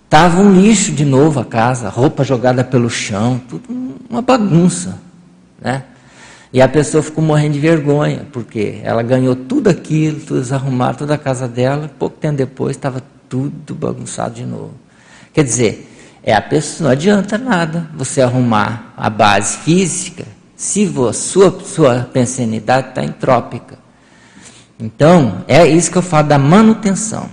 [0.05, 3.63] estava um lixo de novo a casa, roupa jogada pelo chão, tudo
[4.09, 4.99] uma bagunça.
[5.59, 5.83] Né?
[6.53, 11.15] E a pessoa ficou morrendo de vergonha, porque ela ganhou tudo aquilo, tudo desarrumado, toda
[11.15, 14.75] a casa dela, pouco tempo depois estava tudo bagunçado de novo.
[15.33, 15.89] Quer dizer,
[16.21, 20.25] é a pessoa, não adianta nada você arrumar a base física
[20.55, 23.79] se sua, sua pensanidade está entrópica.
[24.79, 27.29] Então, é isso que eu falo da manutenção.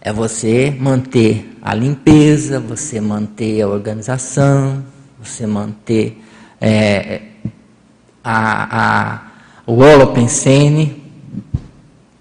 [0.00, 4.84] É você manter a limpeza, você manter a organização,
[5.20, 6.22] você manter
[6.60, 7.22] é,
[8.22, 9.20] a, a,
[9.66, 11.02] o holopensene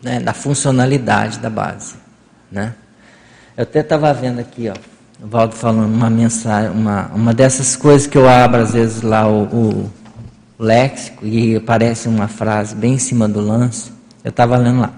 [0.01, 1.95] né, da funcionalidade da base.
[2.51, 2.73] Né?
[3.55, 4.73] Eu até estava vendo aqui, ó,
[5.23, 9.27] o Valdo falando uma mensagem, uma, uma dessas coisas que eu abro às vezes lá
[9.27, 9.91] o, o
[10.57, 13.91] léxico e aparece uma frase bem em cima do lance.
[14.23, 14.93] Eu estava lendo lá.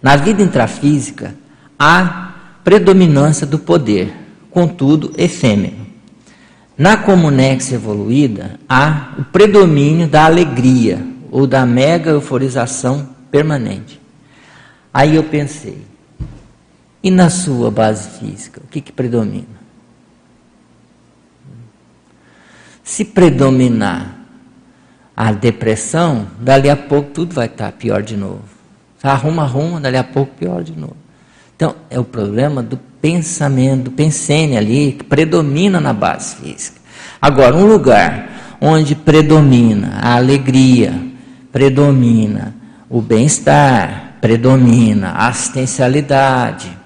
[0.00, 1.34] Na vida intrafísica
[1.78, 2.32] há
[2.64, 4.14] predominância do poder,
[4.50, 5.81] contudo efêmero.
[6.82, 10.98] Na comunex evoluída, há o predomínio da alegria
[11.30, 14.00] ou da mega euforização permanente.
[14.92, 15.80] Aí eu pensei,
[17.00, 19.62] e na sua base física, o que, que predomina?
[22.82, 24.18] Se predominar
[25.16, 28.42] a depressão, dali a pouco tudo vai estar pior de novo.
[29.00, 30.96] Arruma, arruma, dali a pouco pior de novo.
[31.54, 36.80] Então, é o problema do pensamento, pensene ali, que predomina na base física.
[37.20, 40.94] Agora, um lugar onde predomina a alegria,
[41.50, 42.54] predomina
[42.88, 46.78] o bem-estar, predomina a assistencialidade,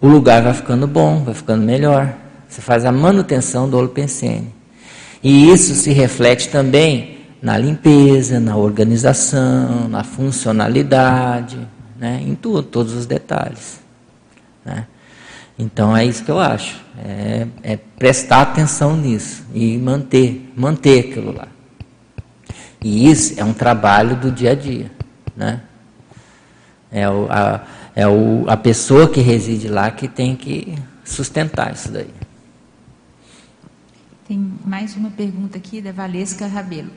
[0.00, 2.14] o lugar vai ficando bom, vai ficando melhor.
[2.48, 4.52] Você faz a manutenção do holopensene.
[5.22, 11.58] E isso se reflete também na limpeza, na organização, na funcionalidade,
[11.98, 12.22] né?
[12.22, 13.80] em tudo, todos os detalhes.
[14.64, 14.86] Né?
[15.58, 16.82] Então é isso que eu acho.
[16.98, 21.48] É, é, prestar atenção nisso e manter, manter aquilo lá.
[22.82, 24.90] E isso é um trabalho do dia a dia.
[25.36, 25.62] Né?
[26.90, 27.64] É, o, a,
[27.94, 32.10] é o, a pessoa que reside lá que tem que sustentar isso daí.
[34.26, 36.90] Tem mais uma pergunta aqui da Valesca Rabelo.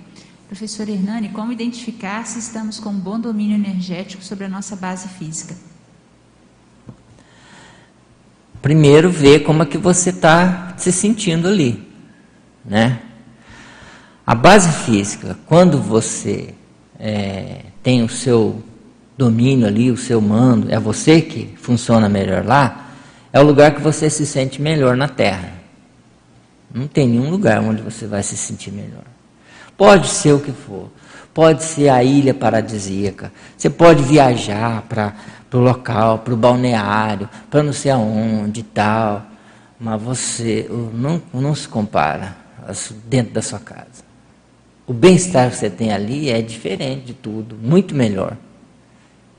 [0.47, 5.55] Professor Hernani, como identificar se estamos com bom domínio energético sobre a nossa base física?
[8.67, 11.87] Primeiro, ver como é que você está se sentindo ali,
[12.65, 12.99] né?
[14.25, 16.53] A base física, quando você
[16.99, 18.61] é, tem o seu
[19.17, 22.89] domínio ali, o seu mando, é você que funciona melhor lá,
[23.31, 25.53] é o lugar que você se sente melhor na Terra.
[26.69, 29.05] Não tem nenhum lugar onde você vai se sentir melhor.
[29.77, 30.91] Pode ser o que for.
[31.33, 33.31] Pode ser a ilha paradisíaca.
[33.55, 35.13] Você pode viajar para
[35.55, 39.25] o local, para o balneário, para não sei aonde e tal.
[39.79, 42.35] Mas você não, não se compara
[43.05, 44.05] dentro da sua casa.
[44.85, 48.37] O bem-estar que você tem ali é diferente de tudo, muito melhor.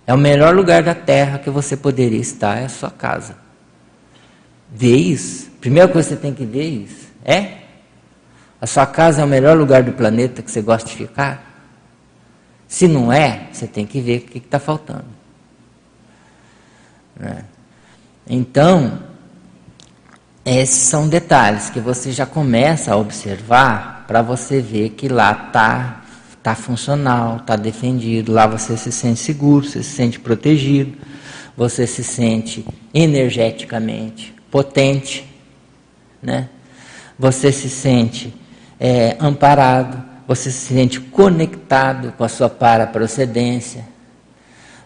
[0.07, 3.37] É o melhor lugar da terra que você poderia estar, é a sua casa.
[4.71, 5.51] Vê isso.
[5.61, 7.09] Primeira coisa que você tem que ver isso.
[7.25, 7.59] É?
[8.61, 11.45] A sua casa é o melhor lugar do planeta que você gosta de ficar?
[12.67, 15.18] Se não é, você tem que ver o que está faltando.
[17.19, 17.45] Né?
[18.29, 19.01] Então,
[20.45, 26.03] esses são detalhes que você já começa a observar para você ver que lá está
[26.43, 30.97] tá funcional, está defendido, lá você se sente seguro, você se sente protegido,
[31.57, 32.65] você se sente
[32.95, 35.27] energeticamente potente,
[36.23, 36.49] né?
[37.19, 38.33] você se sente
[38.79, 43.85] é, amparado, você se sente conectado com a sua para-procedência,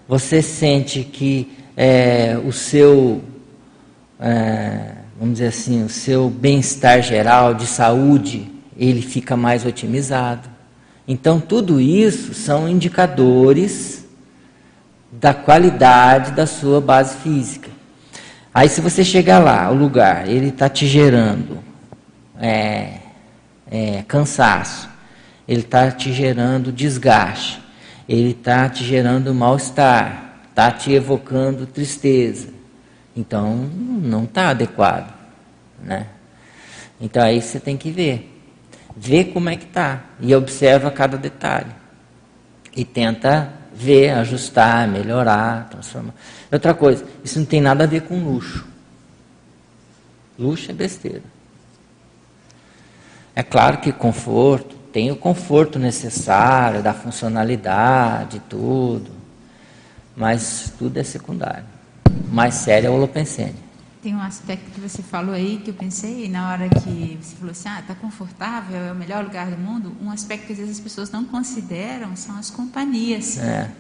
[0.08, 3.22] você sente que é, o seu,
[4.20, 10.48] é, vamos dizer assim, o seu bem-estar geral de saúde, ele fica mais otimizado.
[11.06, 14.04] Então, tudo isso são indicadores
[15.10, 17.70] da qualidade da sua base física.
[18.54, 21.58] Aí, se você chegar lá, o lugar, ele está te gerando
[22.38, 22.98] é,
[23.70, 24.88] é, cansaço,
[25.48, 27.62] ele está te gerando desgaste,
[28.08, 32.48] ele está te gerando mal-estar, está te evocando tristeza.
[33.16, 35.12] Então, não está adequado.
[35.82, 36.06] Né?
[37.00, 38.28] Então, aí você tem que ver.
[38.94, 41.72] Vê como é que está e observa cada detalhe.
[42.76, 46.14] E tenta ver, ajustar, melhorar, transformar.
[46.50, 48.66] Outra coisa, isso não tem nada a ver com luxo.
[50.38, 51.22] Luxo é besteira.
[53.34, 59.21] É claro que conforto, tem o conforto necessário, da funcionalidade, tudo.
[60.16, 61.64] Mas tudo é secundário.
[62.30, 63.54] O mais sério é o holopensene.
[64.02, 67.52] Tem um aspecto que você falou aí que eu pensei na hora que você falou
[67.52, 69.96] assim, ah, está confortável, é o melhor lugar do mundo.
[70.02, 73.38] Um aspecto que às vezes as pessoas não consideram são as companhias.
[73.38, 73.70] É.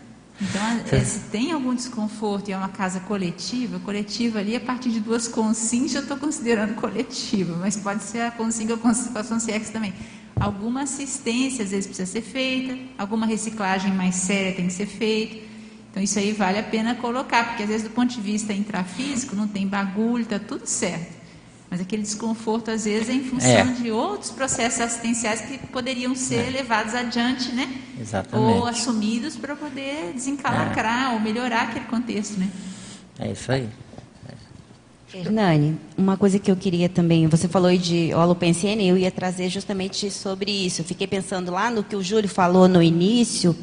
[0.40, 5.00] Então, se tem algum desconforto e é uma casa coletiva, coletiva ali, a partir de
[5.00, 9.92] duas consins, eu estou considerando coletiva, mas pode ser a consinga com a consciex também.
[10.38, 15.51] Alguma assistência, às vezes, precisa ser feita, alguma reciclagem mais séria tem que ser feita.
[15.92, 19.36] Então, isso aí vale a pena colocar, porque às vezes, do ponto de vista intrafísico,
[19.36, 21.20] não tem bagulho, está tudo certo.
[21.70, 23.64] Mas aquele desconforto, às vezes, é em função é.
[23.64, 26.50] de outros processos assistenciais que poderiam ser é.
[26.50, 27.70] levados adiante, né?
[28.00, 28.56] Exatamente.
[28.56, 31.14] Ou assumidos para poder desencalacrar é.
[31.14, 32.50] ou melhorar aquele contexto, né?
[33.18, 33.68] É isso aí.
[35.14, 40.10] Hernani, uma coisa que eu queria também, você falou de holopensene, eu ia trazer justamente
[40.10, 40.80] sobre isso.
[40.80, 43.54] Eu fiquei pensando lá no que o Júlio falou no início,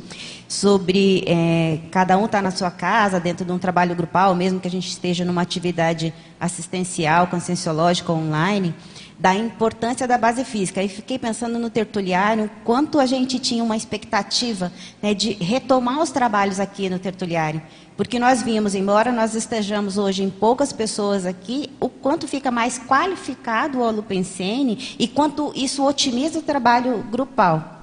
[0.49, 4.59] sobre é, cada um estar tá na sua casa, dentro de um trabalho grupal, mesmo
[4.59, 8.73] que a gente esteja numa atividade assistencial, conscienciológica online,
[9.19, 10.81] da importância da base física.
[10.81, 14.71] Aí fiquei pensando no tertuliário, quanto a gente tinha uma expectativa
[15.03, 17.61] né, de retomar os trabalhos aqui no tertuliário.
[17.95, 22.79] Porque nós vimos, embora nós estejamos hoje em poucas pessoas aqui, o quanto fica mais
[22.79, 27.78] qualificado o Olupensene e quanto isso otimiza o trabalho grupal.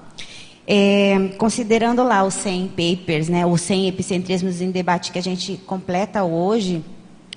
[0.69, 5.57] É, considerando lá os 100 papers, né, os 100 epicentrismos em debate que a gente
[5.65, 6.85] completa hoje,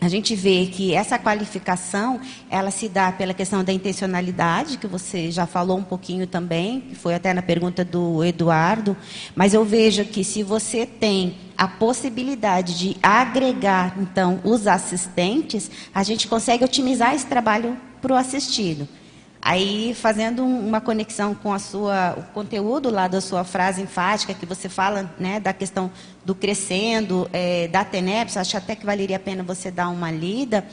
[0.01, 2.19] a gente vê que essa qualificação
[2.49, 6.95] ela se dá pela questão da intencionalidade que você já falou um pouquinho também que
[6.95, 8.95] foi até na pergunta do Eduardo
[9.35, 16.01] mas eu vejo que se você tem a possibilidade de agregar então os assistentes a
[16.01, 18.87] gente consegue otimizar esse trabalho para o assistido
[19.41, 24.45] Aí, fazendo uma conexão com a sua, o conteúdo lá da sua frase enfática, que
[24.45, 25.89] você fala né, da questão
[26.25, 30.67] do crescendo, é, da TENEPS, acho até que valeria a pena você dar uma lida.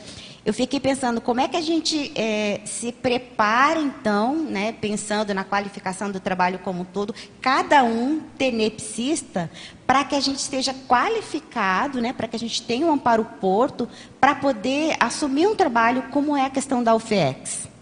[0.44, 5.44] Eu fiquei pensando como é que a gente é, se prepara, então, né, pensando na
[5.44, 9.51] qualificação do trabalho como um todo, cada um tenepsista,
[9.86, 13.88] para que a gente esteja qualificado, né, para que a gente tenha um amparo porto,
[14.20, 17.76] para poder assumir um trabalho como é a questão da UFEX.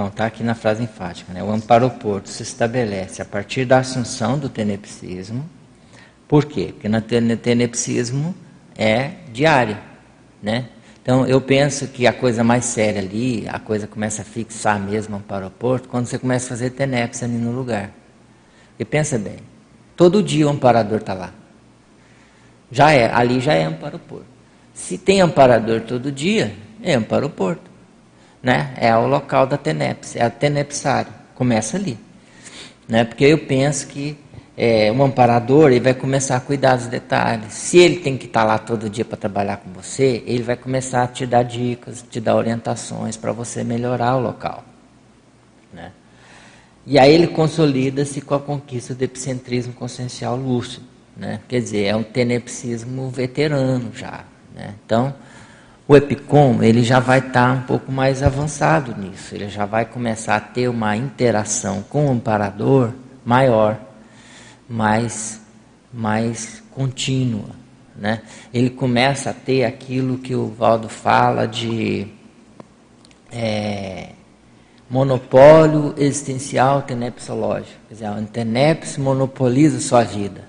[0.00, 1.30] Então, está aqui na frase enfática.
[1.30, 1.42] Né?
[1.42, 5.44] O amparo porto se estabelece a partir da assunção do tenepsismo.
[6.26, 6.72] Por quê?
[6.72, 7.02] Porque no
[7.36, 8.34] tenepsismo
[8.78, 9.76] é diário.
[10.42, 10.70] Né?
[11.02, 15.16] Então, eu penso que a coisa mais séria ali, a coisa começa a fixar mesmo
[15.16, 17.90] o amparo porto, quando você começa a fazer tenepse ali no lugar.
[18.78, 19.36] E pensa bem,
[19.94, 21.30] todo dia o amparador está lá.
[22.72, 24.24] Já é, ali já é amparo porto.
[24.72, 27.69] Se tem amparador todo dia, é amparo porto
[28.42, 28.72] né?
[28.76, 31.12] É o local da TENEPS, é a tenepsário.
[31.34, 31.98] Começa ali.
[32.88, 33.04] Né?
[33.04, 34.16] Porque eu penso que
[34.56, 37.52] é, um amparador ele vai começar a cuidar dos detalhes.
[37.54, 41.02] Se ele tem que estar lá todo dia para trabalhar com você, ele vai começar
[41.02, 44.64] a te dar dicas, te dar orientações para você melhorar o local.
[45.72, 45.92] Né?
[46.86, 50.84] E aí ele consolida-se com a conquista do epicentrismo consciencial lúcido.
[51.16, 51.40] Né?
[51.48, 54.24] Quer dizer, é um tenepsismo veterano já.
[54.54, 54.74] Né?
[54.84, 55.14] Então,
[55.90, 59.84] o EPICOM ele já vai estar tá um pouco mais avançado nisso, ele já vai
[59.84, 62.92] começar a ter uma interação com o amparador
[63.24, 63.76] maior,
[64.68, 65.40] mais,
[65.92, 67.56] mais contínua.
[67.96, 68.22] Né?
[68.54, 72.06] Ele começa a ter aquilo que o Valdo fala de
[73.32, 74.10] é,
[74.88, 77.80] monopólio existencial tenepsológico.
[77.88, 80.44] Quer dizer, a teneps monopoliza sua vida.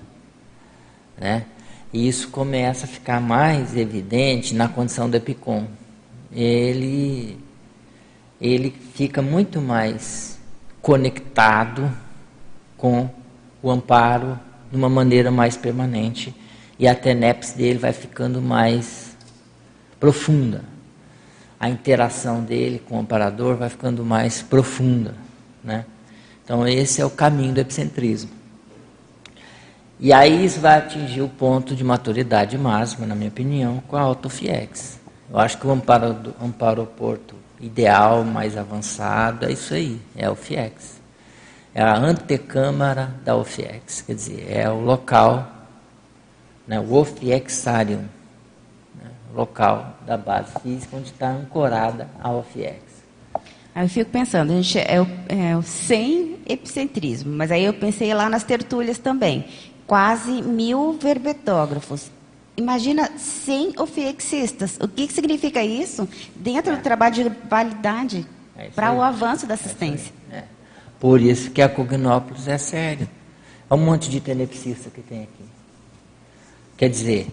[1.18, 1.46] Né?
[1.92, 5.66] E isso começa a ficar mais evidente na condição do Epicom.
[6.32, 7.38] Ele,
[8.40, 10.38] ele fica muito mais
[10.80, 11.92] conectado
[12.76, 13.08] com
[13.62, 14.38] o amparo
[14.70, 16.34] de uma maneira mais permanente
[16.78, 19.16] e a TENEPS dele vai ficando mais
[20.00, 20.64] profunda.
[21.60, 25.14] A interação dele com o amparador vai ficando mais profunda.
[25.62, 25.84] Né?
[26.42, 28.41] Então, esse é o caminho do epicentrismo.
[30.02, 34.00] E aí isso vai atingir o ponto de maturidade máxima, na minha opinião, com a
[34.00, 34.98] AutoFiex.
[35.30, 40.34] Eu acho que o amparo, amparo porto ideal, mais avançado, é isso aí, é o
[40.34, 41.00] FIEX.
[41.72, 45.48] É a antecâmara da OFIEX, quer dizer, é o local,
[46.66, 48.02] né, o OFIEXarium,
[48.96, 52.82] né, local da base física onde está ancorada a OFIEX.
[53.72, 54.96] Aí eu fico pensando, a gente é
[55.28, 59.46] é sem epicentrismo, mas aí eu pensei lá nas tertúlias também
[59.92, 62.10] quase mil verbetógrafos.
[62.56, 64.78] Imagina 100 ofiexistas.
[64.80, 66.76] O que, que significa isso dentro é.
[66.76, 70.10] do trabalho de validade é para o avanço da assistência?
[70.32, 70.44] É
[70.98, 73.06] Por isso que a Cognópolis é sério.
[73.68, 75.44] Olha um monte de tenepsista que tem aqui.
[76.74, 77.26] Quer dizer,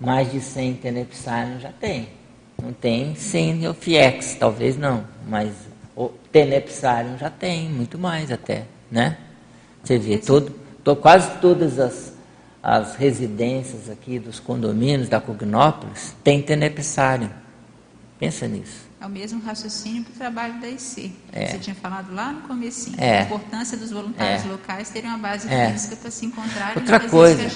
[0.00, 2.08] mais de 100 tenepsários já tem.
[2.60, 5.52] Não tem 100 ofiex, talvez não, mas
[5.94, 9.18] o tenepsário já tem, muito mais até, né?
[9.84, 10.61] Você vê, todo,
[11.00, 12.12] quase todas as,
[12.62, 17.30] as residências aqui dos condomínios da Cognópolis têm tenepsário.
[18.18, 18.92] Pensa nisso.
[19.00, 21.12] É o mesmo raciocínio para o trabalho da IC.
[21.32, 21.48] É.
[21.48, 23.18] Você tinha falado lá no começo, é.
[23.18, 24.48] a importância dos voluntários é.
[24.48, 25.72] locais terem uma base é.
[25.72, 26.76] física para se encontrarem.
[26.76, 27.50] Outra coisa,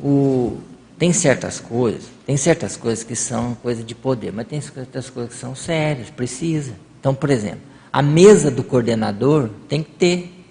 [0.00, 0.58] o,
[0.98, 5.34] tem certas coisas, tem certas coisas que são coisa de poder, mas tem certas coisas
[5.34, 6.72] que são sérias, precisa.
[6.98, 7.60] Então, por exemplo,
[7.92, 10.41] a mesa do coordenador tem que ter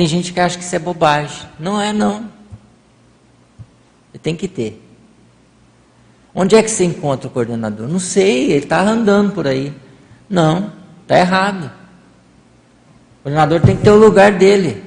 [0.00, 1.46] tem gente que acha que isso é bobagem.
[1.58, 2.24] Não é, não.
[4.22, 4.82] Tem que ter.
[6.34, 7.86] Onde é que você encontra o coordenador?
[7.86, 9.74] Não sei, ele está andando por aí.
[10.26, 10.72] Não,
[11.02, 11.70] está errado.
[13.18, 14.82] O coordenador tem que ter o lugar dele.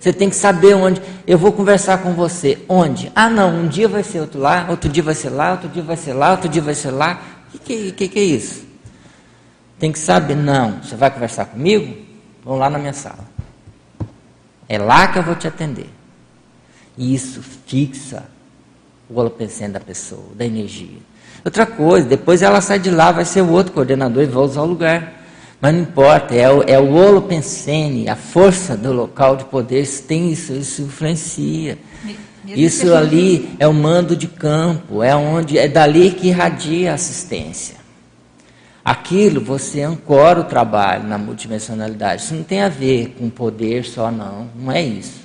[0.00, 1.02] Você tem que saber onde.
[1.26, 2.64] Eu vou conversar com você.
[2.66, 3.12] Onde?
[3.14, 5.82] Ah, não, um dia vai ser outro lá, outro dia vai ser lá, outro dia
[5.82, 7.20] vai ser lá, outro dia vai ser lá.
[7.54, 8.64] O que, que, que é isso?
[9.78, 10.34] Tem que saber.
[10.34, 11.94] Não, você vai conversar comigo?
[12.42, 13.33] Vamos lá na minha sala.
[14.68, 15.90] É lá que eu vou te atender.
[16.96, 18.24] E isso fixa
[19.08, 20.98] o holopensene da pessoa, da energia.
[21.44, 24.62] Outra coisa, depois ela sai de lá, vai ser o outro coordenador e vai usar
[24.62, 25.24] o lugar.
[25.60, 30.30] Mas não importa, é o, é o holopensene, a força do local de poder, tem
[30.32, 31.78] isso, isso influencia.
[32.46, 37.83] Isso ali é o mando de campo, é onde é dali que irradia a assistência.
[38.84, 42.22] Aquilo você ancora o trabalho na multidimensionalidade.
[42.22, 44.50] Isso não tem a ver com poder só, não.
[44.54, 45.24] Não é isso.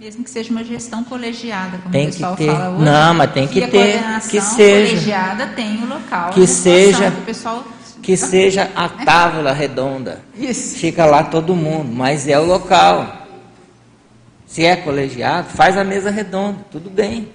[0.00, 2.50] Mesmo que seja uma gestão colegiada, como tem o pessoal que ter.
[2.50, 2.84] fala hoje.
[2.84, 4.02] Não, mas tem que, que ter.
[4.28, 4.88] Que seja.
[4.90, 6.30] colegiada tem o local.
[6.30, 7.10] Que seja.
[7.12, 7.64] Que, pessoal...
[8.02, 10.20] que seja a tábua redonda.
[10.36, 10.76] Isso.
[10.76, 13.24] Fica lá todo mundo, mas é o local.
[14.46, 17.28] Se é colegiado, faz a mesa redonda, tudo bem.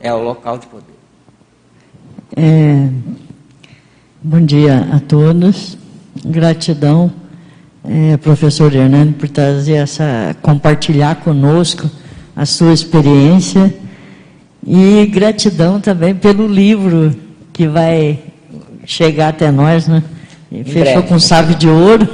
[0.00, 0.94] É o local de poder.
[2.36, 2.88] É,
[4.26, 5.76] bom dia a todos.
[6.24, 7.12] Gratidão,
[7.84, 11.90] é, professor Hernani, por trazer essa, compartilhar conosco
[12.34, 13.74] a sua experiência.
[14.66, 17.14] E gratidão também pelo livro
[17.52, 18.18] que vai
[18.86, 20.02] chegar até nós, né?
[20.64, 22.08] Fechou com chave de ouro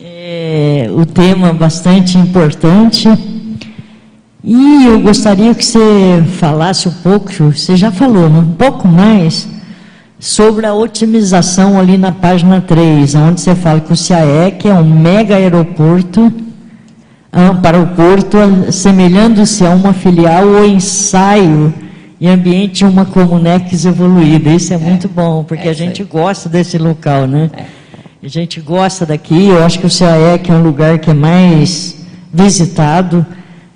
[0.00, 3.08] é, o tema bastante importante.
[4.44, 9.48] E eu gostaria que você falasse um pouco, você já falou, né, um pouco mais,
[10.20, 14.84] sobre a otimização ali na página 3, onde você fala que o CAEC é um
[14.84, 16.30] mega aeroporto
[17.32, 18.36] ah, para o porto,
[18.70, 21.72] semelhando-se a uma filial ou ensaio
[22.20, 24.50] em ambiente de uma Comunex evoluída.
[24.50, 27.50] Isso é, é muito bom, porque é a gente gosta desse local, né?
[27.56, 27.64] É.
[28.22, 32.04] A gente gosta daqui, eu acho que o CAEC é um lugar que é mais
[32.30, 33.24] visitado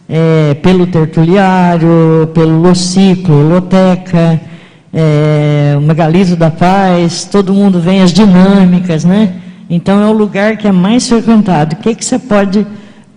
[0.07, 4.39] é, pelo tertuliário, pelo Lociclo, Loteca,
[4.95, 9.41] é, o Megalizo da Paz, todo mundo vem, as dinâmicas, né?
[9.69, 11.75] Então é o lugar que é mais frequentado.
[11.75, 12.67] O que, que você pode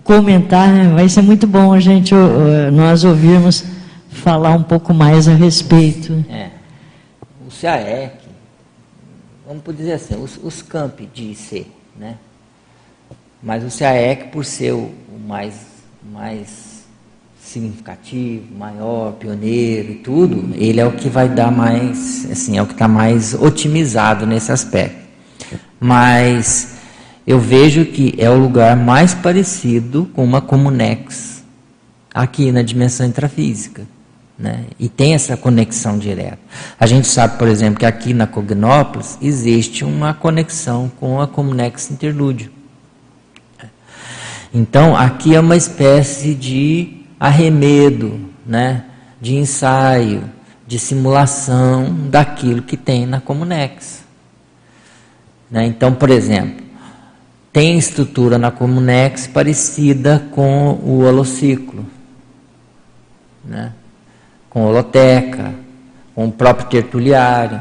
[0.02, 0.68] comentar?
[0.94, 2.14] Vai ser muito bom a gente,
[2.72, 3.64] nós ouvirmos
[4.10, 6.24] falar um pouco mais a respeito.
[6.30, 6.48] É.
[7.46, 8.28] O CAEC
[9.48, 12.18] vamos dizer assim, os, os campi de IC, né?
[13.42, 15.66] Mas o CAEC, por ser o, o mais,
[16.02, 16.67] mais
[17.48, 22.66] significativo, maior, pioneiro e tudo, ele é o que vai dar mais, assim, é o
[22.66, 24.98] que está mais otimizado nesse aspecto.
[25.80, 26.74] Mas
[27.26, 31.42] eu vejo que é o lugar mais parecido com uma Comunex
[32.14, 33.82] aqui na dimensão intrafísica.
[34.38, 34.66] Né?
[34.78, 36.38] E tem essa conexão direta.
[36.78, 41.90] A gente sabe, por exemplo, que aqui na Cognópolis existe uma conexão com a Comunex
[41.90, 42.52] Interlúdio.
[44.54, 48.84] Então, aqui é uma espécie de arremedo, né?
[49.20, 50.24] de ensaio,
[50.66, 54.04] de simulação daquilo que tem na Comunex.
[55.50, 55.66] Né?
[55.66, 56.64] Então, por exemplo,
[57.52, 61.84] tem estrutura na Comunex parecida com o holociclo.
[63.44, 63.72] Né?
[64.58, 65.54] com holoteca,
[66.14, 67.60] com o próprio tertuliário.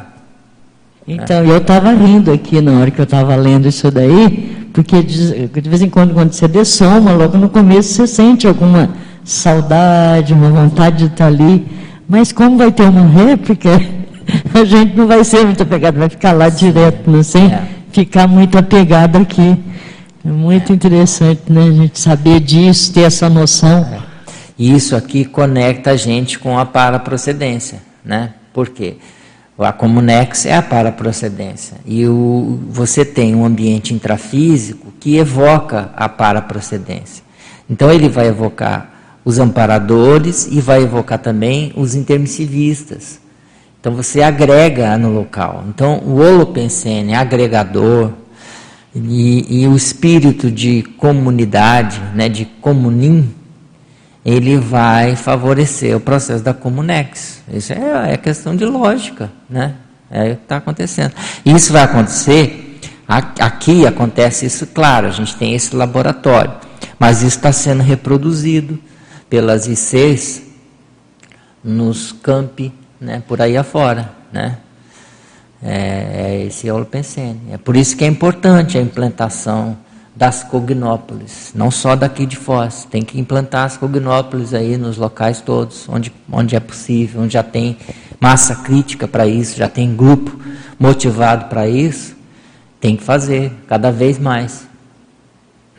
[1.08, 1.52] Então, né?
[1.52, 5.70] eu estava rindo aqui na hora que eu estava lendo isso daí, porque de, de,
[5.70, 8.90] vez em quando, quando você dessoma, logo no começo você sente alguma
[9.28, 11.68] saudade, uma vontade de estar ali,
[12.08, 13.72] mas como vai ter uma réplica,
[14.54, 17.62] a gente não vai ser muito apegado, vai ficar lá direto, não sei, é.
[17.92, 19.58] ficar muito apegado aqui.
[20.26, 20.76] É muito é.
[20.76, 23.86] interessante, né, a gente saber disso, ter essa noção.
[23.94, 24.00] É.
[24.58, 28.32] Isso aqui conecta a gente com a paraprocedência, né?
[28.54, 28.96] Por quê?
[29.60, 31.78] A Comunex é a paraprocedência.
[31.86, 37.24] E o, você tem um ambiente intrafísico que evoca a paraprocedência.
[37.70, 38.97] Então ele vai evocar
[39.28, 43.20] os amparadores e vai evocar também os intermissivistas.
[43.78, 45.66] Então você agrega no local.
[45.68, 48.14] Então o Holopensene é agregador
[48.96, 53.30] e, e o espírito de comunidade, né, de comunim,
[54.26, 57.42] ele vai favorecer o processo da Comunex.
[57.52, 59.76] Isso é, é questão de lógica, né?
[60.10, 61.12] É o que está acontecendo.
[61.46, 66.54] Isso vai acontecer, aqui acontece isso, claro, a gente tem esse laboratório,
[66.98, 68.80] mas isso está sendo reproduzido
[69.30, 70.44] pelas ICs
[71.64, 74.58] nos campi, né, por aí afora, né?
[75.62, 77.42] É, é esse é o Pensene.
[77.52, 79.78] É por isso que é importante a implantação
[80.16, 82.88] das cognópolis, não só daqui de Foz.
[82.90, 87.44] Tem que implantar as cognópolis aí nos locais todos, onde, onde é possível, onde já
[87.44, 87.78] tem
[88.20, 90.40] massa crítica para isso, já tem grupo
[90.80, 92.16] motivado para isso.
[92.80, 94.68] Tem que fazer cada vez mais.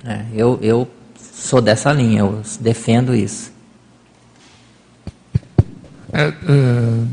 [0.05, 0.89] É, eu, eu
[1.39, 3.53] sou dessa linha, eu defendo isso.
[6.13, 6.33] É, é,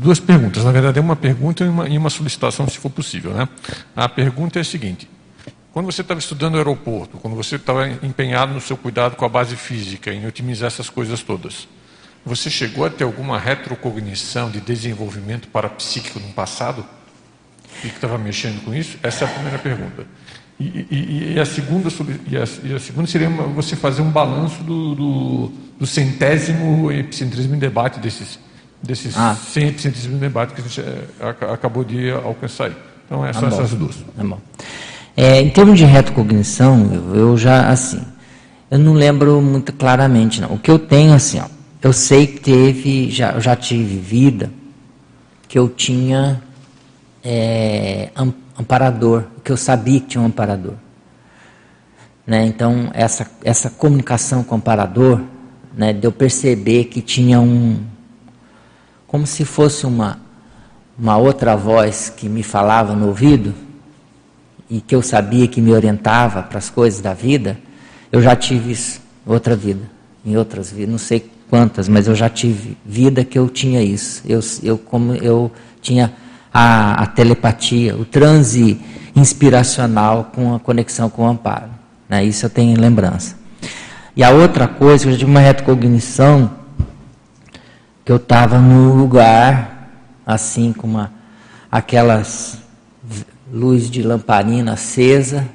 [0.00, 3.32] duas perguntas, na verdade é uma pergunta e uma, e uma solicitação, se for possível.
[3.32, 3.48] Né?
[3.94, 5.08] A pergunta é a seguinte:
[5.72, 9.28] quando você estava estudando o aeroporto, quando você estava empenhado no seu cuidado com a
[9.28, 11.68] base física, em otimizar essas coisas todas,
[12.24, 16.84] você chegou a ter alguma retrocognição de desenvolvimento parapsíquico no passado?
[17.84, 18.98] e que estava mexendo com isso?
[19.02, 20.06] Essa é a primeira pergunta.
[20.58, 21.90] E, e, e, a, segunda,
[22.30, 27.54] e, a, e a segunda seria você fazer um balanço do, do, do centésimo epicentrismo
[27.54, 28.38] em debate desses,
[28.82, 29.34] desses ah.
[29.34, 32.70] 100 epicentrismos em debate que a gente é, acabou de alcançar.
[33.04, 33.96] Então, é são essas duas.
[34.16, 34.40] Tá bom.
[35.14, 38.02] É, em termos de retrocognição, eu, eu já, assim,
[38.70, 40.54] eu não lembro muito claramente, não.
[40.54, 41.46] O que eu tenho, assim, ó,
[41.82, 44.50] eu sei que teve, já, eu já tive vida
[45.48, 46.42] que eu tinha
[47.22, 48.10] é,
[48.58, 50.74] amparador, que eu sabia que tinha um amparador.
[52.26, 52.44] Né?
[52.46, 55.20] Então, essa, essa comunicação com o amparador,
[55.76, 57.78] né, de eu perceber que tinha um.
[59.06, 60.18] como se fosse uma,
[60.98, 63.54] uma outra voz que me falava no ouvido
[64.68, 67.58] e que eu sabia que me orientava para as coisas da vida,
[68.10, 69.82] eu já tive isso, outra vida,
[70.24, 74.22] em outras vidas, não sei quantas, mas eu já tive vida que eu tinha isso.
[74.26, 76.12] Eu, eu como eu tinha
[76.58, 78.80] a, a telepatia, o transe
[79.14, 81.68] inspiracional com a conexão com o amparo.
[82.08, 82.24] Né?
[82.24, 83.36] Isso eu tenho em lembrança.
[84.16, 86.50] E a outra coisa, eu já tive uma retrocognição
[88.02, 89.90] que eu estava num lugar
[90.24, 91.12] assim com uma,
[91.70, 92.58] aquelas
[93.52, 95.46] luz de lamparina acesa,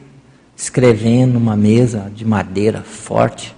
[0.55, 3.55] escrevendo numa mesa de madeira forte.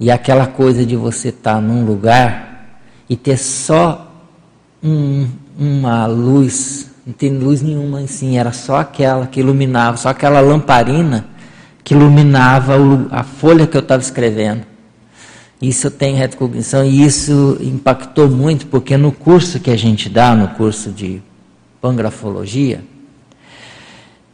[0.00, 4.10] E aquela coisa de você estar tá num lugar e ter só
[4.82, 5.28] um,
[5.58, 11.26] uma luz, não tem luz nenhuma assim, era só aquela que iluminava, só aquela lamparina
[11.84, 12.74] que iluminava
[13.10, 14.62] a folha que eu estava escrevendo.
[15.60, 20.34] Isso eu tenho retrocognição e isso impactou muito, porque no curso que a gente dá,
[20.34, 21.22] no curso de
[21.80, 22.82] pangrafologia,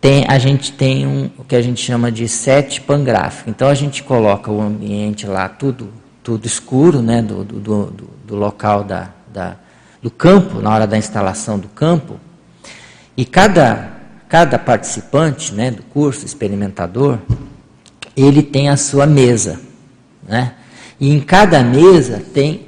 [0.00, 3.50] tem, a gente tem um, o que a gente chama de set pangráfico.
[3.50, 5.88] Então a gente coloca o ambiente lá tudo,
[6.22, 9.56] tudo escuro, né, do, do, do, do local da, da,
[10.02, 12.18] do campo, na hora da instalação do campo,
[13.16, 13.90] e cada,
[14.28, 17.18] cada participante né, do curso, experimentador,
[18.16, 19.60] ele tem a sua mesa.
[20.26, 20.54] Né?
[21.00, 22.66] E em cada mesa tem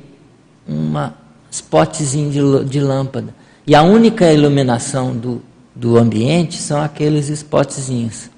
[0.67, 1.15] uma
[1.51, 3.35] spotzinho de, de lâmpada.
[3.67, 5.43] E a única iluminação do,
[5.75, 8.31] do ambiente são aqueles spotzinhos.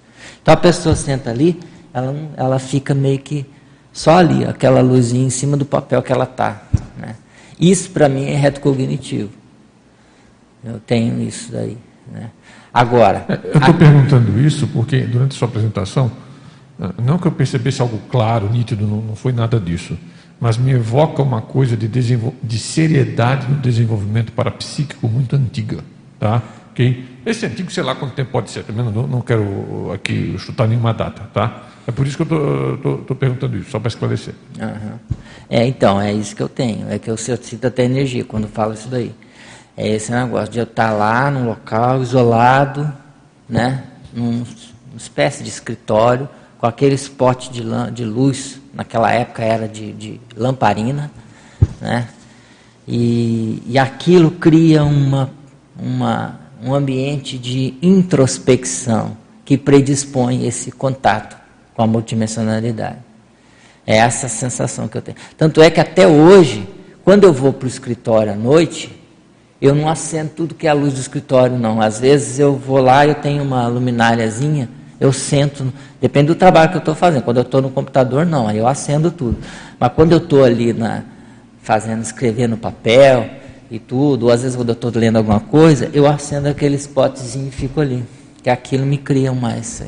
[0.42, 1.60] Então a pessoa senta ali,
[1.92, 3.46] ela, ela fica meio que
[3.92, 6.62] só ali, aquela luzinha em cima do papel que ela está.
[7.62, 9.30] Isso para mim é reto cognitivo.
[10.64, 11.78] Eu tenho isso daí.
[12.12, 12.30] Né?
[12.74, 13.24] Agora.
[13.28, 13.78] É, eu estou a...
[13.78, 16.10] perguntando isso porque durante a sua apresentação,
[16.80, 19.96] ah, não que eu percebesse algo claro, nítido, não, não foi nada disso,
[20.40, 25.84] mas me evoca uma coisa de, de seriedade no desenvolvimento parapsíquico muito antiga.
[26.18, 26.42] Tá?
[26.72, 27.04] Okay?
[27.24, 30.92] Esse antigo, sei lá quanto tempo pode ser, também não, não quero aqui chutar nenhuma
[30.92, 31.22] data.
[31.32, 31.64] Tá?
[31.86, 34.34] É por isso que eu estou perguntando isso, só para esclarecer.
[34.58, 34.98] Uhum.
[35.50, 36.90] É, então, é isso que eu tenho.
[36.90, 39.14] É que eu, eu sinto até energia quando falo isso daí.
[39.76, 42.90] É esse negócio de eu estar lá num local isolado,
[43.48, 43.84] né?
[44.14, 46.28] Num, numa espécie de escritório,
[46.58, 47.62] com aquele spot de,
[47.92, 51.10] de luz, naquela época era de, de lamparina,
[51.80, 52.08] né?
[52.86, 55.30] E, e aquilo cria uma,
[55.78, 61.36] uma, um ambiente de introspecção que predispõe esse contato
[61.74, 62.98] com a multidimensionalidade.
[63.84, 65.16] É essa sensação que eu tenho.
[65.36, 66.68] Tanto é que até hoje,
[67.04, 68.96] quando eu vou para o escritório à noite,
[69.60, 71.80] eu não acendo tudo que é a luz do escritório, não.
[71.80, 74.68] Às vezes eu vou lá, eu tenho uma lumináriazinha,
[75.00, 77.24] eu sento, depende do trabalho que eu estou fazendo.
[77.24, 79.38] Quando eu estou no computador, não, aí eu acendo tudo.
[79.80, 81.02] Mas quando eu estou ali na,
[81.60, 83.41] fazendo, escrevendo no papel
[83.72, 87.48] e tudo, ou às vezes quando eu estou lendo alguma coisa, eu acendo aquele spotzinho
[87.48, 88.04] e fico ali.
[88.42, 89.82] Que aquilo me cria mais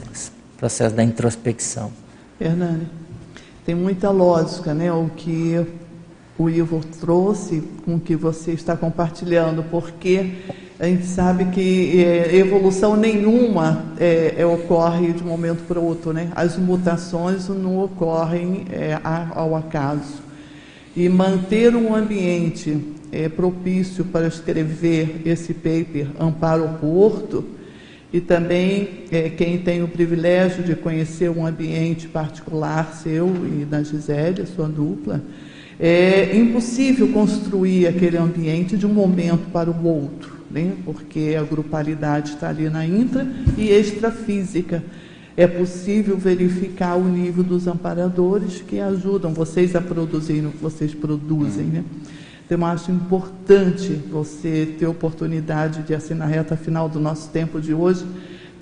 [0.56, 1.92] processo da introspecção.
[2.40, 2.88] Hernani,
[3.66, 4.90] tem muita lógica, né?
[4.90, 5.66] O que
[6.38, 10.30] o Ivo trouxe com o que você está compartilhando, porque
[10.80, 15.84] a gente sabe que é, evolução nenhuma é, é, ocorre de um momento para o
[15.84, 16.30] outro, né?
[16.34, 18.64] As mutações não ocorrem
[19.34, 20.24] ao acaso.
[20.96, 27.44] E manter um ambiente é, propício para escrever esse paper Amparo Porto
[28.12, 33.82] e também é, quem tem o privilégio de conhecer um ambiente particular seu e da
[33.84, 35.22] Gisele, sua dupla,
[35.78, 40.72] é impossível construir aquele ambiente de um momento para o outro, né?
[40.84, 43.26] porque a grupalidade está ali na intra
[43.56, 44.82] e extrafísica.
[45.36, 50.94] É possível verificar o nível dos amparadores que ajudam vocês a produzir o que vocês
[50.94, 51.64] produzem.
[51.64, 51.84] Né?
[52.54, 57.60] Então, eu acho importante você ter oportunidade de, assim, na reta final do nosso tempo
[57.60, 58.06] de hoje,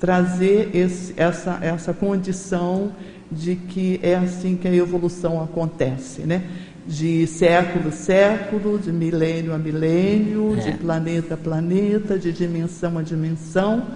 [0.01, 2.91] trazer esse, essa, essa condição
[3.31, 6.43] de que é assim que a evolução acontece, né?
[6.87, 10.71] de século a século, de milênio a milênio, é.
[10.71, 13.87] de planeta a planeta, de dimensão a dimensão.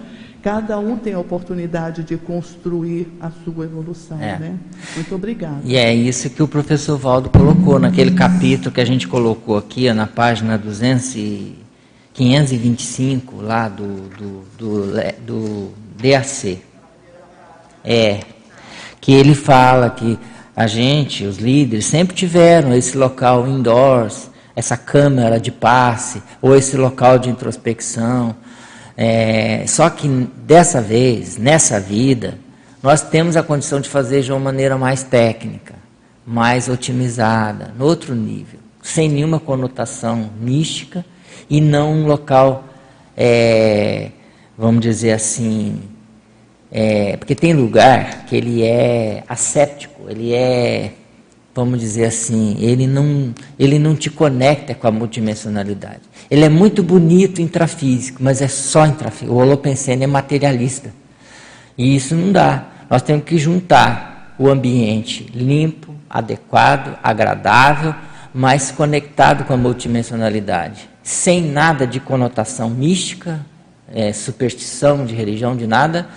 [0.47, 4.17] Cada um tem a oportunidade de construir a sua evolução.
[4.17, 4.39] É.
[4.39, 4.55] Né?
[4.95, 5.59] Muito obrigada.
[5.65, 9.91] E é isso que o professor Valdo colocou naquele capítulo que a gente colocou aqui,
[9.91, 11.55] na página 200 e
[12.13, 15.71] 525, lá do, do, do, do
[16.01, 16.61] DAC.
[17.83, 18.21] É,
[19.01, 20.17] que ele fala que
[20.55, 26.77] a gente, os líderes, sempre tiveram esse local indoors, essa câmara de passe, ou esse
[26.77, 28.33] local de introspecção.
[28.99, 30.07] É, só que
[30.43, 32.39] dessa vez, nessa vida,
[32.81, 35.75] nós temos a condição de fazer de uma maneira mais técnica,
[36.25, 41.05] mais otimizada, no outro nível, sem nenhuma conotação mística
[41.47, 42.65] e não um local,
[43.15, 44.09] é,
[44.57, 45.79] vamos dizer assim,
[46.71, 50.93] é, porque tem lugar que ele é asséptico, ele é,
[51.63, 56.01] vamos dizer assim, ele não, ele não te conecta com a multidimensionalidade.
[56.29, 59.33] Ele é muito bonito intrafísico, mas é só intrafísico.
[59.33, 60.93] O Holopensene é materialista.
[61.77, 62.65] E isso não dá.
[62.89, 67.93] Nós temos que juntar o ambiente limpo, adequado, agradável,
[68.33, 73.43] mas conectado com a multidimensionalidade, sem nada de conotação mística,
[73.91, 76.07] é, superstição, de religião, de nada,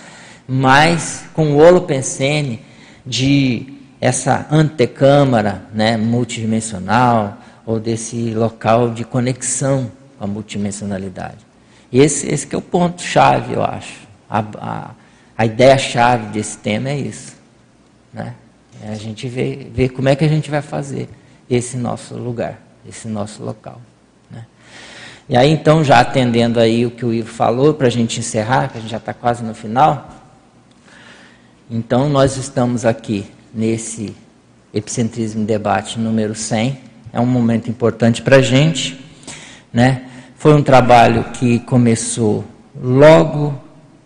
[0.46, 2.60] mas com o holopensene
[3.06, 7.36] de essa antecâmara né, multidimensional
[7.66, 11.38] ou desse local de conexão com a multidimensionalidade.
[11.92, 14.08] Esse, esse que é o ponto-chave, eu acho.
[14.28, 14.90] A, a,
[15.36, 17.36] a ideia-chave desse tema é isso.
[18.12, 18.34] Né?
[18.82, 21.08] É a gente ver, ver como é que a gente vai fazer
[21.48, 22.58] esse nosso lugar,
[22.88, 23.80] esse nosso local.
[24.30, 24.46] Né?
[25.28, 28.68] E aí, então, já atendendo aí o que o Ivo falou, para a gente encerrar,
[28.68, 30.08] que a gente já está quase no final,
[31.70, 34.14] então, nós estamos aqui nesse
[34.72, 36.78] Epicentrismo Debate número 100.
[37.12, 38.98] É um momento importante para a gente.
[39.72, 40.02] Né?
[40.36, 42.44] Foi um trabalho que começou
[42.80, 43.54] logo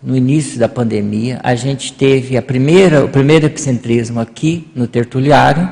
[0.01, 1.39] no início da pandemia.
[1.43, 5.69] A gente teve a primeira, o primeiro epicentrismo aqui no Tertuliário.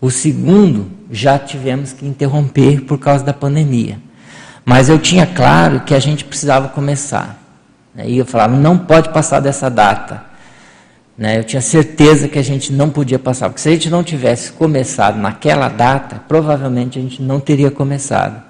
[0.00, 3.98] O segundo já tivemos que interromper por causa da pandemia.
[4.64, 7.38] Mas eu tinha claro que a gente precisava começar.
[8.04, 10.31] E eu falava, não pode passar dessa data.
[11.22, 11.38] Né?
[11.38, 14.50] Eu tinha certeza que a gente não podia passar, porque se a gente não tivesse
[14.50, 18.42] começado naquela data, provavelmente a gente não teria começado.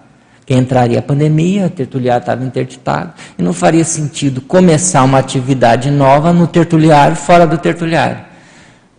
[0.46, 5.90] Que entraria a pandemia, o tertuliário estava interditado, e não faria sentido começar uma atividade
[5.90, 8.24] nova no tertuliário, fora do tertuliário.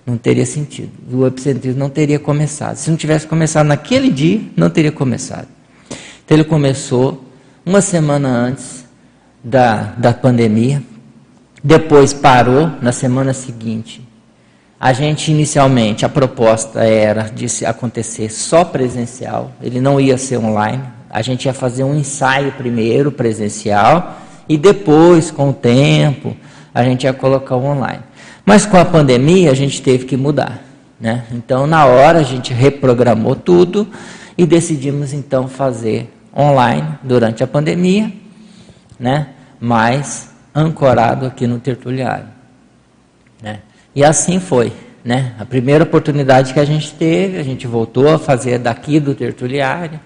[0.06, 0.91] Não teria sentido.
[1.12, 2.76] O epicentrismo não teria começado.
[2.76, 5.48] Se não tivesse começado naquele dia, não teria começado.
[6.24, 7.26] Então ele começou
[7.66, 8.86] uma semana antes
[9.44, 10.84] da, da pandemia,
[11.64, 14.06] depois parou na semana seguinte.
[14.80, 20.84] A gente inicialmente a proposta era de acontecer só presencial, ele não ia ser online.
[21.10, 24.18] A gente ia fazer um ensaio primeiro presencial
[24.49, 26.35] e depois, com o tempo,
[26.73, 28.02] a gente ia colocar o online.
[28.45, 30.61] Mas com a pandemia a gente teve que mudar,
[30.99, 31.23] né?
[31.31, 33.88] Então na hora a gente reprogramou tudo
[34.38, 38.11] e decidimos então fazer online durante a pandemia,
[38.99, 39.27] né?
[39.61, 42.28] Mas ancorado aqui no tertuliário.
[43.42, 43.60] Né?
[43.96, 44.72] E assim foi.
[45.04, 45.34] Né?
[45.38, 50.00] A primeira oportunidade que a gente teve, a gente voltou a fazer daqui do tertuliário.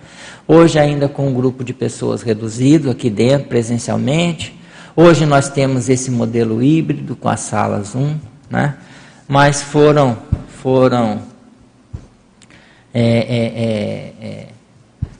[0.48, 4.57] Hoje, ainda com um grupo de pessoas reduzido aqui dentro, presencialmente.
[4.95, 8.15] Hoje nós temos esse modelo híbrido com as salas 1,
[8.49, 8.76] né?
[9.28, 10.18] mas foram,
[10.48, 11.22] foram
[12.94, 14.48] é, é, é, é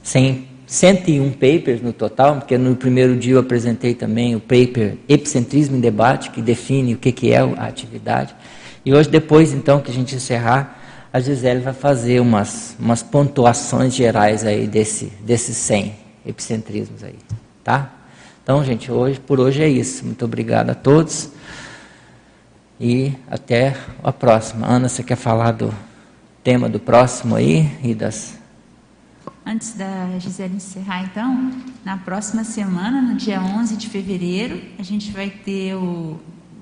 [0.02, 5.78] sem 101 papers no total, porque no primeiro dia eu apresentei também o paper Epicentrismo
[5.78, 8.36] em Debate, que define o que, que é a atividade.
[8.84, 10.78] E hoje, depois então que a gente encerrar,
[11.10, 15.94] a Gisele vai fazer umas, umas pontuações gerais aí desse, desses 100
[16.26, 17.16] epicentrismos aí,
[17.64, 17.90] tá?
[18.42, 20.04] Então, gente, hoje, por hoje é isso.
[20.04, 21.30] Muito obrigado a todos
[22.78, 23.74] e até
[24.04, 24.66] a próxima.
[24.66, 25.74] Ana, você quer falar do
[26.44, 28.37] tema do próximo aí e das
[29.44, 31.50] Antes da Gisele encerrar, então,
[31.84, 36.20] na próxima semana, no dia 11 de fevereiro, a gente vai ter o,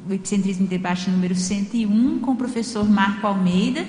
[0.09, 3.85] Epicentrismo Debate número 101 com o professor Marco Almeida.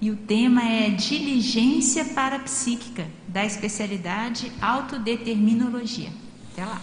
[0.00, 6.08] E o tema é Diligência Parapsíquica, da especialidade Autodeterminologia.
[6.52, 6.80] Até lá.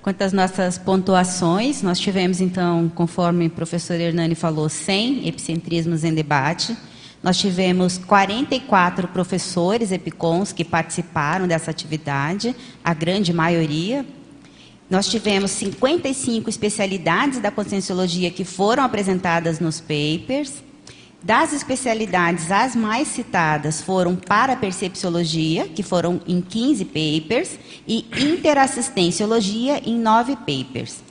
[0.00, 6.14] Quanto às nossas pontuações, nós tivemos, então, conforme o professor Hernani falou, 100 epicentrismos em
[6.14, 6.74] debate.
[7.22, 14.06] Nós tivemos 44 professores EPICONs que participaram dessa atividade, a grande maioria.
[14.88, 20.62] Nós tivemos 55 especialidades da conscienciologia que foram apresentadas nos papers.
[21.22, 29.98] Das especialidades, as mais citadas foram parapercepciologia, que foram em 15 papers, e interassistenciologia em
[29.98, 31.09] 9 papers.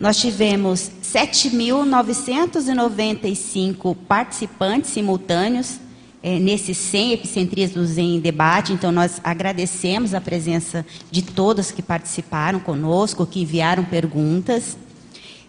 [0.00, 5.78] Nós tivemos 7.995 participantes simultâneos
[6.22, 12.60] é, nesses 100 epicentrismos em debate, então nós agradecemos a presença de todos que participaram
[12.60, 14.74] conosco, que enviaram perguntas.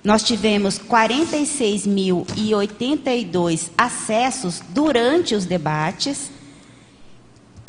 [0.03, 6.29] Nós tivemos 46.082 acessos durante os debates,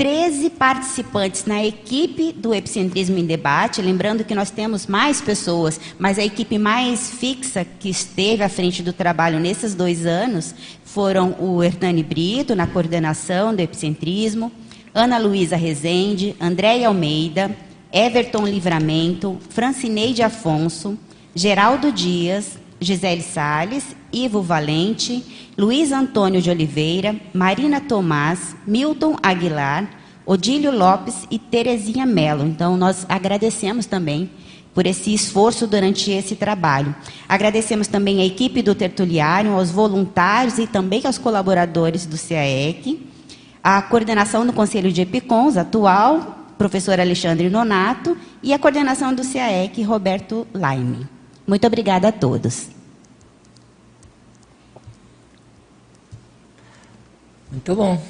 [0.02, 6.18] 13 participantes na equipe do Epicentrismo em Debate, lembrando que nós temos mais pessoas, mas
[6.18, 11.62] a equipe mais fixa que esteve à frente do trabalho nesses dois anos foram o
[11.62, 14.50] Hernani Brito, na coordenação do Epicentrismo,
[14.92, 17.56] Ana Luísa Rezende, Andréia Almeida,
[17.92, 20.98] Everton Livramento, Francineide Afonso,
[21.32, 25.24] Geraldo Dias, Gisele Sales, Ivo Valente,
[25.56, 29.88] Luiz Antônio de Oliveira, Marina Tomás, Milton Aguilar,
[30.24, 32.44] Odílio Lopes e Terezinha Mello.
[32.46, 34.30] Então, nós agradecemos também
[34.74, 36.94] por esse esforço durante esse trabalho.
[37.28, 43.06] Agradecemos também à equipe do Tertuliário, aos voluntários e também aos colaboradores do CAEC,
[43.62, 49.82] a coordenação do Conselho de Epicons, atual, professor Alexandre Nonato, e a coordenação do CAEC,
[49.82, 51.06] Roberto Laime.
[51.46, 52.71] Muito obrigada a todos.
[57.52, 58.02] Muito bom.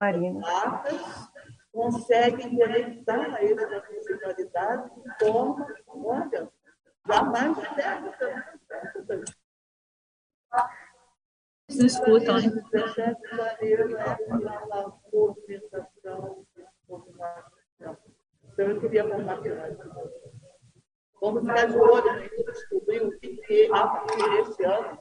[0.00, 0.40] Marina.
[1.72, 6.50] conseguem conectar a essa funcionalidade de forma, olha,
[7.06, 7.56] jamais
[11.68, 12.50] Se escutam, hein?
[18.52, 19.70] Então, eu queria compartilhar.
[21.20, 24.98] Vamos ficar de olho, a gente descobriu que a partir desse ano